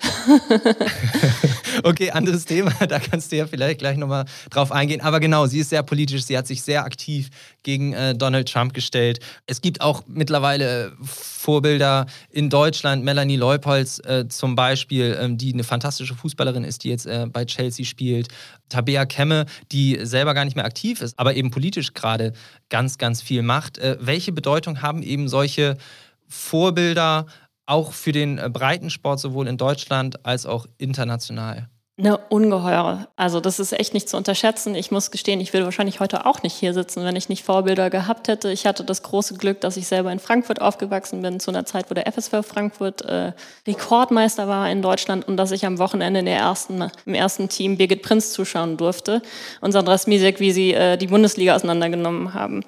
okay, 1.83 2.11
anderes 2.11 2.45
Thema, 2.45 2.73
da 2.89 2.99
kannst 2.99 3.31
du 3.31 3.37
ja 3.37 3.47
vielleicht 3.47 3.79
gleich 3.79 3.97
nochmal 3.97 4.25
drauf 4.51 4.73
eingehen. 4.73 5.01
Aber 5.01 5.21
genau, 5.21 5.47
sie 5.47 5.61
ist 5.61 5.71
sehr 5.71 5.83
politisch, 5.83 6.25
sie 6.25 6.37
hat 6.37 6.47
sich 6.47 6.63
sehr 6.63 6.85
aktiv 6.85 7.29
gegen 7.65 7.93
äh, 7.93 8.15
Donald 8.15 8.51
Trump 8.51 8.73
gestellt. 8.73 9.19
Es 9.47 9.61
gibt 9.61 9.81
auch 9.81 10.05
mittlerweile 10.07 10.93
Vorbilder 11.03 12.07
in 12.31 12.49
Deutschland, 12.51 13.05
Melanie 13.05 13.37
Leupolz 13.37 14.01
äh, 14.05 14.29
zum 14.29 14.55
Beispiel, 14.55 15.19
ähm, 15.21 15.37
die 15.37 15.53
eine 15.53 15.65
fantastische 15.65 16.15
Fußballerin 16.15 16.63
ist, 16.63 16.85
die 16.85 16.91
jetzt 16.91 17.07
äh, 17.07 17.27
bei 17.29 17.45
Chelsea 17.45 17.85
spielt. 17.85 18.29
Tabea 18.69 19.07
Kemme, 19.07 19.47
die 19.73 19.99
selber 20.03 20.35
gar 20.35 20.45
nicht 20.45 20.55
mehr 20.55 20.65
aktiv 20.65 21.01
ist, 21.01 21.19
aber 21.19 21.35
eben 21.35 21.51
politisch 21.51 21.95
gerade 21.95 22.33
ganz, 22.69 22.99
ganz 22.99 23.21
viel 23.21 23.43
macht. 23.43 23.79
Äh, 23.79 23.97
welche 24.01 24.33
Bedeutung 24.33 24.83
haben 24.83 25.03
eben 25.03 25.29
solche 25.29 25.77
Vorbilder 26.29 27.27
auch 27.67 27.93
für 27.93 28.13
den 28.13 28.39
äh, 28.39 28.51
Breitensport 28.51 29.21
sowohl 29.21 29.49
in 29.49 29.57
Deutschland 29.57 30.25
als 30.25 30.47
auch 30.47 30.67
international? 30.79 31.69
Eine 31.97 32.19
ungeheure. 32.19 33.07
Also 33.15 33.39
das 33.39 33.61
ist 33.61 33.73
echt 33.73 33.95
nicht 33.95 34.09
zu 34.09 34.17
unterschätzen. 34.17 34.75
Ich 34.75 34.91
muss 34.91 35.13
gestehen, 35.13 35.41
ich 35.41 35.53
würde 35.53 35.67
wahrscheinlich 35.67 36.01
heute 36.01 36.27
auch 36.27 36.43
nicht 36.43 36.55
hier 36.55 36.75
sitzen, 36.75 37.05
wenn 37.05 37.15
ich 37.15 37.29
nicht 37.29 37.45
Vorbilder 37.45 37.89
gehabt 37.89 38.27
hätte. 38.27 38.51
Ich 38.51 38.67
hatte 38.67 38.83
das 38.83 39.05
große 39.05 39.35
Glück, 39.35 39.61
dass 39.61 39.77
ich 39.77 39.87
selber 39.87 40.11
in 40.11 40.19
Frankfurt 40.19 40.61
aufgewachsen 40.61 41.23
bin, 41.23 41.39
zu 41.39 41.53
einer 41.53 41.67
Zeit, 41.67 41.89
wo 41.91 41.95
der 41.95 42.13
FSV 42.13 42.45
Frankfurt 42.45 43.03
äh, 43.03 43.31
Rekordmeister 43.65 44.49
war 44.49 44.69
in 44.69 44.83
Deutschland 44.83 45.29
und 45.29 45.37
dass 45.37 45.53
ich 45.53 45.67
am 45.67 45.79
Wochenende 45.79 46.19
in 46.19 46.27
der 46.27 46.39
ersten, 46.39 46.91
im 47.07 47.15
ersten 47.15 47.49
Team 47.49 47.77
Birgit 47.77 48.03
Prinz 48.03 48.33
zuschauen 48.33 48.77
durfte 48.77 49.23
und 49.61 49.71
Sandra 49.71 49.97
Smisek, 49.97 50.41
wie 50.41 50.51
sie 50.51 50.75
äh, 50.75 50.97
die 50.97 51.07
Bundesliga 51.07 51.55
auseinandergenommen 51.55 52.35
haben 52.35 52.65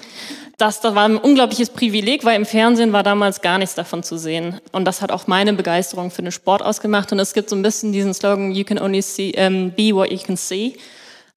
das, 0.58 0.80
das 0.80 0.94
war 0.94 1.04
ein 1.04 1.18
unglaubliches 1.18 1.70
Privileg, 1.70 2.24
weil 2.24 2.36
im 2.36 2.46
Fernsehen 2.46 2.92
war 2.92 3.02
damals 3.02 3.42
gar 3.42 3.58
nichts 3.58 3.74
davon 3.74 4.02
zu 4.02 4.16
sehen. 4.16 4.60
Und 4.72 4.86
das 4.86 5.02
hat 5.02 5.12
auch 5.12 5.26
meine 5.26 5.52
Begeisterung 5.52 6.10
für 6.10 6.22
den 6.22 6.32
Sport 6.32 6.62
ausgemacht. 6.62 7.12
Und 7.12 7.18
es 7.18 7.34
gibt 7.34 7.50
so 7.50 7.56
ein 7.56 7.62
bisschen 7.62 7.92
diesen 7.92 8.14
Slogan, 8.14 8.52
you 8.52 8.64
can 8.64 8.78
only 8.78 9.02
see, 9.02 9.32
um, 9.36 9.42
ähm, 9.42 9.72
be 9.72 9.94
what 9.94 10.10
you 10.10 10.18
can 10.18 10.36
see. 10.36 10.76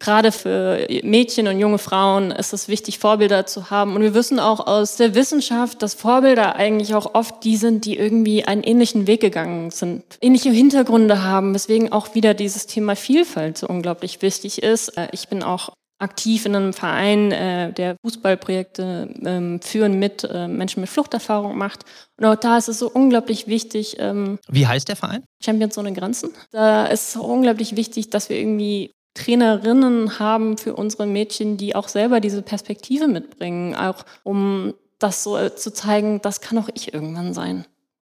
Gerade 0.02 0.32
für 0.32 0.88
Mädchen 1.04 1.50
und 1.50 1.60
junge 1.60 1.78
Frauen 1.78 2.32
ist 2.32 2.54
es 2.54 2.70
wichtig, 2.70 3.00
Vorbilder 3.00 3.46
zu 3.46 3.70
haben. 3.70 3.98
Und 3.98 4.02
wir 4.02 4.14
wissen 4.14 4.40
auch 4.40 4.66
aus 4.66 4.96
der 4.96 5.14
Wissenschaft, 5.14 5.82
dass 5.82 5.94
Vorbilder 5.94 6.56
eigentlich 6.56 6.96
auch 6.96 7.16
oft 7.16 7.44
die 7.44 7.58
sind, 7.58 7.84
die 7.84 7.98
irgendwie 7.98 8.46
einen 8.46 8.64
ähnlichen 8.64 9.08
Weg 9.08 9.20
gegangen 9.20 9.72
sind, 9.72 10.04
ähnliche 10.22 10.52
Hintergründe 10.52 11.24
haben, 11.24 11.54
weswegen 11.54 11.92
auch 11.92 12.16
wieder 12.16 12.34
dieses 12.34 12.66
Thema 12.66 12.96
Vielfalt 12.96 13.58
so 13.58 13.68
unglaublich 13.68 14.22
wichtig 14.22 14.64
ist. 14.64 14.98
Äh, 14.98 15.10
ich 15.12 15.28
bin 15.28 15.44
auch 15.44 15.72
aktiv 16.00 16.46
in 16.46 16.56
einem 16.56 16.74
Verein, 16.74 17.32
äh, 17.32 17.74
der 17.74 17.96
Fußballprojekte 18.02 19.14
ähm, 19.26 19.62
führen 19.62 20.00
mit 20.00 20.24
äh, 20.24 20.48
Menschen 20.48 20.82
mit 20.82 20.90
Fluchterfahrung 20.90 21.58
macht. 21.58 21.84
Und 22.18 22.26
auch 22.26 22.36
da 22.36 22.58
ist 22.58 22.70
es 22.70 22.80
so 22.80 22.90
unglaublich 22.90 23.48
wichtig. 23.48 23.98
Ähm, 24.00 24.40
Wie 24.48 24.66
heißt 24.66 24.88
der 24.88 24.96
Verein? 24.96 25.24
Champions 25.44 25.78
ohne 25.78 25.94
Grenzen. 25.94 26.32
Da 26.52 26.86
ist 26.88 27.10
es 27.10 27.22
unglaublich 27.22 27.76
wichtig, 27.76 28.10
dass 28.10 28.30
wir 28.30 28.38
irgendwie 28.38 28.92
Trainerinnen 29.14 30.20
haben 30.20 30.58
für 30.58 30.76
unsere 30.76 31.06
Mädchen, 31.06 31.58
die 31.58 31.76
auch 31.76 31.88
selber 31.88 32.22
diese 32.22 32.42
Perspektive 32.42 33.08
mitbringen, 33.08 33.76
auch 33.76 34.06
um 34.24 34.74
das 35.00 35.24
so 35.24 35.38
äh, 35.38 35.56
zu 35.56 35.74
zeigen, 35.74 36.22
das 36.22 36.42
kann 36.42 36.58
auch 36.58 36.70
ich 36.74 36.94
irgendwann 36.94 37.34
sein. 37.34 37.66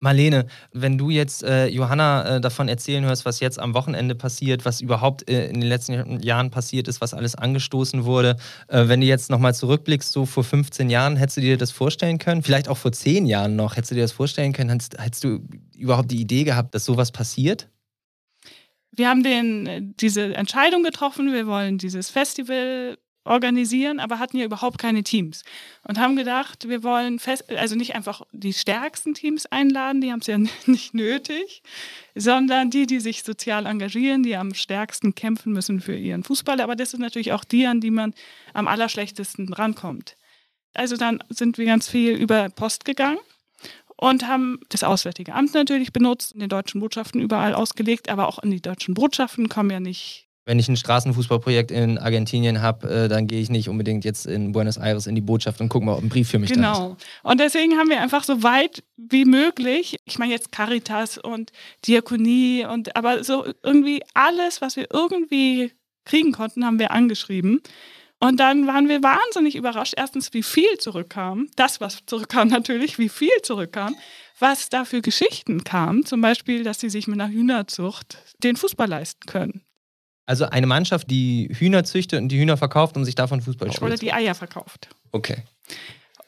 Marlene, 0.06 0.46
wenn 0.72 0.98
du 0.98 1.10
jetzt 1.10 1.44
äh, 1.44 1.68
Johanna 1.68 2.38
äh, 2.38 2.41
davon 2.41 2.70
erzählen 2.70 3.04
hörst, 3.04 3.26
was 3.26 3.39
jetzt 3.39 3.60
am 3.60 3.74
Wochenende 3.74 4.15
passiert, 4.15 4.63
was 4.63 4.80
überhaupt 4.80 5.28
äh, 5.30 5.48
in 5.48 5.60
den 5.60 5.68
letzten 5.68 6.22
Jahren 6.22 6.52
passiert 6.52 6.88
ist, 6.88 7.02
was 7.02 7.13
alles 7.13 7.36
angestoßen 7.36 8.06
wurde, 8.06 8.38
äh, 8.68 8.88
wenn 8.88 9.02
du 9.02 9.08
jetzt 9.08 9.30
nochmal 9.30 9.56
zurückblickst, 9.56 10.12
so 10.12 10.26
vor 10.26 10.44
15 10.44 10.89
Jahren, 10.89 11.18
hättest 11.18 11.38
du 11.38 11.41
dir 11.41 11.58
das 11.58 11.72
vorstellen 11.72 12.20
können? 12.20 12.44
Vielleicht 12.44 12.70
auch 12.70 12.78
vor 12.78 12.91
10 12.91 13.26
Jahren 13.26 13.56
noch, 13.56 13.76
hättest 13.76 13.91
du 13.91 13.96
dir 13.96 14.04
das 14.04 14.12
vorstellen 14.12 14.54
können? 14.54 14.70
Hättest, 14.70 14.98
hättest 15.02 15.24
du 15.24 15.39
überhaupt 15.76 16.12
die 16.12 16.22
Idee 16.22 16.44
gehabt, 16.44 16.76
dass 16.76 16.86
sowas 16.86 17.12
passiert? 17.12 17.68
Wir 18.91 19.10
haben 19.10 19.24
den, 19.24 19.96
diese 20.00 20.36
Entscheidung 20.36 20.84
getroffen, 20.84 21.34
wir 21.34 21.48
wollen 21.48 21.80
dieses 21.80 22.10
Festival 22.10 22.98
organisieren, 23.25 23.99
aber 23.99 24.19
hatten 24.19 24.38
ja 24.38 24.45
überhaupt 24.45 24.77
keine 24.77 25.03
Teams 25.03 25.43
und 25.83 25.99
haben 25.99 26.15
gedacht, 26.15 26.69
wir 26.69 26.83
wollen 26.83 27.19
fest, 27.19 27.51
also 27.51 27.75
nicht 27.75 27.95
einfach 27.95 28.21
die 28.31 28.53
stärksten 28.53 29.13
Teams 29.13 29.45
einladen, 29.47 29.99
die 29.99 30.11
haben 30.11 30.19
es 30.19 30.27
ja 30.27 30.38
nicht 30.65 30.93
nötig, 30.93 31.63
sondern 32.13 32.69
die, 32.69 32.85
die 32.85 32.99
sich 32.99 33.23
sozial 33.23 33.65
engagieren, 33.65 34.23
die 34.23 34.35
am 34.35 34.53
stärksten 34.53 35.15
kämpfen 35.15 35.53
müssen 35.53 35.81
für 35.81 35.95
ihren 35.95 36.23
Fußball. 36.23 36.61
Aber 36.61 36.75
das 36.75 36.91
sind 36.91 37.01
natürlich 37.01 37.33
auch 37.33 37.43
die, 37.43 37.65
an 37.65 37.81
die 37.81 37.91
man 37.91 38.13
am 38.53 38.67
allerschlechtesten 38.67 39.51
rankommt. 39.51 40.15
Also 40.73 40.95
dann 40.95 41.23
sind 41.29 41.57
wir 41.57 41.65
ganz 41.65 41.89
viel 41.89 42.11
über 42.11 42.49
Post 42.49 42.85
gegangen 42.85 43.19
und 43.97 44.27
haben 44.27 44.59
das 44.69 44.83
Auswärtige 44.83 45.33
Amt 45.33 45.53
natürlich 45.53 45.93
benutzt, 45.93 46.33
in 46.33 46.41
den 46.41 46.49
deutschen 46.49 46.81
Botschaften 46.81 47.21
überall 47.21 47.55
ausgelegt, 47.55 48.09
aber 48.09 48.27
auch 48.27 48.39
in 48.39 48.51
die 48.51 48.61
deutschen 48.61 48.93
Botschaften 48.93 49.49
kommen 49.49 49.71
ja 49.71 49.79
nicht 49.79 50.27
wenn 50.45 50.60
ich 50.60 50.69
ein 50.69 50.77
Straßenfußballprojekt 50.77 51.71
in 51.71 51.97
Argentinien 51.97 52.62
habe, 52.62 52.88
äh, 52.88 53.08
dann 53.08 53.27
gehe 53.27 53.41
ich 53.41 53.49
nicht 53.49 53.67
unbedingt 53.67 54.05
jetzt 54.05 54.27
in 54.27 54.51
Buenos 54.51 54.77
Aires 54.77 55.08
in 55.08 55.15
die 55.15 55.21
Botschaft 55.21 55.60
und 55.60 55.69
gucke 55.69 55.86
mal, 55.86 55.93
ob 55.93 56.03
ein 56.03 56.10
Brief 56.10 56.29
für 56.29 56.39
mich 56.39 56.51
genau. 56.51 56.62
da 56.62 56.71
ist. 56.71 56.77
Genau. 56.79 57.31
Und 57.31 57.39
deswegen 57.39 57.77
haben 57.77 57.89
wir 57.89 57.99
einfach 57.99 58.23
so 58.23 58.43
weit 58.43 58.84
wie 58.95 59.25
möglich, 59.25 59.97
ich 60.05 60.19
meine 60.19 60.31
jetzt 60.31 60.51
Caritas 60.51 61.17
und 61.17 61.51
Diakonie 61.88 62.65
und 62.65 62.95
aber 62.95 63.23
so 63.23 63.45
irgendwie 63.63 64.03
alles, 64.13 64.62
was 64.62 64.75
wir 64.75 64.88
irgendwie 64.93 65.71
kriegen 66.05 66.31
konnten, 66.31 66.63
haben 66.63 66.77
wir 66.77 66.91
angeschrieben. 66.91 67.62
Und 68.19 68.39
dann 68.39 68.65
waren 68.65 68.88
wir 68.88 69.03
wahnsinnig 69.03 69.55
überrascht, 69.55 69.93
erstens, 69.97 70.34
wie 70.34 70.43
viel 70.43 70.77
zurückkam. 70.77 71.49
Das, 71.55 71.81
was 71.81 71.99
zurückkam 72.05 72.47
natürlich, 72.47 72.97
wie 72.97 73.10
viel 73.10 73.41
zurückkam. 73.43 73.95
Was 74.39 74.69
da 74.69 74.86
für 74.86 75.01
Geschichten 75.01 75.63
kam. 75.63 76.05
Zum 76.05 76.21
Beispiel, 76.21 76.63
dass 76.63 76.79
sie 76.79 76.89
sich 76.89 77.08
mit 77.08 77.19
einer 77.19 77.31
Hühnerzucht 77.31 78.17
den 78.43 78.55
Fußball 78.55 78.88
leisten 78.88 79.25
können. 79.27 79.65
Also 80.25 80.45
eine 80.45 80.67
Mannschaft, 80.67 81.09
die 81.09 81.49
Hühner 81.53 81.83
züchtet 81.83 82.21
und 82.21 82.29
die 82.29 82.39
Hühner 82.39 82.57
verkauft, 82.57 82.97
um 82.97 83.05
sich 83.05 83.15
davon 83.15 83.41
Fußball 83.41 83.71
zu 83.71 83.83
Oder 83.83 83.95
die 83.95 84.11
Eier 84.11 84.33
verkauft. 84.33 84.89
Okay. 85.11 85.43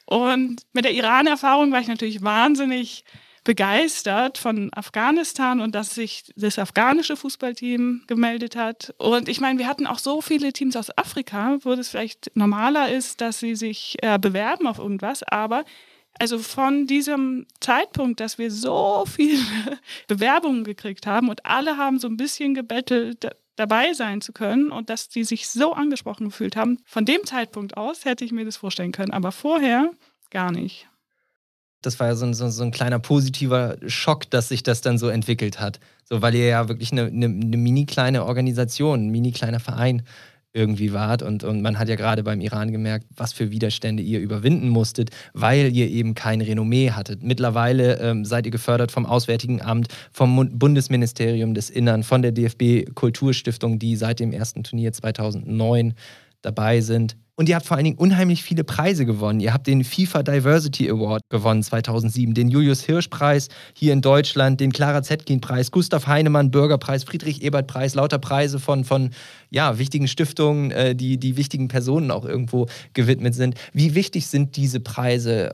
Und 0.05 0.61
mit 0.73 0.85
der 0.85 0.93
Iran-Erfahrung 0.93 1.71
war 1.71 1.81
ich 1.81 1.87
natürlich 1.87 2.21
wahnsinnig 2.21 3.03
begeistert 3.43 4.37
von 4.37 4.69
Afghanistan 4.73 5.61
und 5.61 5.73
dass 5.73 5.95
sich 5.95 6.31
das 6.35 6.59
afghanische 6.59 7.15
Fußballteam 7.15 8.03
gemeldet 8.05 8.57
hat. 8.57 8.93
Und 8.97 9.29
ich 9.29 9.39
meine, 9.39 9.57
wir 9.57 9.67
hatten 9.67 9.87
auch 9.87 9.99
so 9.99 10.21
viele 10.21 10.51
Teams 10.51 10.75
aus 10.75 10.95
Afrika, 10.97 11.57
wo 11.61 11.71
es 11.71 11.89
vielleicht 11.89 12.29
normaler 12.35 12.91
ist, 12.91 13.21
dass 13.21 13.39
sie 13.39 13.55
sich 13.55 13.95
äh, 14.01 14.19
bewerben 14.19 14.67
auf 14.67 14.79
irgendwas. 14.79 15.23
Aber 15.23 15.63
also 16.19 16.39
von 16.39 16.87
diesem 16.87 17.45
Zeitpunkt, 17.61 18.19
dass 18.19 18.37
wir 18.37 18.51
so 18.51 19.05
viele 19.07 19.39
Bewerbungen 20.07 20.65
gekriegt 20.65 21.07
haben 21.07 21.29
und 21.29 21.45
alle 21.45 21.77
haben 21.77 21.99
so 21.99 22.07
ein 22.09 22.17
bisschen 22.17 22.53
gebettelt, 22.53 23.29
dabei 23.57 23.93
sein 23.93 24.21
zu 24.21 24.31
können 24.31 24.71
und 24.71 24.89
dass 24.89 25.09
die 25.09 25.25
sich 25.25 25.49
so 25.49 25.73
angesprochen 25.73 26.27
gefühlt 26.27 26.55
haben. 26.55 26.77
Von 26.85 27.03
dem 27.03 27.25
Zeitpunkt 27.25 27.75
aus 27.75 28.05
hätte 28.05 28.23
ich 28.23 28.31
mir 28.31 28.45
das 28.45 28.55
vorstellen 28.57 28.93
können, 28.93 29.11
aber 29.11 29.33
vorher 29.33 29.91
gar 30.31 30.51
nicht. 30.51 30.87
Das 31.81 31.99
war 31.99 32.07
ja 32.07 32.15
so 32.15 32.25
ein, 32.25 32.33
so, 32.33 32.63
ein 32.63 32.71
kleiner 32.71 32.99
positiver 32.99 33.77
Schock, 33.85 34.29
dass 34.31 34.49
sich 34.49 34.63
das 34.63 34.81
dann 34.81 34.97
so 34.97 35.09
entwickelt 35.09 35.59
hat. 35.59 35.79
So, 36.05 36.21
weil 36.21 36.33
ihr 36.35 36.47
ja 36.47 36.67
wirklich 36.69 36.91
eine, 36.91 37.05
eine, 37.05 37.25
eine 37.25 37.57
mini 37.57 37.85
kleine 37.85 38.25
Organisation, 38.25 39.07
ein 39.07 39.09
mini 39.09 39.31
kleiner 39.31 39.59
Verein 39.59 40.03
irgendwie 40.57 40.91
wart. 40.91 41.21
Und, 41.21 41.43
und 41.43 41.61
man 41.61 41.77
hat 41.77 41.87
ja 41.87 41.95
gerade 41.95 42.23
beim 42.23 42.41
Iran 42.41 42.71
gemerkt, 42.71 43.05
was 43.15 43.31
für 43.31 43.51
Widerstände 43.51 44.01
ihr 44.01 44.19
überwinden 44.19 44.69
musstet, 44.69 45.11
weil 45.33 45.73
ihr 45.75 45.87
eben 45.87 46.15
kein 46.15 46.41
Renommee 46.41 46.91
hattet. 46.91 47.23
Mittlerweile 47.23 47.99
ähm, 47.99 48.25
seid 48.25 48.45
ihr 48.45 48.51
gefördert 48.51 48.91
vom 48.91 49.05
Auswärtigen 49.05 49.61
Amt, 49.61 49.87
vom 50.11 50.49
Bundesministerium 50.57 51.53
des 51.53 51.69
Innern, 51.69 52.03
von 52.03 52.21
der 52.21 52.31
DFB 52.31 52.93
Kulturstiftung, 52.95 53.77
die 53.77 53.95
seit 53.95 54.19
dem 54.19 54.33
ersten 54.33 54.63
Turnier 54.63 54.91
2009 54.91 55.93
dabei 56.41 56.81
sind. 56.81 57.15
Und 57.39 57.47
ihr 57.47 57.55
habt 57.55 57.67
vor 57.67 57.77
allen 57.77 57.83
Dingen 57.83 57.99
unheimlich 57.99 58.41
viele 58.41 58.63
Preise 58.63 59.05
gewonnen. 59.05 59.39
Ihr 59.39 59.53
habt 59.53 59.67
den 59.67 59.83
FIFA 59.83 60.23
Diversity 60.23 60.89
Award 60.89 61.21
gewonnen 61.29 61.61
2007, 61.61 62.33
den 62.33 62.49
Julius 62.49 62.81
Hirsch 62.81 63.09
Preis 63.09 63.49
hier 63.75 63.93
in 63.93 64.01
Deutschland, 64.01 64.59
den 64.59 64.71
Clara 64.71 65.03
Zetkin 65.03 65.39
Preis, 65.39 65.69
Gustav 65.69 66.07
Heinemann 66.07 66.49
Bürgerpreis, 66.49 67.03
Friedrich 67.03 67.43
Ebert 67.43 67.67
Preis, 67.67 67.93
lauter 67.93 68.17
Preise 68.17 68.59
von, 68.59 68.83
von 68.83 69.11
ja, 69.51 69.77
wichtigen 69.77 70.07
Stiftungen, 70.07 70.71
äh, 70.71 70.95
die, 70.95 71.19
die 71.19 71.37
wichtigen 71.37 71.67
Personen 71.67 72.09
auch 72.09 72.25
irgendwo 72.25 72.65
gewidmet 72.93 73.35
sind. 73.35 73.53
Wie 73.71 73.93
wichtig 73.93 74.25
sind 74.25 74.55
diese 74.55 74.79
Preise 74.79 75.53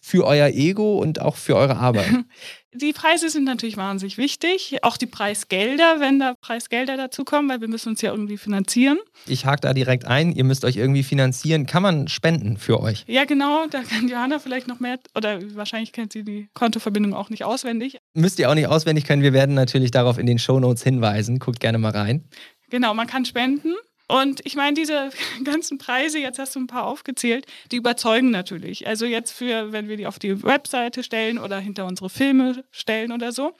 für 0.00 0.24
euer 0.26 0.50
Ego 0.50 0.98
und 1.00 1.20
auch 1.20 1.34
für 1.34 1.56
eure 1.56 1.78
Arbeit? 1.78 2.12
Die 2.76 2.92
Preise 2.92 3.30
sind 3.30 3.44
natürlich 3.44 3.76
wahnsinnig 3.76 4.18
wichtig. 4.18 4.78
Auch 4.82 4.96
die 4.96 5.06
Preisgelder, 5.06 6.00
wenn 6.00 6.18
da 6.18 6.34
Preisgelder 6.34 6.96
dazukommen, 6.96 7.48
weil 7.48 7.60
wir 7.60 7.68
müssen 7.68 7.90
uns 7.90 8.02
ja 8.02 8.10
irgendwie 8.10 8.36
finanzieren. 8.36 8.98
Ich 9.26 9.46
hake 9.46 9.60
da 9.60 9.72
direkt 9.72 10.06
ein. 10.06 10.32
Ihr 10.32 10.42
müsst 10.42 10.64
euch 10.64 10.76
irgendwie 10.76 11.04
finanzieren. 11.04 11.66
Kann 11.66 11.84
man 11.84 12.08
spenden 12.08 12.56
für 12.56 12.80
euch? 12.80 13.04
Ja, 13.06 13.26
genau. 13.26 13.66
Da 13.68 13.82
kann 13.82 14.08
Johanna 14.08 14.40
vielleicht 14.40 14.66
noch 14.66 14.80
mehr, 14.80 14.98
oder 15.14 15.38
wahrscheinlich 15.54 15.92
kennt 15.92 16.12
sie 16.12 16.24
die 16.24 16.48
Kontoverbindung 16.54 17.14
auch 17.14 17.30
nicht 17.30 17.44
auswendig. 17.44 17.98
Müsst 18.12 18.40
ihr 18.40 18.50
auch 18.50 18.54
nicht 18.54 18.66
auswendig 18.66 19.04
können. 19.04 19.22
Wir 19.22 19.32
werden 19.32 19.54
natürlich 19.54 19.92
darauf 19.92 20.18
in 20.18 20.26
den 20.26 20.40
Shownotes 20.40 20.82
hinweisen. 20.82 21.38
Guckt 21.38 21.60
gerne 21.60 21.78
mal 21.78 21.92
rein. 21.92 22.24
Genau, 22.70 22.92
man 22.92 23.06
kann 23.06 23.24
spenden. 23.24 23.74
Und 24.14 24.46
ich 24.46 24.54
meine, 24.54 24.74
diese 24.74 25.10
ganzen 25.44 25.78
Preise, 25.78 26.20
jetzt 26.20 26.38
hast 26.38 26.54
du 26.54 26.60
ein 26.60 26.68
paar 26.68 26.86
aufgezählt, 26.86 27.46
die 27.72 27.76
überzeugen 27.76 28.30
natürlich. 28.30 28.86
Also 28.86 29.06
jetzt 29.06 29.32
für, 29.32 29.72
wenn 29.72 29.88
wir 29.88 29.96
die 29.96 30.06
auf 30.06 30.20
die 30.20 30.44
Webseite 30.44 31.02
stellen 31.02 31.36
oder 31.36 31.58
hinter 31.58 31.84
unsere 31.84 32.08
Filme 32.08 32.64
stellen 32.70 33.10
oder 33.10 33.32
so, 33.32 33.54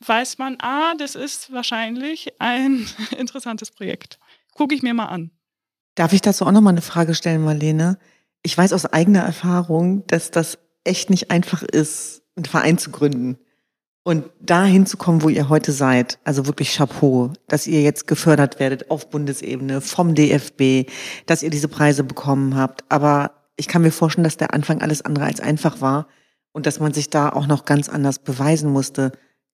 weiß 0.00 0.36
man, 0.36 0.58
ah, 0.60 0.94
das 0.98 1.14
ist 1.14 1.50
wahrscheinlich 1.50 2.34
ein 2.40 2.86
interessantes 3.18 3.70
Projekt. 3.70 4.18
Gucke 4.52 4.74
ich 4.74 4.82
mir 4.82 4.92
mal 4.92 5.06
an. 5.06 5.30
Darf 5.94 6.12
ich 6.12 6.20
dazu 6.20 6.44
auch 6.44 6.52
noch 6.52 6.60
mal 6.60 6.70
eine 6.70 6.82
Frage 6.82 7.14
stellen, 7.14 7.42
Marlene? 7.42 7.98
Ich 8.42 8.56
weiß 8.56 8.74
aus 8.74 8.84
eigener 8.84 9.22
Erfahrung, 9.22 10.06
dass 10.08 10.30
das 10.30 10.58
echt 10.84 11.08
nicht 11.08 11.30
einfach 11.30 11.62
ist, 11.62 12.22
einen 12.36 12.44
Verein 12.44 12.76
zu 12.76 12.90
gründen. 12.90 13.38
Und 14.06 14.26
dahin 14.38 14.86
zu 14.86 14.96
kommen, 14.98 15.22
wo 15.22 15.28
ihr 15.28 15.48
heute 15.48 15.72
seid, 15.72 16.20
also 16.22 16.46
wirklich 16.46 16.76
Chapeau, 16.76 17.32
dass 17.48 17.66
ihr 17.66 17.82
jetzt 17.82 18.06
gefördert 18.06 18.60
werdet 18.60 18.88
auf 18.88 19.10
Bundesebene 19.10 19.80
vom 19.80 20.14
DFB, 20.14 20.88
dass 21.26 21.42
ihr 21.42 21.50
diese 21.50 21.66
Preise 21.66 22.04
bekommen 22.04 22.54
habt. 22.54 22.84
Aber 22.88 23.32
ich 23.56 23.66
kann 23.66 23.82
mir 23.82 23.90
vorstellen, 23.90 24.22
dass 24.22 24.36
der 24.36 24.54
Anfang 24.54 24.80
alles 24.80 25.02
andere 25.02 25.24
als 25.24 25.40
einfach 25.40 25.80
war 25.80 26.06
und 26.52 26.66
dass 26.66 26.78
man 26.78 26.94
sich 26.94 27.10
da 27.10 27.30
auch 27.30 27.48
noch 27.48 27.64
ganz 27.64 27.88
anders 27.88 28.20
beweisen 28.20 28.70
musste. 28.70 29.10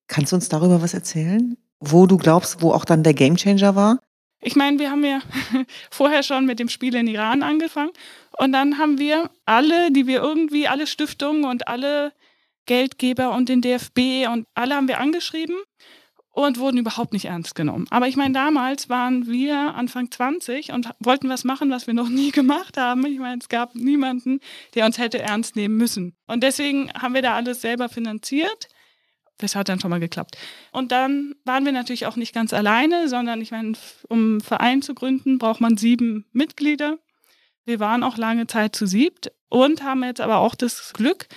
Kannst 0.07 0.33
du 0.33 0.37
uns 0.37 0.51
darüber 0.51 0.83
was 0.83 0.93
erzählen? 0.93 1.57
Wo 1.81 2.07
du 2.07 2.19
glaubst, 2.19 2.61
wo 2.61 2.73
auch 2.73 2.85
dann 2.85 3.03
der 3.03 3.15
Gamechanger 3.15 3.75
war? 3.75 4.01
Ich 4.43 4.55
meine, 4.55 4.79
wir 4.79 4.91
haben 4.91 5.03
ja 5.07 5.21
vorher 5.91 6.23
schon 6.23 6.45
mit 6.45 6.59
dem 6.59 6.69
Spiel 6.69 6.95
in 6.95 7.07
Iran 7.07 7.43
angefangen 7.43 7.93
und 8.37 8.53
dann 8.53 8.77
haben 8.77 8.99
wir 8.99 9.31
alle, 9.47 9.91
die 9.93 10.07
wir 10.07 10.21
irgendwie, 10.21 10.69
alle 10.69 10.87
Stiftungen 10.87 11.47
und 11.47 11.69
alle 11.69 12.13
Geldgeber 12.67 13.33
und 13.33 13.49
den 13.49 13.61
DFB 13.61 14.29
und 14.33 14.47
alle 14.55 14.77
haben 14.77 14.89
wir 14.89 15.01
angeschrieben 15.01 15.57
und 16.33 16.59
wurden 16.59 16.79
überhaupt 16.79 17.13
nicht 17.13 17.27
ernst 17.27 17.55
genommen. 17.55 17.87
Aber 17.91 18.09
ich 18.09 18.17
meine, 18.17 18.33
damals 18.33 18.89
waren 18.89 19.27
wir 19.27 19.75
Anfang 19.75 20.11
20 20.11 20.73
und 20.73 20.91
wollten 20.99 21.29
was 21.29 21.45
machen, 21.45 21.71
was 21.71 21.87
wir 21.87 21.95
noch 21.95 22.09
nie 22.09 22.31
gemacht 22.31 22.77
haben. 22.79 23.05
Ich 23.07 23.19
meine, 23.19 23.39
es 23.41 23.49
gab 23.49 23.75
niemanden, 23.75 24.41
der 24.75 24.87
uns 24.87 24.99
hätte 24.99 25.19
ernst 25.19 25.57
nehmen 25.57 25.77
müssen. 25.77 26.17
Und 26.27 26.43
deswegen 26.43 26.91
haben 26.95 27.15
wir 27.15 27.23
da 27.23 27.35
alles 27.35 27.61
selber 27.61 27.89
finanziert. 27.89 28.69
Das 29.39 29.55
hat 29.55 29.69
dann 29.69 29.81
schon 29.81 29.91
mal 29.91 30.01
geklappt. 30.01 30.39
Und 30.73 30.93
dann 30.93 31.35
waren 31.45 31.65
wir 31.65 31.73
natürlich 31.73 32.07
auch 32.07 32.17
nicht 32.17 32.35
ganz 32.35 32.53
alleine, 32.53 33.09
sondern 33.09 33.41
ich 33.41 33.51
meine, 33.51 33.73
um 34.09 34.19
einen 34.19 34.41
Verein 34.41 34.83
zu 34.83 34.95
gründen, 34.95 35.39
braucht 35.39 35.61
man 35.61 35.77
sieben 35.77 36.27
Mitglieder. 36.33 36.99
Wir 37.65 37.79
waren 37.79 38.03
auch 38.03 38.17
lange 38.17 38.47
Zeit 38.47 38.75
zu 38.75 38.87
siebt 38.87 39.33
und 39.49 39.83
haben 39.83 40.03
jetzt 40.05 40.21
aber 40.21 40.39
auch 40.39 40.55
das 40.55 40.93
Glück, 40.95 41.29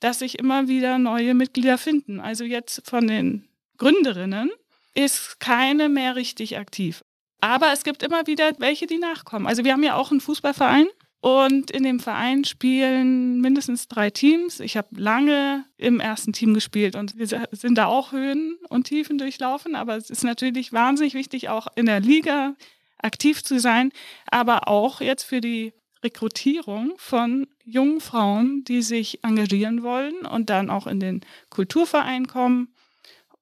dass 0.00 0.18
sich 0.18 0.38
immer 0.38 0.68
wieder 0.68 0.98
neue 0.98 1.34
Mitglieder 1.34 1.78
finden. 1.78 2.20
Also 2.20 2.44
jetzt 2.44 2.82
von 2.88 3.06
den 3.06 3.48
Gründerinnen 3.78 4.50
ist 4.94 5.38
keine 5.40 5.88
mehr 5.88 6.16
richtig 6.16 6.58
aktiv. 6.58 7.04
Aber 7.40 7.72
es 7.72 7.84
gibt 7.84 8.02
immer 8.02 8.26
wieder 8.26 8.52
welche, 8.58 8.86
die 8.86 8.98
nachkommen. 8.98 9.46
Also 9.46 9.64
wir 9.64 9.72
haben 9.72 9.82
ja 9.82 9.94
auch 9.94 10.10
einen 10.10 10.20
Fußballverein 10.20 10.86
und 11.20 11.70
in 11.70 11.82
dem 11.82 12.00
Verein 12.00 12.44
spielen 12.44 13.40
mindestens 13.40 13.88
drei 13.88 14.10
Teams. 14.10 14.60
Ich 14.60 14.76
habe 14.76 14.88
lange 14.96 15.64
im 15.76 16.00
ersten 16.00 16.32
Team 16.32 16.54
gespielt 16.54 16.96
und 16.96 17.16
wir 17.18 17.26
sind 17.52 17.76
da 17.76 17.86
auch 17.86 18.12
Höhen 18.12 18.58
und 18.68 18.84
Tiefen 18.84 19.18
durchlaufen. 19.18 19.74
Aber 19.74 19.96
es 19.96 20.10
ist 20.10 20.24
natürlich 20.24 20.72
wahnsinnig 20.72 21.14
wichtig, 21.14 21.48
auch 21.48 21.66
in 21.76 21.86
der 21.86 22.00
Liga 22.00 22.54
aktiv 22.98 23.42
zu 23.42 23.58
sein, 23.58 23.92
aber 24.30 24.68
auch 24.68 25.00
jetzt 25.00 25.24
für 25.24 25.40
die 25.40 25.72
Rekrutierung 26.02 26.94
von 26.96 27.46
jungen 27.64 28.00
Frauen, 28.00 28.64
die 28.64 28.82
sich 28.82 29.22
engagieren 29.22 29.82
wollen 29.82 30.26
und 30.26 30.50
dann 30.50 30.70
auch 30.70 30.86
in 30.86 31.00
den 31.00 31.20
Kulturverein 31.50 32.26
kommen 32.26 32.68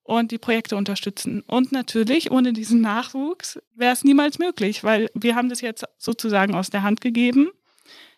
und 0.03 0.31
die 0.31 0.39
Projekte 0.39 0.77
unterstützen. 0.77 1.43
Und 1.43 1.71
natürlich, 1.71 2.31
ohne 2.31 2.53
diesen 2.53 2.81
Nachwuchs 2.81 3.61
wäre 3.75 3.93
es 3.93 4.05
niemals 4.05 4.39
möglich, 4.39 4.83
weil 4.83 5.11
wir 5.15 5.35
haben 5.35 5.51
das 5.51 5.61
jetzt 5.61 5.85
sozusagen 5.99 6.55
aus 6.55 6.71
der 6.71 6.83
Hand 6.83 7.01
gegeben. 7.01 7.51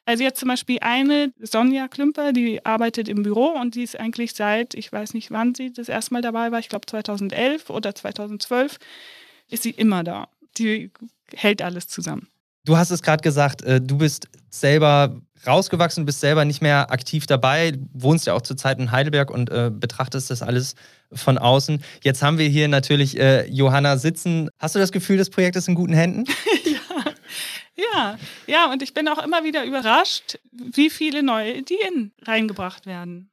Also 0.06 0.24
jetzt 0.24 0.40
zum 0.40 0.48
Beispiel 0.48 0.78
eine, 0.80 1.32
Sonja 1.40 1.88
Klümper, 1.88 2.32
die 2.32 2.64
arbeitet 2.64 3.08
im 3.08 3.22
Büro 3.22 3.48
und 3.48 3.74
die 3.74 3.82
ist 3.82 3.98
eigentlich 3.98 4.34
seit, 4.34 4.74
ich 4.74 4.92
weiß 4.92 5.14
nicht, 5.14 5.30
wann 5.30 5.54
sie 5.54 5.72
das 5.72 5.88
erste 5.88 6.14
Mal 6.14 6.22
dabei 6.22 6.50
war, 6.50 6.58
ich 6.58 6.68
glaube 6.68 6.86
2011 6.86 7.70
oder 7.70 7.94
2012, 7.94 8.78
ist 9.50 9.62
sie 9.64 9.70
immer 9.70 10.04
da. 10.04 10.28
Die 10.58 10.90
hält 11.34 11.60
alles 11.60 11.88
zusammen. 11.88 12.28
Du 12.64 12.76
hast 12.76 12.90
es 12.90 13.02
gerade 13.02 13.22
gesagt, 13.22 13.62
äh, 13.62 13.80
du 13.80 13.98
bist 13.98 14.28
selber 14.50 15.20
rausgewachsen, 15.46 16.04
bist 16.04 16.20
selber 16.20 16.44
nicht 16.44 16.60
mehr 16.60 16.90
aktiv 16.90 17.26
dabei, 17.26 17.72
wohnst 17.92 18.26
ja 18.26 18.34
auch 18.34 18.42
zurzeit 18.42 18.78
in 18.78 18.92
Heidelberg 18.92 19.30
und 19.30 19.50
äh, 19.50 19.70
betrachtest 19.72 20.30
das 20.30 20.42
alles 20.42 20.74
von 21.12 21.38
außen. 21.38 21.82
Jetzt 22.02 22.22
haben 22.22 22.38
wir 22.38 22.48
hier 22.48 22.68
natürlich 22.68 23.18
äh, 23.18 23.46
Johanna 23.48 23.96
sitzen. 23.96 24.50
Hast 24.58 24.74
du 24.74 24.78
das 24.78 24.92
Gefühl, 24.92 25.16
das 25.16 25.30
Projekt 25.30 25.56
ist 25.56 25.68
in 25.68 25.74
guten 25.74 25.94
Händen? 25.94 26.24
ja. 26.64 27.12
Ja, 27.94 28.18
ja, 28.46 28.70
und 28.70 28.82
ich 28.82 28.92
bin 28.92 29.08
auch 29.08 29.22
immer 29.24 29.42
wieder 29.42 29.64
überrascht, 29.64 30.38
wie 30.52 30.90
viele 30.90 31.22
neue 31.22 31.54
Ideen 31.54 32.12
reingebracht 32.22 32.84
werden. 32.84 33.29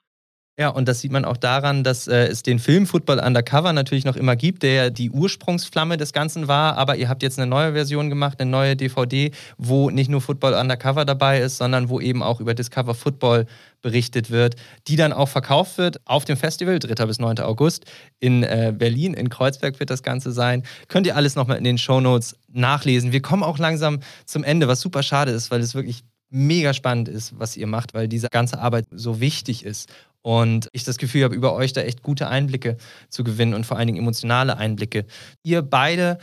Ja, 0.59 0.69
und 0.69 0.87
das 0.87 1.01
sieht 1.01 1.11
man 1.11 1.23
auch 1.23 1.37
daran, 1.37 1.83
dass 1.83 2.07
äh, 2.07 2.25
es 2.25 2.41
den 2.41 2.57
Film 2.57 2.87
Football 2.87 3.19
Undercover 3.19 3.73
natürlich 3.73 4.05
noch 4.05 4.15
immer 4.15 4.35
gibt, 4.35 4.63
der 4.63 4.89
die 4.89 5.11
Ursprungsflamme 5.11 5.97
des 5.97 6.13
Ganzen 6.13 6.47
war. 6.47 6.77
Aber 6.77 6.95
ihr 6.95 7.09
habt 7.09 7.21
jetzt 7.21 7.37
eine 7.37 7.47
neue 7.47 7.73
Version 7.73 8.09
gemacht, 8.09 8.41
eine 8.41 8.49
neue 8.49 8.75
DVD, 8.75 9.29
wo 9.59 9.91
nicht 9.91 10.09
nur 10.09 10.19
Football 10.19 10.55
Undercover 10.55 11.05
dabei 11.05 11.41
ist, 11.41 11.57
sondern 11.57 11.89
wo 11.89 11.99
eben 11.99 12.23
auch 12.23 12.39
über 12.39 12.55
Discover 12.55 12.95
Football 12.95 13.45
berichtet 13.83 14.31
wird, 14.31 14.55
die 14.87 14.95
dann 14.95 15.13
auch 15.13 15.29
verkauft 15.29 15.77
wird 15.77 16.01
auf 16.05 16.25
dem 16.25 16.37
Festival, 16.37 16.79
3. 16.79 17.05
bis 17.05 17.19
9. 17.19 17.37
August 17.37 17.85
in 18.19 18.41
äh, 18.41 18.73
Berlin, 18.75 19.13
in 19.13 19.29
Kreuzberg 19.29 19.79
wird 19.79 19.91
das 19.91 20.01
Ganze 20.01 20.31
sein. 20.31 20.63
Könnt 20.87 21.05
ihr 21.05 21.15
alles 21.15 21.35
nochmal 21.35 21.59
in 21.59 21.65
den 21.65 21.77
Shownotes 21.77 22.35
nachlesen. 22.51 23.11
Wir 23.11 23.21
kommen 23.21 23.43
auch 23.43 23.59
langsam 23.59 23.99
zum 24.25 24.43
Ende, 24.43 24.67
was 24.67 24.81
super 24.81 25.03
schade 25.03 25.29
ist, 25.29 25.51
weil 25.51 25.61
es 25.61 25.75
wirklich 25.75 26.03
mega 26.29 26.73
spannend 26.73 27.07
ist, 27.07 27.39
was 27.39 27.55
ihr 27.55 27.67
macht, 27.67 27.93
weil 27.93 28.07
diese 28.07 28.27
ganze 28.29 28.59
Arbeit 28.59 28.85
so 28.91 29.19
wichtig 29.19 29.63
ist. 29.63 29.89
Und 30.21 30.69
ich 30.73 30.83
das 30.83 30.97
Gefühl 30.97 31.23
habe, 31.23 31.35
über 31.35 31.53
euch 31.53 31.73
da 31.73 31.81
echt 31.81 32.03
gute 32.03 32.27
Einblicke 32.27 32.77
zu 33.09 33.23
gewinnen 33.23 33.53
und 33.53 33.65
vor 33.65 33.77
allen 33.77 33.87
Dingen 33.87 33.99
emotionale 33.99 34.57
Einblicke. 34.57 35.05
Ihr 35.43 35.61
beide 35.61 36.17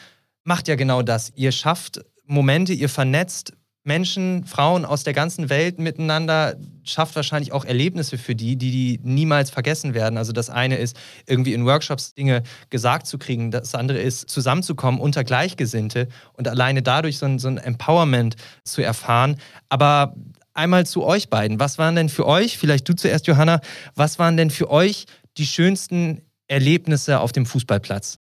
macht 0.44 0.68
ja 0.68 0.74
genau 0.74 1.02
das. 1.02 1.32
Ihr 1.34 1.52
schafft 1.52 2.04
Momente, 2.26 2.72
ihr 2.72 2.88
vernetzt 2.88 3.54
Menschen, 3.86 4.44
Frauen 4.46 4.86
aus 4.86 5.04
der 5.04 5.12
ganzen 5.12 5.50
Welt 5.50 5.78
miteinander, 5.78 6.56
schafft 6.84 7.16
wahrscheinlich 7.16 7.52
auch 7.52 7.66
Erlebnisse 7.66 8.16
für 8.16 8.34
die, 8.34 8.56
die 8.56 8.70
die 8.70 9.00
niemals 9.02 9.50
vergessen 9.50 9.92
werden. 9.92 10.16
Also 10.16 10.32
das 10.32 10.48
eine 10.48 10.76
ist, 10.76 10.96
irgendwie 11.26 11.52
in 11.52 11.66
Workshops 11.66 12.14
Dinge 12.14 12.42
gesagt 12.70 13.06
zu 13.06 13.18
kriegen. 13.18 13.50
Das 13.50 13.74
andere 13.74 13.98
ist, 13.98 14.30
zusammenzukommen 14.30 15.00
unter 15.00 15.22
Gleichgesinnte 15.22 16.08
und 16.32 16.48
alleine 16.48 16.82
dadurch 16.82 17.18
so 17.18 17.26
ein, 17.26 17.38
so 17.38 17.48
ein 17.48 17.58
Empowerment 17.58 18.36
zu 18.64 18.82
erfahren. 18.82 19.36
Aber 19.68 20.14
einmal 20.54 20.86
zu 20.86 21.04
euch 21.04 21.28
beiden. 21.28 21.60
Was 21.60 21.78
waren 21.78 21.96
denn 21.96 22.08
für 22.08 22.26
euch, 22.26 22.58
vielleicht 22.58 22.88
du 22.88 22.94
zuerst, 22.94 23.26
Johanna, 23.26 23.60
was 23.94 24.18
waren 24.18 24.36
denn 24.36 24.50
für 24.50 24.70
euch 24.70 25.06
die 25.36 25.46
schönsten 25.46 26.22
Erlebnisse 26.48 27.20
auf 27.20 27.32
dem 27.32 27.46
Fußballplatz? 27.46 28.18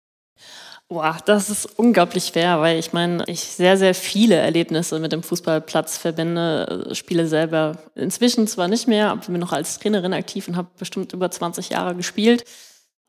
Boah, 0.91 1.19
das 1.27 1.51
ist 1.51 1.67
unglaublich 1.79 2.25
schwer, 2.25 2.61
weil 2.63 2.79
ich 2.79 2.95
meine, 2.95 3.23
ich 3.27 3.41
sehr, 3.41 3.77
sehr 3.77 3.95
viele 3.95 4.37
Erlebnisse 4.37 4.99
mit 4.99 5.13
dem 5.13 5.23
Fußballplatz 5.23 5.99
verbinde, 5.99 6.89
spiele 6.93 7.29
selber 7.29 7.77
inzwischen 7.95 8.47
zwar 8.47 8.69
nicht 8.69 8.89
mehr, 8.89 9.11
aber 9.11 9.21
bin 9.27 9.39
noch 9.39 9.53
als 9.53 9.79
Trainerin 9.79 10.15
aktiv 10.15 10.49
und 10.49 10.57
habe 10.57 10.69
bestimmt 10.79 11.13
über 11.13 11.31
20 11.31 11.69
Jahre 11.69 11.95
gespielt. 11.95 12.45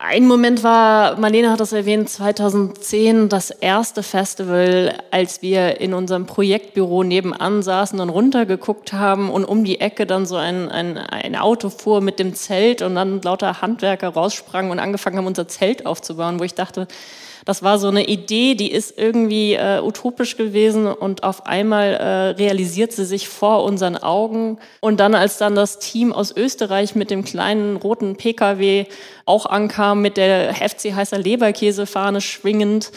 Ein 0.02 0.28
Moment 0.28 0.64
war, 0.64 1.20
Marlene 1.20 1.52
hat 1.52 1.60
das 1.60 1.74
erwähnt, 1.74 2.08
2010 2.10 3.28
das 3.28 3.50
erste 3.50 4.02
Festival, 4.02 4.94
als 5.12 5.42
wir 5.42 5.82
in 5.82 5.94
unserem 5.94 6.26
Projektbüro 6.26 7.04
nebenan 7.04 7.62
saßen 7.62 8.00
und 8.00 8.10
runtergeguckt 8.10 8.94
haben 8.94 9.30
und 9.30 9.44
um 9.44 9.66
die 9.66 9.82
Ecke 9.82 10.06
dann 10.06 10.26
so 10.26 10.38
ein, 10.38 10.70
ein, 10.70 10.98
ein 10.98 11.36
Auto 11.36 11.70
fuhr 11.70 12.00
mit 12.00 12.18
dem 12.18 12.34
Zelt 12.34 12.82
und 12.82 12.96
dann 12.96 13.22
lauter 13.22 13.62
Handwerker 13.62 14.08
raussprangen 14.08 14.72
und 14.72 14.80
angefangen 14.80 15.18
haben, 15.18 15.28
unser 15.28 15.50
Zelt 15.50 15.86
aufzubauen, 15.86 16.40
wo 16.40 16.46
ich 16.46 16.56
dachte, 16.56 16.88
Das 17.46 17.64
war 17.64 17.80
so 17.80 17.88
eine 17.88 18.06
Idee, 18.06 18.56
die 18.56 18.72
ist 18.72 18.98
irgendwie 18.98 19.54
äh, 19.54 19.82
utopisch 19.82 20.38
gewesen 20.38 20.88
und 20.88 21.24
auf 21.24 21.46
einmal 21.46 21.94
äh, 21.94 22.06
realisiert 22.32 22.92
sie 22.92 23.06
sich 23.06 23.28
vor 23.28 23.64
unseren 23.64 23.98
Augen. 23.98 24.60
Und 24.82 25.00
dann, 25.00 25.16
als 25.16 25.38
dann 25.38 25.56
das 25.56 25.80
Team 25.80 26.14
aus 26.14 26.36
Österreich 26.36 26.96
mit 26.96 27.12
dem 27.12 27.24
kleinen 27.24 27.78
roten 27.78 28.16
Pkw 28.16 28.86
auch 29.26 29.46
ankam, 29.46 30.02
mit 30.02 30.18
der 30.18 30.54
FC 30.56 30.94
heißer 30.94 31.18
Leberkäsefahne 31.18 32.22
schwingend, 32.22 32.92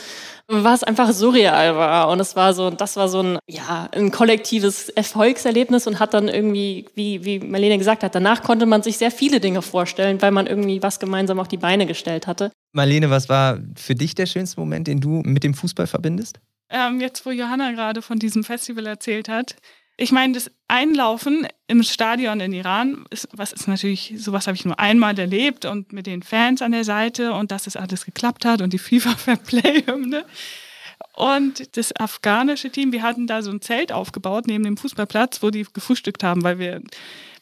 was 0.48 0.84
einfach 0.84 1.12
surreal 1.12 1.76
war. 1.76 2.08
Und 2.08 2.20
es 2.20 2.36
war 2.36 2.54
so, 2.54 2.70
das 2.70 2.96
war 2.96 3.08
so 3.08 3.22
ein, 3.22 3.38
ja, 3.48 3.88
ein 3.92 4.10
kollektives 4.10 4.88
Erfolgserlebnis 4.90 5.86
und 5.86 5.98
hat 5.98 6.14
dann 6.14 6.28
irgendwie, 6.28 6.86
wie, 6.94 7.24
wie 7.24 7.38
Marlene 7.38 7.78
gesagt 7.78 8.02
hat, 8.02 8.14
danach 8.14 8.42
konnte 8.42 8.66
man 8.66 8.82
sich 8.82 8.98
sehr 8.98 9.10
viele 9.10 9.40
Dinge 9.40 9.62
vorstellen, 9.62 10.20
weil 10.22 10.30
man 10.30 10.46
irgendwie 10.46 10.82
was 10.82 11.00
gemeinsam 11.00 11.40
auf 11.40 11.48
die 11.48 11.56
Beine 11.56 11.86
gestellt 11.86 12.26
hatte. 12.26 12.50
Marlene, 12.72 13.10
was 13.10 13.28
war 13.28 13.58
für 13.76 13.94
dich 13.94 14.14
der 14.14 14.26
schönste 14.26 14.60
Moment, 14.60 14.86
den 14.86 15.00
du 15.00 15.22
mit 15.24 15.44
dem 15.44 15.54
Fußball 15.54 15.86
verbindest? 15.86 16.38
Ähm, 16.70 17.00
jetzt, 17.00 17.26
wo 17.26 17.30
Johanna 17.30 17.72
gerade 17.72 18.00
von 18.00 18.18
diesem 18.18 18.44
Festival 18.44 18.86
erzählt 18.86 19.28
hat, 19.28 19.56
ich 19.96 20.12
meine, 20.12 20.32
das 20.32 20.50
Einlaufen 20.68 21.46
im 21.66 21.82
Stadion 21.82 22.40
in 22.40 22.52
Iran, 22.52 23.04
ist, 23.10 23.28
was 23.32 23.52
ist 23.52 23.68
natürlich, 23.68 24.14
sowas 24.16 24.46
habe 24.46 24.56
ich 24.56 24.64
nur 24.64 24.78
einmal 24.78 25.18
erlebt 25.18 25.64
und 25.64 25.92
mit 25.92 26.06
den 26.06 26.22
Fans 26.22 26.62
an 26.62 26.72
der 26.72 26.84
Seite 26.84 27.34
und 27.34 27.52
dass 27.52 27.66
es 27.66 27.76
alles 27.76 28.04
geklappt 28.04 28.44
hat 28.44 28.62
und 28.62 28.72
die 28.72 28.78
FIFA 28.80 29.16
Fair 29.16 29.36
Play 29.36 29.84
Hymne. 29.86 30.24
Und 31.14 31.76
das 31.76 31.94
afghanische 31.96 32.70
Team, 32.70 32.92
wir 32.92 33.02
hatten 33.02 33.26
da 33.26 33.42
so 33.42 33.50
ein 33.50 33.60
Zelt 33.60 33.92
aufgebaut 33.92 34.46
neben 34.46 34.64
dem 34.64 34.76
Fußballplatz, 34.76 35.42
wo 35.42 35.50
die 35.50 35.66
gefrühstückt 35.70 36.24
haben, 36.24 36.42
weil 36.42 36.58
wir, 36.58 36.80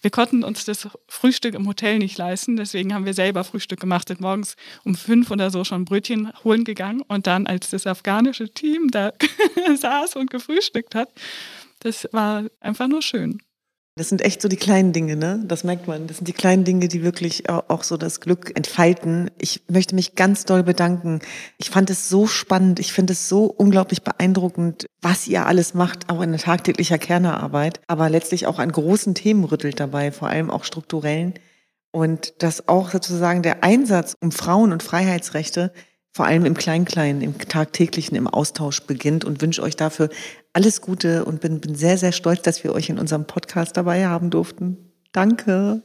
wir 0.01 0.11
konnten 0.11 0.43
uns 0.43 0.65
das 0.65 0.89
Frühstück 1.07 1.55
im 1.55 1.69
Hotel 1.69 1.99
nicht 1.99 2.19
leisten. 2.19 2.57
Deswegen 2.57 2.93
haben 2.95 3.05
wir 3.05 3.15
selber 3.15 3.45
Frühstück 3.45 3.79
gemacht, 3.79 4.09
sind 4.09 4.21
morgens 4.21 4.57
um 4.85 4.97
fünf 4.97 5.31
oder 5.31 5.51
so 5.51 5.63
schon 5.63 5.85
Brötchen 5.85 6.33
holen 6.43 6.65
gegangen. 6.65 7.03
Und 7.03 7.29
dann, 7.29 7.47
als 7.47 7.71
das 7.71 7.87
afghanische 7.87 8.49
Team 8.49 8.91
da 8.91 9.13
saß 9.77 10.17
und 10.17 10.31
gefrühstückt 10.31 10.97
hat, 10.97 11.11
das 11.81 12.09
war 12.13 12.45
einfach 12.61 12.89
nur 12.89 13.03
schön. 13.03 13.41
Das 13.97 14.09
sind 14.09 14.23
echt 14.23 14.41
so 14.41 14.49
die 14.49 14.57
kleinen 14.57 14.93
Dinge, 14.93 15.17
ne? 15.17 15.43
Das 15.45 15.65
merkt 15.65 15.89
man. 15.89 16.07
Das 16.07 16.19
sind 16.19 16.29
die 16.29 16.33
kleinen 16.33 16.65
Dinge, 16.65 16.89
die 16.89 17.03
wirklich 17.03 17.51
auch 17.51 17.83
so 17.83 17.97
das 17.97 18.21
Glück 18.21 18.57
entfalten. 18.57 19.31
Ich 19.39 19.63
möchte 19.69 19.95
mich 19.95 20.15
ganz 20.15 20.45
doll 20.47 20.63
bedanken. 20.63 21.21
Ich 21.59 21.71
fand 21.71 21.91
es 21.91 22.09
so 22.09 22.27
spannend. 22.27 22.79
Ich 22.79 22.93
finde 22.93 23.13
es 23.13 23.29
so 23.29 23.45
unglaublich 23.45 24.03
beeindruckend, 24.03 24.87
was 25.03 25.27
ihr 25.27 25.45
alles 25.45 25.75
macht, 25.75 26.09
auch 26.09 26.23
in 26.23 26.35
tagtäglicher 26.37 26.99
Kernerarbeit, 26.99 27.81
aber 27.89 28.09
letztlich 28.09 28.47
auch 28.47 28.59
an 28.59 28.73
großen 28.73 29.15
Themen 29.15 29.45
rüttelt 29.45 29.81
dabei, 29.81 30.13
vor 30.13 30.29
allem 30.29 30.51
auch 30.51 30.65
strukturellen. 30.65 31.35
Und 31.91 32.43
dass 32.43 32.69
auch 32.69 32.91
sozusagen 32.91 33.43
der 33.43 33.65
Einsatz 33.65 34.17
um 34.21 34.31
Frauen- 34.31 34.73
und 34.73 34.83
Freiheitsrechte 34.83 35.73
vor 36.13 36.27
allem 36.27 36.45
im 36.45 36.55
Kleinkleinen, 36.55 37.23
im 37.23 37.39
tagtäglichen, 37.39 38.17
im 38.17 38.27
Austausch 38.27 38.83
beginnt 38.83 39.25
und 39.25 39.41
wünsche 39.43 39.63
euch 39.63 39.77
dafür 39.77 40.11
alles 40.53 40.81
Gute 40.81 41.25
und 41.25 41.41
bin, 41.41 41.61
bin 41.61 41.75
sehr, 41.75 41.99
sehr 41.99 42.13
stolz, 42.13 42.43
dass 42.43 42.65
wir 42.65 42.73
euch 42.73 42.89
in 42.89 42.99
unserem 42.99 43.27
Podcast 43.27 43.77
dabei 43.77 44.07
haben 44.07 44.31
durften. 44.31 44.77
Danke. 45.13 45.83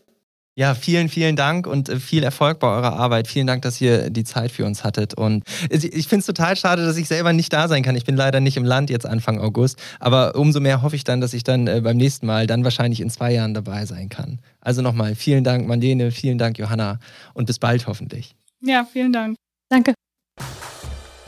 Ja, 0.57 0.73
vielen, 0.73 1.09
vielen 1.09 1.35
Dank 1.35 1.67
und 1.67 1.89
äh, 1.89 1.99
viel 1.99 2.23
Erfolg 2.23 2.59
bei 2.59 2.67
eurer 2.67 2.93
Arbeit. 2.93 3.27
Vielen 3.27 3.45
Dank, 3.45 3.63
dass 3.63 3.81
ihr 3.81 4.09
die 4.09 4.23
Zeit 4.23 4.51
für 4.51 4.65
uns 4.65 4.85
hattet. 4.85 5.13
Und 5.13 5.43
ich 5.69 6.07
finde 6.07 6.21
es 6.21 6.25
total 6.25 6.55
schade, 6.55 6.85
dass 6.85 6.95
ich 6.95 7.09
selber 7.09 7.33
nicht 7.33 7.51
da 7.51 7.67
sein 7.67 7.83
kann. 7.83 7.97
Ich 7.97 8.05
bin 8.05 8.15
leider 8.15 8.39
nicht 8.39 8.55
im 8.55 8.63
Land 8.63 8.89
jetzt 8.89 9.05
Anfang 9.05 9.37
August. 9.39 9.77
Aber 9.99 10.35
umso 10.35 10.61
mehr 10.61 10.81
hoffe 10.81 10.95
ich 10.95 11.03
dann, 11.03 11.19
dass 11.19 11.33
ich 11.33 11.43
dann 11.43 11.67
äh, 11.67 11.81
beim 11.81 11.97
nächsten 11.97 12.25
Mal, 12.25 12.47
dann 12.47 12.63
wahrscheinlich 12.63 13.01
in 13.01 13.09
zwei 13.09 13.33
Jahren 13.33 13.53
dabei 13.53 13.85
sein 13.85 14.07
kann. 14.07 14.39
Also 14.61 14.81
nochmal 14.81 15.15
vielen 15.15 15.43
Dank, 15.43 15.67
Mandene, 15.67 16.11
vielen 16.11 16.37
Dank, 16.37 16.57
Johanna 16.57 16.99
und 17.33 17.47
bis 17.47 17.59
bald 17.59 17.85
hoffentlich. 17.87 18.33
Ja, 18.61 18.85
vielen 18.85 19.11
Dank. 19.11 19.35
Danke. 19.69 19.93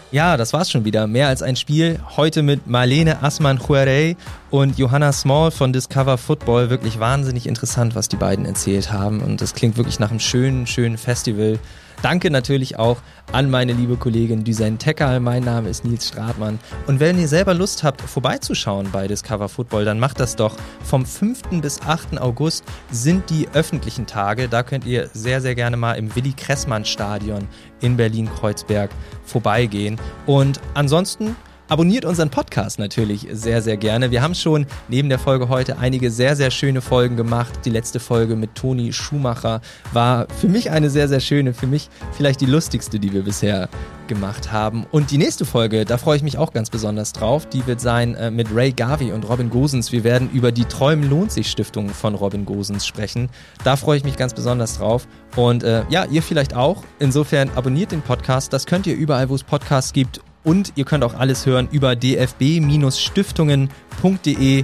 Ja, 0.09 0.37
das 0.37 0.53
war's 0.53 0.71
schon 0.71 0.85
wieder. 0.85 1.05
Mehr 1.05 1.27
als 1.27 1.41
ein 1.41 1.57
Spiel. 1.57 1.99
Heute 2.15 2.41
mit 2.41 2.65
Marlene 2.65 3.21
Assmann 3.23 3.59
Juarey 3.59 4.15
und 4.49 4.77
Johanna 4.77 5.11
Small 5.11 5.51
von 5.51 5.73
Discover 5.73 6.17
Football. 6.17 6.69
Wirklich 6.69 6.97
wahnsinnig 6.99 7.45
interessant, 7.45 7.93
was 7.93 8.07
die 8.07 8.15
beiden 8.15 8.45
erzählt 8.45 8.93
haben. 8.93 9.19
Und 9.19 9.41
das 9.41 9.53
klingt 9.53 9.75
wirklich 9.75 9.99
nach 9.99 10.09
einem 10.09 10.21
schönen, 10.21 10.65
schönen 10.65 10.97
Festival. 10.97 11.59
Danke 12.01 12.29
natürlich 12.29 12.77
auch 12.77 12.97
an 13.31 13.49
meine 13.49 13.73
liebe 13.73 13.97
Kollegin 13.97 14.43
Düsen 14.43 14.77
Tecker. 14.77 15.19
Mein 15.19 15.43
Name 15.43 15.69
ist 15.69 15.83
Nils 15.83 16.07
Stratmann. 16.07 16.59
Und 16.85 16.99
wenn 16.99 17.19
ihr 17.19 17.27
selber 17.27 17.53
Lust 17.53 17.83
habt, 17.83 18.01
vorbeizuschauen 18.01 18.89
bei 18.91 19.07
Discover 19.07 19.49
Football, 19.49 19.85
dann 19.85 19.99
macht 19.99 20.19
das 20.19 20.35
doch. 20.35 20.55
Vom 20.83 21.05
5. 21.05 21.59
bis 21.61 21.81
8. 21.81 22.21
August 22.21 22.63
sind 22.91 23.29
die 23.29 23.49
öffentlichen 23.53 24.05
Tage. 24.05 24.47
Da 24.47 24.63
könnt 24.63 24.85
ihr 24.85 25.09
sehr, 25.13 25.41
sehr 25.41 25.55
gerne 25.55 25.75
mal 25.75 25.93
im 25.93 26.15
Willi 26.15 26.33
Kressmann 26.33 26.85
Stadion 26.85 27.47
in 27.81 27.97
Berlin-Kreuzberg 27.97 28.91
vorbeigehen. 29.23 29.99
Und 30.25 30.61
ansonsten 30.75 31.35
Abonniert 31.69 32.05
unseren 32.05 32.29
Podcast 32.29 32.79
natürlich 32.79 33.27
sehr, 33.33 33.61
sehr 33.61 33.75
gerne. 33.75 34.09
Wir 34.09 34.21
haben 34.21 34.35
schon 34.35 34.65
neben 34.87 35.09
der 35.09 35.19
Folge 35.19 35.49
heute 35.49 35.77
einige 35.77 36.11
sehr, 36.11 36.37
sehr 36.37 36.49
schöne 36.49 36.79
Folgen 36.79 37.17
gemacht. 37.17 37.51
Die 37.65 37.69
letzte 37.69 37.99
Folge 37.99 38.37
mit 38.37 38.55
Toni 38.55 38.93
Schumacher 38.93 39.59
war 39.91 40.27
für 40.39 40.47
mich 40.47 40.71
eine 40.71 40.89
sehr, 40.89 41.09
sehr 41.09 41.19
schöne, 41.19 41.53
für 41.53 41.67
mich 41.67 41.89
vielleicht 42.13 42.39
die 42.39 42.45
lustigste, 42.45 42.99
die 42.99 43.11
wir 43.11 43.23
bisher 43.23 43.67
gemacht 44.07 44.53
haben. 44.53 44.85
Und 44.91 45.11
die 45.11 45.17
nächste 45.17 45.43
Folge, 45.43 45.83
da 45.83 45.97
freue 45.97 46.15
ich 46.15 46.23
mich 46.23 46.37
auch 46.37 46.53
ganz 46.53 46.69
besonders 46.69 47.11
drauf. 47.11 47.45
Die 47.49 47.67
wird 47.67 47.81
sein 47.81 48.15
äh, 48.15 48.31
mit 48.31 48.47
Ray 48.55 48.71
Garvey 48.71 49.11
und 49.11 49.27
Robin 49.27 49.49
Gosens. 49.49 49.91
Wir 49.91 50.05
werden 50.05 50.29
über 50.31 50.53
die 50.53 50.63
Träumen 50.63 51.09
lohnt 51.09 51.33
sich 51.33 51.51
Stiftung 51.51 51.89
von 51.89 52.15
Robin 52.15 52.45
Gosens 52.45 52.87
sprechen. 52.87 53.27
Da 53.65 53.75
freue 53.75 53.97
ich 53.97 54.05
mich 54.05 54.15
ganz 54.15 54.33
besonders 54.33 54.77
drauf. 54.77 55.05
Und 55.35 55.63
äh, 55.63 55.83
ja, 55.89 56.05
ihr 56.05 56.23
vielleicht 56.23 56.55
auch. 56.55 56.81
Insofern 56.99 57.49
abonniert 57.57 57.91
den 57.91 58.01
Podcast. 58.01 58.53
Das 58.53 58.65
könnt 58.65 58.87
ihr 58.87 58.95
überall, 58.95 59.27
wo 59.27 59.35
es 59.35 59.43
Podcasts 59.43 59.91
gibt 59.91 60.21
und 60.47 60.71
ihr 60.75 60.85
könnt 60.85 61.03
auch 61.03 61.13
alles 61.13 61.45
hören 61.45 61.67
über 61.69 61.97
dfb-stiftungen.de. 61.97 64.63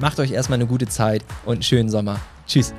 Macht 0.00 0.20
euch 0.20 0.30
erstmal 0.32 0.58
eine 0.58 0.66
gute 0.66 0.86
Zeit 0.86 1.22
und 1.44 1.52
einen 1.52 1.62
schönen 1.62 1.90
Sommer. 1.90 2.18
Tschüss. 2.46 2.72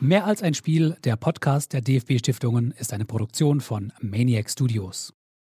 Mehr 0.00 0.26
als 0.26 0.42
ein 0.42 0.54
Spiel, 0.54 0.96
der 1.04 1.14
Podcast 1.14 1.72
der 1.72 1.82
DFB 1.82 2.18
Stiftungen 2.18 2.74
ist 2.76 2.92
eine 2.92 3.04
Produktion 3.04 3.60
von 3.60 3.92
Maniac 4.00 4.50
Studios. 4.50 5.14